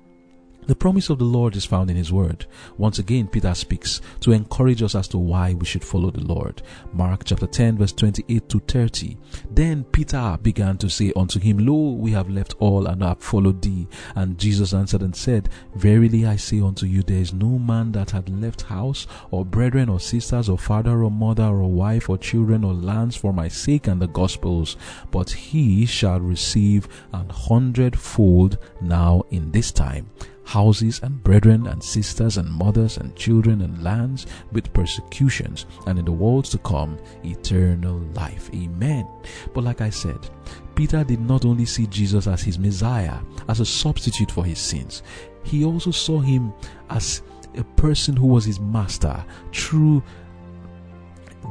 The 0.68 0.76
promise 0.76 1.08
of 1.08 1.18
the 1.18 1.24
Lord 1.24 1.56
is 1.56 1.64
found 1.64 1.88
in 1.90 1.96
His 1.96 2.12
Word. 2.12 2.44
Once 2.76 2.98
again, 2.98 3.26
Peter 3.26 3.54
speaks 3.54 4.02
to 4.20 4.32
encourage 4.32 4.82
us 4.82 4.94
as 4.94 5.08
to 5.08 5.16
why 5.16 5.54
we 5.54 5.64
should 5.64 5.82
follow 5.82 6.10
the 6.10 6.20
Lord. 6.20 6.60
Mark 6.92 7.24
chapter 7.24 7.46
10, 7.46 7.78
verse 7.78 7.92
28 7.92 8.46
to 8.50 8.60
30. 8.60 9.16
Then 9.50 9.84
Peter 9.84 10.38
began 10.42 10.76
to 10.76 10.90
say 10.90 11.10
unto 11.16 11.40
him, 11.40 11.56
Lo, 11.56 11.92
we 11.92 12.10
have 12.10 12.28
left 12.28 12.54
all 12.58 12.86
and 12.86 13.02
have 13.02 13.22
followed 13.22 13.62
thee. 13.62 13.88
And 14.14 14.36
Jesus 14.36 14.74
answered 14.74 15.00
and 15.00 15.16
said, 15.16 15.48
Verily 15.74 16.26
I 16.26 16.36
say 16.36 16.60
unto 16.60 16.84
you, 16.84 17.02
there 17.02 17.16
is 17.16 17.32
no 17.32 17.58
man 17.58 17.92
that 17.92 18.10
hath 18.10 18.28
left 18.28 18.60
house, 18.60 19.06
or 19.30 19.46
brethren, 19.46 19.88
or 19.88 19.98
sisters, 19.98 20.50
or 20.50 20.58
father, 20.58 21.02
or 21.02 21.10
mother, 21.10 21.44
or 21.44 21.72
wife, 21.72 22.10
or 22.10 22.18
children, 22.18 22.62
or 22.62 22.74
lands 22.74 23.16
for 23.16 23.32
my 23.32 23.48
sake 23.48 23.86
and 23.86 24.02
the 24.02 24.08
gospel's, 24.08 24.76
but 25.10 25.30
he 25.30 25.86
shall 25.86 26.20
receive 26.20 26.88
an 27.14 27.30
hundredfold 27.30 28.58
now 28.82 29.22
in 29.30 29.50
this 29.50 29.72
time 29.72 30.10
houses 30.48 30.98
and 31.02 31.22
brethren 31.22 31.66
and 31.66 31.84
sisters 31.84 32.38
and 32.38 32.50
mothers 32.50 32.96
and 32.96 33.14
children 33.14 33.60
and 33.60 33.84
lands 33.84 34.26
with 34.50 34.72
persecutions, 34.72 35.66
and 35.86 35.98
in 35.98 36.06
the 36.06 36.10
world 36.10 36.46
to 36.46 36.56
come, 36.58 36.98
eternal 37.22 37.98
life. 38.14 38.48
Amen. 38.54 39.06
But 39.52 39.64
like 39.64 39.82
I 39.82 39.90
said, 39.90 40.30
Peter 40.74 41.04
did 41.04 41.20
not 41.20 41.44
only 41.44 41.66
see 41.66 41.86
Jesus 41.88 42.26
as 42.26 42.40
his 42.40 42.58
Messiah, 42.58 43.18
as 43.48 43.60
a 43.60 43.66
substitute 43.66 44.30
for 44.30 44.42
his 44.42 44.58
sins, 44.58 45.02
he 45.44 45.66
also 45.66 45.90
saw 45.90 46.18
him 46.18 46.54
as 46.88 47.20
a 47.58 47.64
person 47.76 48.16
who 48.16 48.28
was 48.28 48.46
his 48.46 48.58
master 48.58 49.22
through 49.52 50.02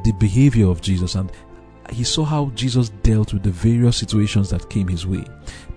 the 0.06 0.12
behavior 0.14 0.70
of 0.70 0.82
Jesus 0.82 1.14
and 1.14 1.32
he 1.92 2.04
saw 2.04 2.24
how 2.24 2.52
Jesus 2.56 2.90
dealt 3.04 3.34
with 3.34 3.44
the 3.44 3.52
various 3.52 3.98
situations 3.98 4.50
that 4.50 4.70
came 4.70 4.88
his 4.88 5.06
way. 5.06 5.26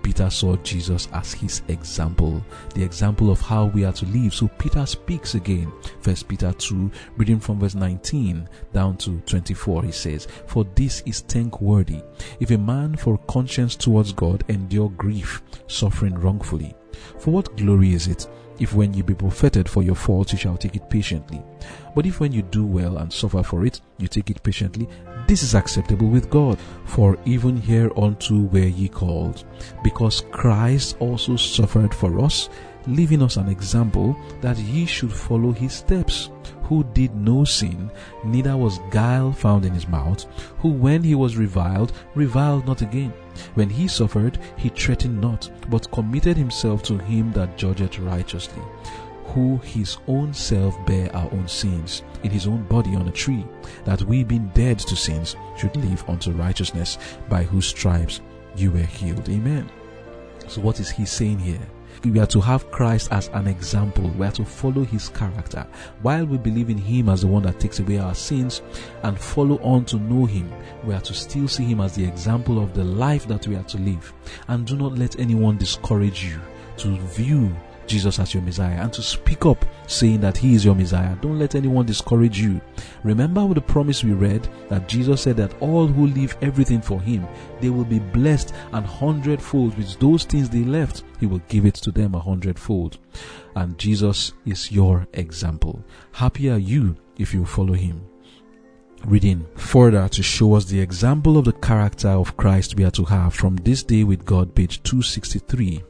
Peter 0.02 0.30
saw 0.30 0.56
Jesus 0.56 1.08
as 1.12 1.32
his 1.32 1.62
example, 1.68 2.42
the 2.74 2.82
example 2.82 3.30
of 3.30 3.40
how 3.40 3.66
we 3.66 3.84
are 3.84 3.92
to 3.92 4.06
live. 4.06 4.34
So 4.34 4.48
Peter 4.48 4.84
speaks 4.86 5.34
again. 5.34 5.72
First 6.00 6.28
Peter 6.28 6.52
2, 6.52 6.90
reading 7.16 7.40
from 7.40 7.60
verse 7.60 7.74
19 7.74 8.48
down 8.72 8.96
to 8.98 9.20
24, 9.26 9.84
he 9.84 9.92
says, 9.92 10.26
For 10.46 10.64
this 10.74 11.02
is 11.06 11.20
thankworthy, 11.20 12.02
if 12.40 12.50
a 12.50 12.58
man 12.58 12.96
for 12.96 13.18
conscience 13.28 13.76
towards 13.76 14.12
God 14.12 14.44
endure 14.48 14.90
grief, 14.90 15.42
suffering 15.66 16.14
wrongfully. 16.14 16.74
For 17.18 17.30
what 17.30 17.56
glory 17.56 17.92
is 17.94 18.08
it 18.08 18.28
if 18.58 18.74
when 18.74 18.92
you 18.92 19.02
be 19.02 19.14
buffeted 19.14 19.68
for 19.68 19.82
your 19.82 19.94
faults 19.94 20.32
you 20.32 20.38
shall 20.38 20.56
take 20.56 20.76
it 20.76 20.90
patiently? 20.90 21.42
But 21.94 22.06
if 22.06 22.20
when 22.20 22.32
you 22.32 22.42
do 22.42 22.64
well 22.64 22.98
and 22.98 23.12
suffer 23.12 23.42
for 23.42 23.64
it, 23.64 23.80
you 23.98 24.08
take 24.08 24.30
it 24.30 24.42
patiently, 24.42 24.88
this 25.30 25.44
is 25.44 25.54
acceptable 25.54 26.08
with 26.08 26.28
God. 26.28 26.58
For 26.86 27.16
even 27.24 27.56
hereunto 27.56 28.34
were 28.50 28.66
ye 28.66 28.88
called, 28.88 29.44
because 29.84 30.24
Christ 30.32 30.96
also 30.98 31.36
suffered 31.36 31.94
for 31.94 32.20
us, 32.20 32.48
leaving 32.88 33.22
us 33.22 33.36
an 33.36 33.48
example 33.48 34.16
that 34.40 34.58
ye 34.58 34.86
should 34.86 35.12
follow 35.12 35.52
his 35.52 35.72
steps, 35.72 36.30
who 36.64 36.82
did 36.94 37.14
no 37.14 37.44
sin, 37.44 37.92
neither 38.24 38.56
was 38.56 38.80
guile 38.90 39.30
found 39.30 39.64
in 39.64 39.72
his 39.72 39.86
mouth, 39.86 40.26
who 40.58 40.70
when 40.70 41.00
he 41.04 41.14
was 41.14 41.36
reviled, 41.36 41.92
reviled 42.16 42.66
not 42.66 42.82
again. 42.82 43.12
When 43.54 43.70
he 43.70 43.86
suffered, 43.86 44.36
he 44.56 44.68
threatened 44.68 45.20
not, 45.20 45.48
but 45.70 45.92
committed 45.92 46.36
himself 46.36 46.82
to 46.84 46.98
him 46.98 47.30
that 47.34 47.56
judgeth 47.56 48.00
righteously 48.00 48.62
who 49.32 49.58
his 49.58 49.98
own 50.06 50.32
self 50.34 50.74
bare 50.86 51.14
our 51.14 51.30
own 51.32 51.48
sins 51.48 52.02
in 52.22 52.30
his 52.30 52.46
own 52.46 52.62
body 52.64 52.94
on 52.94 53.08
a 53.08 53.12
tree, 53.12 53.44
that 53.84 54.02
we 54.02 54.24
being 54.24 54.50
dead 54.54 54.78
to 54.78 54.96
sins 54.96 55.36
should 55.56 55.74
live 55.76 56.04
unto 56.08 56.32
righteousness, 56.32 56.98
by 57.28 57.42
whose 57.42 57.66
stripes 57.66 58.20
you 58.56 58.70
were 58.70 58.78
healed. 58.80 59.28
Amen. 59.28 59.70
So 60.48 60.60
what 60.60 60.80
is 60.80 60.90
he 60.90 61.04
saying 61.04 61.38
here? 61.38 61.60
We 62.04 62.18
are 62.18 62.26
to 62.26 62.40
have 62.40 62.70
Christ 62.70 63.12
as 63.12 63.28
an 63.34 63.46
example. 63.46 64.08
We 64.18 64.26
are 64.26 64.32
to 64.32 64.44
follow 64.44 64.84
his 64.84 65.10
character. 65.10 65.66
While 66.00 66.24
we 66.24 66.38
believe 66.38 66.70
in 66.70 66.78
him 66.78 67.10
as 67.10 67.20
the 67.20 67.26
one 67.26 67.42
that 67.42 67.60
takes 67.60 67.78
away 67.78 67.98
our 67.98 68.14
sins 68.14 68.62
and 69.02 69.18
follow 69.18 69.58
on 69.58 69.84
to 69.86 69.96
know 69.96 70.24
him, 70.24 70.50
we 70.84 70.94
are 70.94 71.00
to 71.02 71.12
still 71.12 71.46
see 71.46 71.64
him 71.64 71.80
as 71.80 71.94
the 71.94 72.04
example 72.04 72.62
of 72.62 72.72
the 72.72 72.84
life 72.84 73.26
that 73.28 73.46
we 73.46 73.54
are 73.54 73.64
to 73.64 73.78
live. 73.78 74.14
And 74.48 74.66
do 74.66 74.76
not 74.76 74.96
let 74.96 75.20
anyone 75.20 75.58
discourage 75.58 76.24
you 76.24 76.40
to 76.78 76.96
view 76.98 77.54
Jesus 77.90 78.20
as 78.20 78.32
your 78.32 78.42
Messiah 78.44 78.80
and 78.82 78.92
to 78.92 79.02
speak 79.02 79.44
up 79.44 79.64
saying 79.88 80.20
that 80.20 80.36
He 80.36 80.54
is 80.54 80.64
your 80.64 80.76
Messiah. 80.76 81.16
Don't 81.20 81.40
let 81.40 81.56
anyone 81.56 81.84
discourage 81.84 82.40
you. 82.40 82.60
Remember 83.02 83.52
the 83.52 83.60
promise 83.60 84.04
we 84.04 84.12
read 84.12 84.48
that 84.68 84.88
Jesus 84.88 85.22
said 85.22 85.36
that 85.38 85.60
all 85.60 85.88
who 85.88 86.06
leave 86.06 86.36
everything 86.40 86.80
for 86.80 87.00
Him, 87.00 87.26
they 87.60 87.68
will 87.68 87.84
be 87.84 87.98
blessed 87.98 88.54
and 88.72 88.86
hundredfold 88.86 89.76
with 89.76 89.98
those 89.98 90.24
things 90.24 90.48
they 90.48 90.62
left. 90.62 91.02
He 91.18 91.26
will 91.26 91.42
give 91.48 91.66
it 91.66 91.74
to 91.74 91.90
them 91.90 92.14
a 92.14 92.20
hundredfold. 92.20 92.98
And 93.56 93.76
Jesus 93.76 94.32
is 94.46 94.70
your 94.70 95.08
example. 95.12 95.84
Happy 96.12 96.48
are 96.48 96.58
you 96.58 96.96
if 97.18 97.34
you 97.34 97.44
follow 97.44 97.74
Him 97.74 98.06
reading 99.06 99.46
further 99.56 100.06
to 100.10 100.22
show 100.22 100.54
us 100.54 100.66
the 100.66 100.78
example 100.78 101.38
of 101.38 101.46
the 101.46 101.52
character 101.54 102.10
of 102.10 102.36
Christ 102.36 102.76
we 102.76 102.84
are 102.84 102.90
to 102.90 103.04
have 103.04 103.32
from 103.32 103.56
this 103.56 103.82
day 103.82 104.04
with 104.04 104.26
God, 104.26 104.54
page 104.54 104.82
263. 104.82 105.82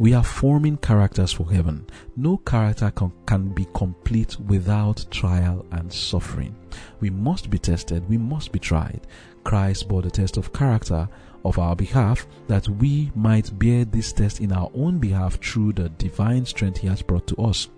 We 0.00 0.12
are 0.12 0.24
forming 0.24 0.78
characters 0.78 1.32
for 1.32 1.50
heaven. 1.52 1.86
No 2.16 2.38
character 2.38 2.90
can, 2.90 3.12
can 3.26 3.50
be 3.50 3.66
complete 3.74 4.38
without 4.40 5.06
trial 5.10 5.64
and 5.70 5.92
suffering. 5.92 6.56
We 6.98 7.10
must 7.10 7.48
be 7.48 7.58
tested, 7.58 8.08
we 8.08 8.18
must 8.18 8.50
be 8.50 8.58
tried. 8.58 9.06
Christ 9.44 9.88
bore 9.88 10.02
the 10.02 10.10
test 10.10 10.36
of 10.36 10.52
character 10.52 11.08
of 11.44 11.58
our 11.60 11.76
behalf 11.76 12.26
that 12.48 12.68
we 12.68 13.12
might 13.14 13.56
bear 13.56 13.84
this 13.84 14.12
test 14.12 14.40
in 14.40 14.50
our 14.50 14.70
own 14.74 14.98
behalf 14.98 15.36
through 15.36 15.74
the 15.74 15.90
divine 15.90 16.44
strength 16.44 16.78
he 16.78 16.88
has 16.88 17.02
brought 17.02 17.28
to 17.28 17.36
us. 17.36 17.68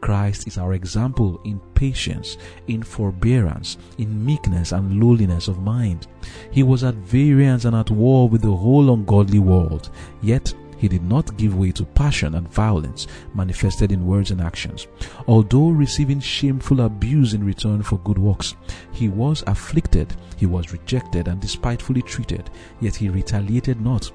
Christ 0.00 0.46
is 0.46 0.56
our 0.56 0.72
example 0.72 1.40
in 1.44 1.60
patience, 1.74 2.38
in 2.68 2.82
forbearance, 2.82 3.76
in 3.98 4.24
meekness 4.24 4.72
and 4.72 5.02
lowliness 5.02 5.48
of 5.48 5.60
mind. 5.60 6.06
He 6.50 6.62
was 6.62 6.84
at 6.84 6.94
variance 6.94 7.64
and 7.64 7.76
at 7.76 7.90
war 7.90 8.28
with 8.28 8.42
the 8.42 8.54
whole 8.54 8.94
ungodly 8.94 9.40
world, 9.40 9.90
yet 10.22 10.54
he 10.78 10.88
did 10.88 11.02
not 11.02 11.36
give 11.36 11.58
way 11.58 11.72
to 11.72 11.84
passion 11.84 12.34
and 12.34 12.48
violence 12.48 13.06
manifested 13.34 13.92
in 13.92 14.06
words 14.06 14.30
and 14.30 14.40
actions. 14.40 14.86
Although 15.26 15.70
receiving 15.70 16.20
shameful 16.20 16.80
abuse 16.80 17.34
in 17.34 17.44
return 17.44 17.82
for 17.82 17.98
good 17.98 18.18
works, 18.18 18.54
he 18.92 19.08
was 19.08 19.42
afflicted, 19.46 20.14
he 20.36 20.46
was 20.46 20.72
rejected 20.72 21.28
and 21.28 21.40
despitefully 21.40 22.02
treated, 22.02 22.50
yet 22.80 22.94
he 22.94 23.08
retaliated 23.08 23.80
not. 23.80 24.10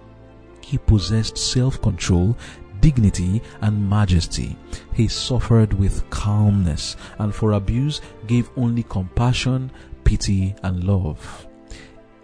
He 0.61 0.77
possessed 0.77 1.37
self 1.37 1.81
control, 1.81 2.37
dignity, 2.79 3.41
and 3.61 3.89
majesty. 3.89 4.57
He 4.93 5.07
suffered 5.07 5.73
with 5.73 6.09
calmness, 6.09 6.95
and 7.19 7.35
for 7.35 7.53
abuse 7.53 8.01
gave 8.27 8.49
only 8.55 8.83
compassion, 8.83 9.71
pity, 10.03 10.55
and 10.63 10.83
love. 10.83 11.47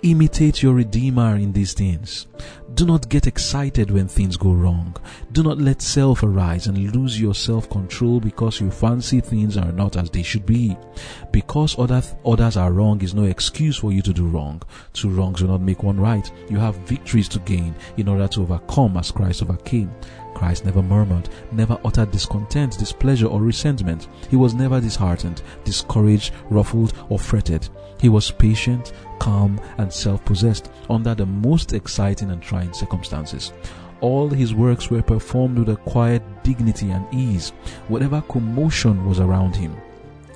Imitate 0.02 0.64
your 0.64 0.76
Redeemer 0.76 1.36
in 1.36 1.52
these 1.52 1.74
things. 1.74 2.28
Do 2.74 2.86
not 2.86 3.10
get 3.10 3.28
excited 3.28 3.92
when 3.92 4.08
things 4.08 4.38
go 4.38 4.54
wrong. 4.54 4.96
Do 5.34 5.44
not 5.44 5.58
let 5.58 5.82
self 5.82 6.24
arise 6.24 6.68
and 6.68 6.96
lose 6.96 7.20
your 7.20 7.36
self 7.36 7.70
control 7.70 8.22
because 8.22 8.62
you 8.62 8.72
fancy 8.72 9.20
things 9.20 9.58
are 9.58 9.74
not 9.74 9.98
as 9.98 10.10
they 10.10 10.24
should 10.24 10.46
be. 10.46 10.78
Because 11.34 11.78
other 11.78 12.00
th- 12.00 12.14
others 12.26 12.56
are 12.56 12.72
wrong 12.72 13.02
is 13.02 13.14
no 13.14 13.24
excuse 13.24 13.76
for 13.76 13.92
you 13.92 14.02
to 14.04 14.14
do 14.14 14.26
wrong. 14.26 14.62
Two 14.94 15.10
wrongs 15.10 15.42
will 15.42 15.50
not 15.50 15.62
make 15.62 15.84
one 15.84 16.00
right. 16.00 16.32
You 16.50 16.60
have 16.60 16.76
victories 16.88 17.28
to 17.30 17.40
gain 17.40 17.76
in 17.98 18.08
order 18.08 18.30
to 18.30 18.44
overcome 18.44 18.96
as 18.96 19.12
Christ 19.12 19.42
overcame. 19.42 19.92
Christ 20.40 20.64
never 20.64 20.82
murmured, 20.82 21.28
never 21.52 21.78
uttered 21.84 22.12
discontent, 22.12 22.78
displeasure, 22.80 23.28
or 23.28 23.42
resentment. 23.42 24.08
He 24.30 24.38
was 24.38 24.54
never 24.54 24.80
disheartened, 24.80 25.42
discouraged, 25.66 26.34
ruffled, 26.50 26.94
or 27.10 27.20
fretted. 27.20 27.68
He 28.00 28.08
was 28.08 28.32
patient, 28.32 28.94
calm, 29.20 29.60
and 29.78 29.92
self 29.92 30.24
possessed 30.24 30.72
under 30.90 31.14
the 31.14 31.26
most 31.26 31.74
exciting 31.74 32.32
and 32.32 32.42
trying 32.42 32.72
circumstances. 32.72 33.52
All 34.00 34.30
his 34.30 34.54
works 34.54 34.90
were 34.90 35.02
performed 35.02 35.60
with 35.60 35.68
a 35.68 35.76
quiet 35.76 36.24
dignity 36.42 36.92
and 36.92 37.06
ease, 37.14 37.50
whatever 37.90 38.22
commotion 38.22 39.06
was 39.06 39.20
around 39.20 39.58
him. 39.58 39.76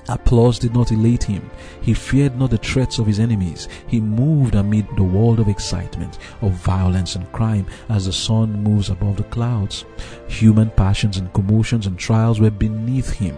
Applause 0.10 0.60
did 0.60 0.74
not 0.74 0.92
elate 0.92 1.24
him. 1.24 1.50
He 1.82 1.94
feared 1.94 2.38
not 2.38 2.50
the 2.50 2.58
threats 2.58 3.00
of 3.00 3.08
his 3.08 3.20
enemies. 3.20 3.70
He 3.88 4.02
moved 4.02 4.56
amid 4.56 4.86
the 4.96 5.04
world 5.04 5.40
of 5.40 5.48
excitement, 5.48 6.20
of 6.42 6.52
violence 6.52 7.16
and 7.16 7.32
crime 7.32 7.66
as 7.88 8.06
the 8.06 8.14
sun 8.14 8.64
moves 8.64 8.90
above 8.90 9.18
the 9.18 9.24
clouds. 9.24 9.86
Human 10.28 10.70
passions 10.72 11.18
and 11.18 11.32
commotions 11.32 11.88
and 11.88 11.98
trials 11.98 12.42
were 12.42 12.52
beneath 12.52 13.12
him. 13.12 13.38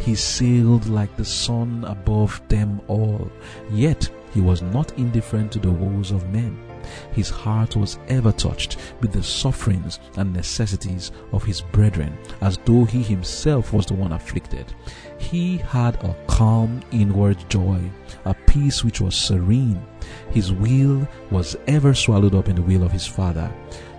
He 0.00 0.14
sailed 0.14 0.86
like 0.88 1.14
the 1.16 1.24
sun 1.24 1.84
above 1.86 2.40
them 2.48 2.80
all. 2.88 3.30
Yet 3.70 4.08
he 4.32 4.40
was 4.40 4.62
not 4.62 4.98
indifferent 4.98 5.52
to 5.52 5.58
the 5.58 5.70
woes 5.70 6.12
of 6.12 6.30
men. 6.30 6.65
His 7.12 7.30
heart 7.30 7.76
was 7.76 7.98
ever 8.08 8.32
touched 8.32 8.76
with 9.00 9.12
the 9.12 9.22
sufferings 9.22 9.98
and 10.16 10.32
necessities 10.32 11.12
of 11.32 11.44
his 11.44 11.60
brethren, 11.60 12.16
as 12.40 12.58
though 12.64 12.84
he 12.84 13.02
himself 13.02 13.72
was 13.72 13.86
the 13.86 13.94
one 13.94 14.12
afflicted. 14.12 14.72
He 15.18 15.58
had 15.58 15.96
a 16.04 16.16
calm 16.26 16.82
inward 16.92 17.38
joy, 17.48 17.80
a 18.24 18.34
peace 18.34 18.84
which 18.84 19.00
was 19.00 19.14
serene. 19.14 19.82
His 20.30 20.52
will 20.52 21.08
was 21.30 21.56
ever 21.66 21.94
swallowed 21.94 22.34
up 22.34 22.48
in 22.48 22.56
the 22.56 22.62
will 22.62 22.82
of 22.82 22.92
his 22.92 23.06
Father. 23.06 23.52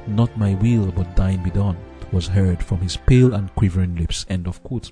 Not 0.08 0.38
my 0.38 0.54
will, 0.56 0.92
but 0.92 1.16
thine 1.16 1.44
be 1.44 1.50
done, 1.50 1.78
was 2.12 2.28
heard 2.28 2.64
from 2.64 2.80
his 2.80 2.98
pale 2.98 3.34
and 3.34 3.54
quivering 3.56 3.96
lips. 3.96 4.26
End 4.30 4.48
of 4.48 4.64
quote. 4.64 4.92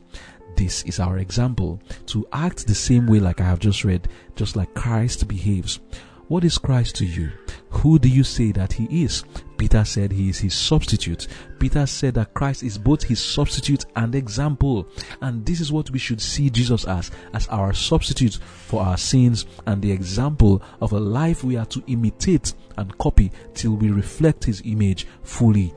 This 0.58 0.84
is 0.84 1.00
our 1.00 1.18
example 1.18 1.82
to 2.08 2.26
act 2.32 2.66
the 2.66 2.76
same 2.76 3.08
way, 3.08 3.20
like 3.20 3.42
I 3.42 3.46
have 3.46 3.60
just 3.60 3.84
read, 3.84 4.08
just 4.36 4.56
like 4.56 4.74
Christ 4.74 5.28
behaves. 5.28 5.80
What 6.28 6.44
is 6.44 6.58
Christ 6.58 6.96
to 6.96 7.06
you? 7.06 7.32
Who 7.70 8.00
do 8.00 8.10
you 8.10 8.24
say 8.24 8.52
that 8.54 8.74
he 8.74 9.04
is? 9.04 9.24
Peter 9.58 9.86
said 9.86 10.12
he 10.12 10.30
is 10.30 10.40
his 10.40 10.56
substitute. 10.56 11.28
Peter 11.60 11.86
said 11.86 12.16
that 12.16 12.34
Christ 12.34 12.64
is 12.64 12.80
both 12.80 13.04
his 13.04 13.20
substitute 13.20 13.86
and 13.96 14.16
example. 14.16 14.88
And 15.22 15.46
this 15.46 15.62
is 15.62 15.72
what 15.72 15.92
we 15.92 16.00
should 16.00 16.20
see 16.20 16.50
Jesus 16.50 16.86
as, 16.86 17.12
as 17.34 17.48
our 17.50 17.74
substitute 17.74 18.36
for 18.36 18.82
our 18.82 18.98
sins 18.98 19.46
and 19.68 19.84
the 19.84 19.92
example 19.92 20.64
of 20.82 20.94
a 20.94 21.00
life 21.00 21.44
we 21.44 21.58
are 21.58 21.66
to 21.68 21.84
imitate 21.86 22.56
and 22.78 22.98
copy 22.98 23.32
till 23.54 23.76
we 23.76 23.92
reflect 23.92 24.46
his 24.46 24.64
image 24.66 25.06
fully 25.22 25.74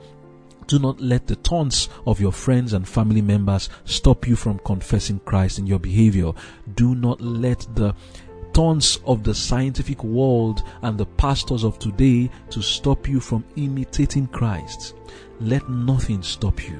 do 0.69 0.77
not 0.77 1.01
let 1.01 1.25
the 1.25 1.35
taunts 1.37 1.89
of 2.05 2.21
your 2.21 2.31
friends 2.31 2.73
and 2.73 2.87
family 2.87 3.23
members 3.23 3.69
stop 3.85 4.27
you 4.27 4.35
from 4.35 4.59
confessing 4.59 5.19
Christ 5.25 5.57
in 5.57 5.65
your 5.65 5.79
behavior. 5.79 6.31
Do 6.75 6.93
not 6.93 7.19
let 7.19 7.65
the 7.73 7.95
taunts 8.53 8.97
of 9.05 9.23
the 9.23 9.33
scientific 9.33 10.03
world 10.03 10.63
and 10.81 10.97
the 10.97 11.05
pastors 11.05 11.63
of 11.63 11.79
today 11.79 12.29
to 12.49 12.61
stop 12.61 13.07
you 13.07 13.19
from 13.19 13.43
imitating 13.55 14.27
Christ. 14.27 14.95
Let 15.39 15.69
nothing 15.69 16.21
stop 16.21 16.67
you. 16.67 16.79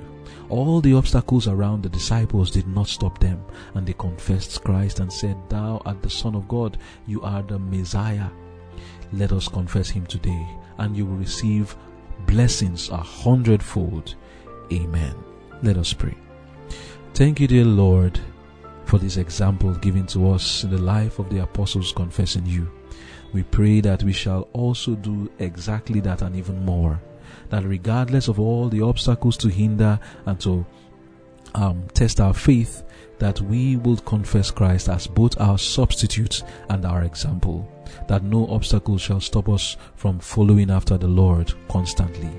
All 0.50 0.82
the 0.82 0.94
obstacles 0.96 1.48
around 1.48 1.84
the 1.84 1.90
disciples 1.90 2.50
did 2.50 2.68
not 2.68 2.88
stop 2.88 3.20
them, 3.20 3.44
and 3.76 3.86
they 3.86 3.94
confessed 3.94 4.64
Christ 4.64 5.00
and 5.00 5.14
said, 5.14 5.38
Thou 5.48 5.82
art 5.86 6.02
the 6.02 6.10
Son 6.10 6.36
of 6.36 6.48
God, 6.48 6.80
you 7.06 7.22
are 7.22 7.44
the 7.44 7.60
Messiah. 7.60 8.30
Let 9.14 9.32
us 9.32 9.48
confess 9.48 9.90
Him 9.90 10.08
today, 10.08 10.48
and 10.80 10.98
you 10.98 11.06
will 11.06 11.18
receive 11.18 11.76
blessings 12.26 12.90
a 12.90 12.98
hundredfold. 12.98 14.16
Amen. 14.74 15.16
Let 15.62 15.78
us 15.78 15.94
pray. 15.94 16.16
Thank 17.14 17.40
you, 17.40 17.48
dear 17.48 17.66
Lord, 17.66 18.20
for 18.90 18.98
this 18.98 19.18
example 19.18 19.74
given 19.76 20.08
to 20.08 20.32
us 20.32 20.64
in 20.64 20.72
the 20.72 20.78
life 20.78 21.20
of 21.20 21.30
the 21.30 21.44
apostles 21.44 21.94
confessing 21.94 22.46
you. 22.46 22.72
We 23.34 23.44
pray 23.44 23.82
that 23.82 24.02
we 24.02 24.14
shall 24.14 24.50
also 24.54 24.96
do 24.96 25.32
exactly 25.38 26.00
that 26.02 26.24
and 26.24 26.36
even 26.36 26.66
more. 26.66 27.00
That 27.50 27.64
regardless 27.66 28.28
of 28.28 28.40
all 28.40 28.68
the 28.68 28.82
obstacles 28.82 29.38
to 29.38 29.48
hinder 29.50 30.00
and 30.26 30.40
to 30.42 30.66
um, 31.54 31.88
test 31.94 32.20
our 32.20 32.34
faith, 32.34 32.84
that 33.20 33.40
we 33.42 33.76
will 33.78 33.98
confess 33.98 34.50
Christ 34.50 34.90
as 34.90 35.06
both 35.06 35.40
our 35.40 35.60
substitute 35.60 36.42
and 36.70 36.84
our 36.84 37.04
example 37.04 37.72
that 38.08 38.24
no 38.24 38.48
obstacle 38.48 38.98
shall 38.98 39.20
stop 39.20 39.50
us 39.50 39.78
from 39.96 40.20
following 40.20 40.72
after 40.72 40.98
the 40.98 41.08
Lord 41.08 41.54
constantly. 41.68 42.30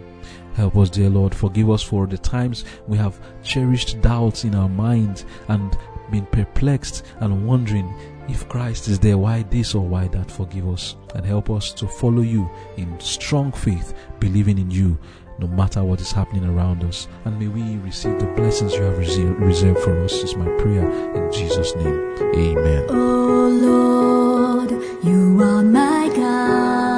Help 0.55 0.77
us, 0.77 0.91
dear 0.91 1.11
Lord. 1.11 1.35
Forgive 1.35 1.71
us 1.71 1.83
for 1.83 2.07
the 2.07 2.19
times 2.19 2.65
we 2.89 2.99
have 2.99 3.21
cherished 3.45 4.01
doubts 4.01 4.45
in 4.45 4.55
our 4.55 4.69
minds 4.69 5.25
and 5.49 5.77
been 6.11 6.27
perplexed 6.27 7.05
and 7.21 7.47
wondering 7.47 7.93
if 8.29 8.49
Christ 8.49 8.89
is 8.89 8.99
there, 8.99 9.19
why 9.19 9.43
this 9.45 9.75
or 9.75 9.87
why 9.87 10.09
that. 10.09 10.31
Forgive 10.31 10.69
us 10.69 10.97
and 11.15 11.25
help 11.25 11.51
us 11.51 11.73
to 11.73 11.87
follow 11.87 12.23
you 12.23 12.49
in 12.77 12.99
strong 13.01 13.53
faith, 13.53 13.95
believing 14.21 14.59
in 14.59 14.71
you 14.71 14.99
no 15.39 15.47
matter 15.49 15.83
what 15.83 16.01
is 16.01 16.13
happening 16.13 16.45
around 16.45 16.85
us. 16.85 17.09
And 17.25 17.39
may 17.39 17.49
we 17.49 17.79
receive 17.79 18.19
the 18.21 18.27
blessings 18.27 18.75
you 18.75 18.83
have 18.83 18.99
reserved 18.99 19.81
for 19.81 20.05
us, 20.05 20.13
is 20.13 20.37
my 20.37 20.49
prayer 20.59 20.89
in 21.15 21.33
Jesus' 21.33 21.75
name. 21.77 22.15
Amen. 22.35 22.87
Oh 22.91 23.49
Lord, 23.49 24.71
you 25.03 25.41
are 25.43 25.63
my 25.63 26.13
God. 26.15 26.90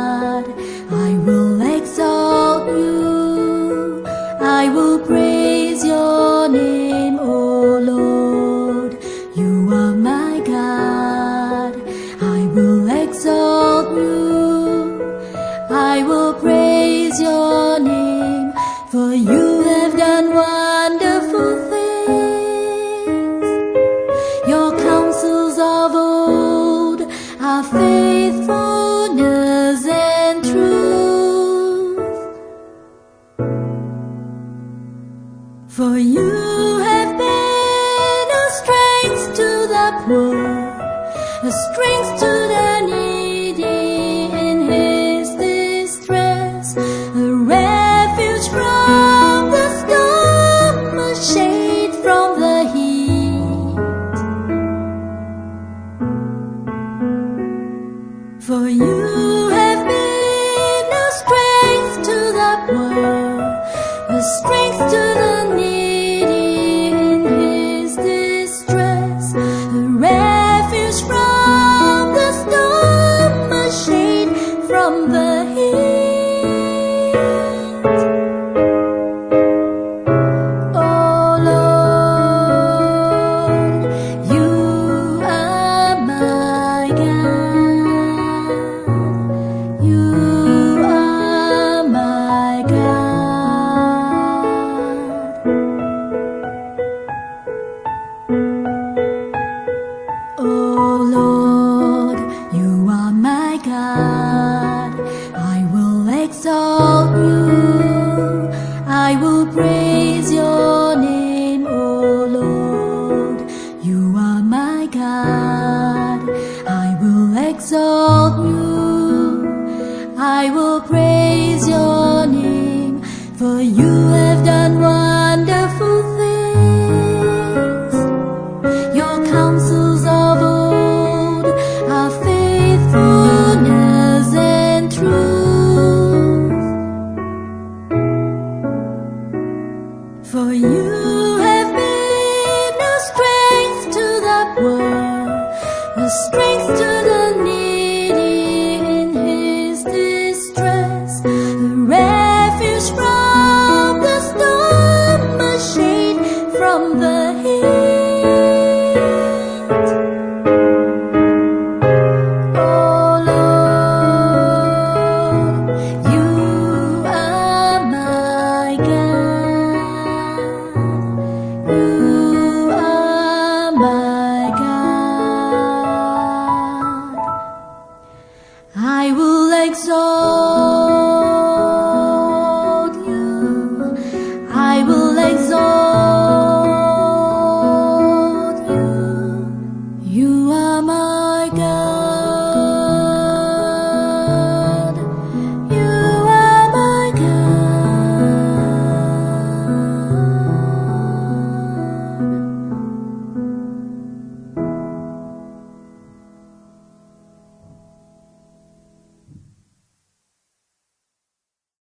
A 41.44 41.50
strength 41.50 42.20
to 42.20 42.31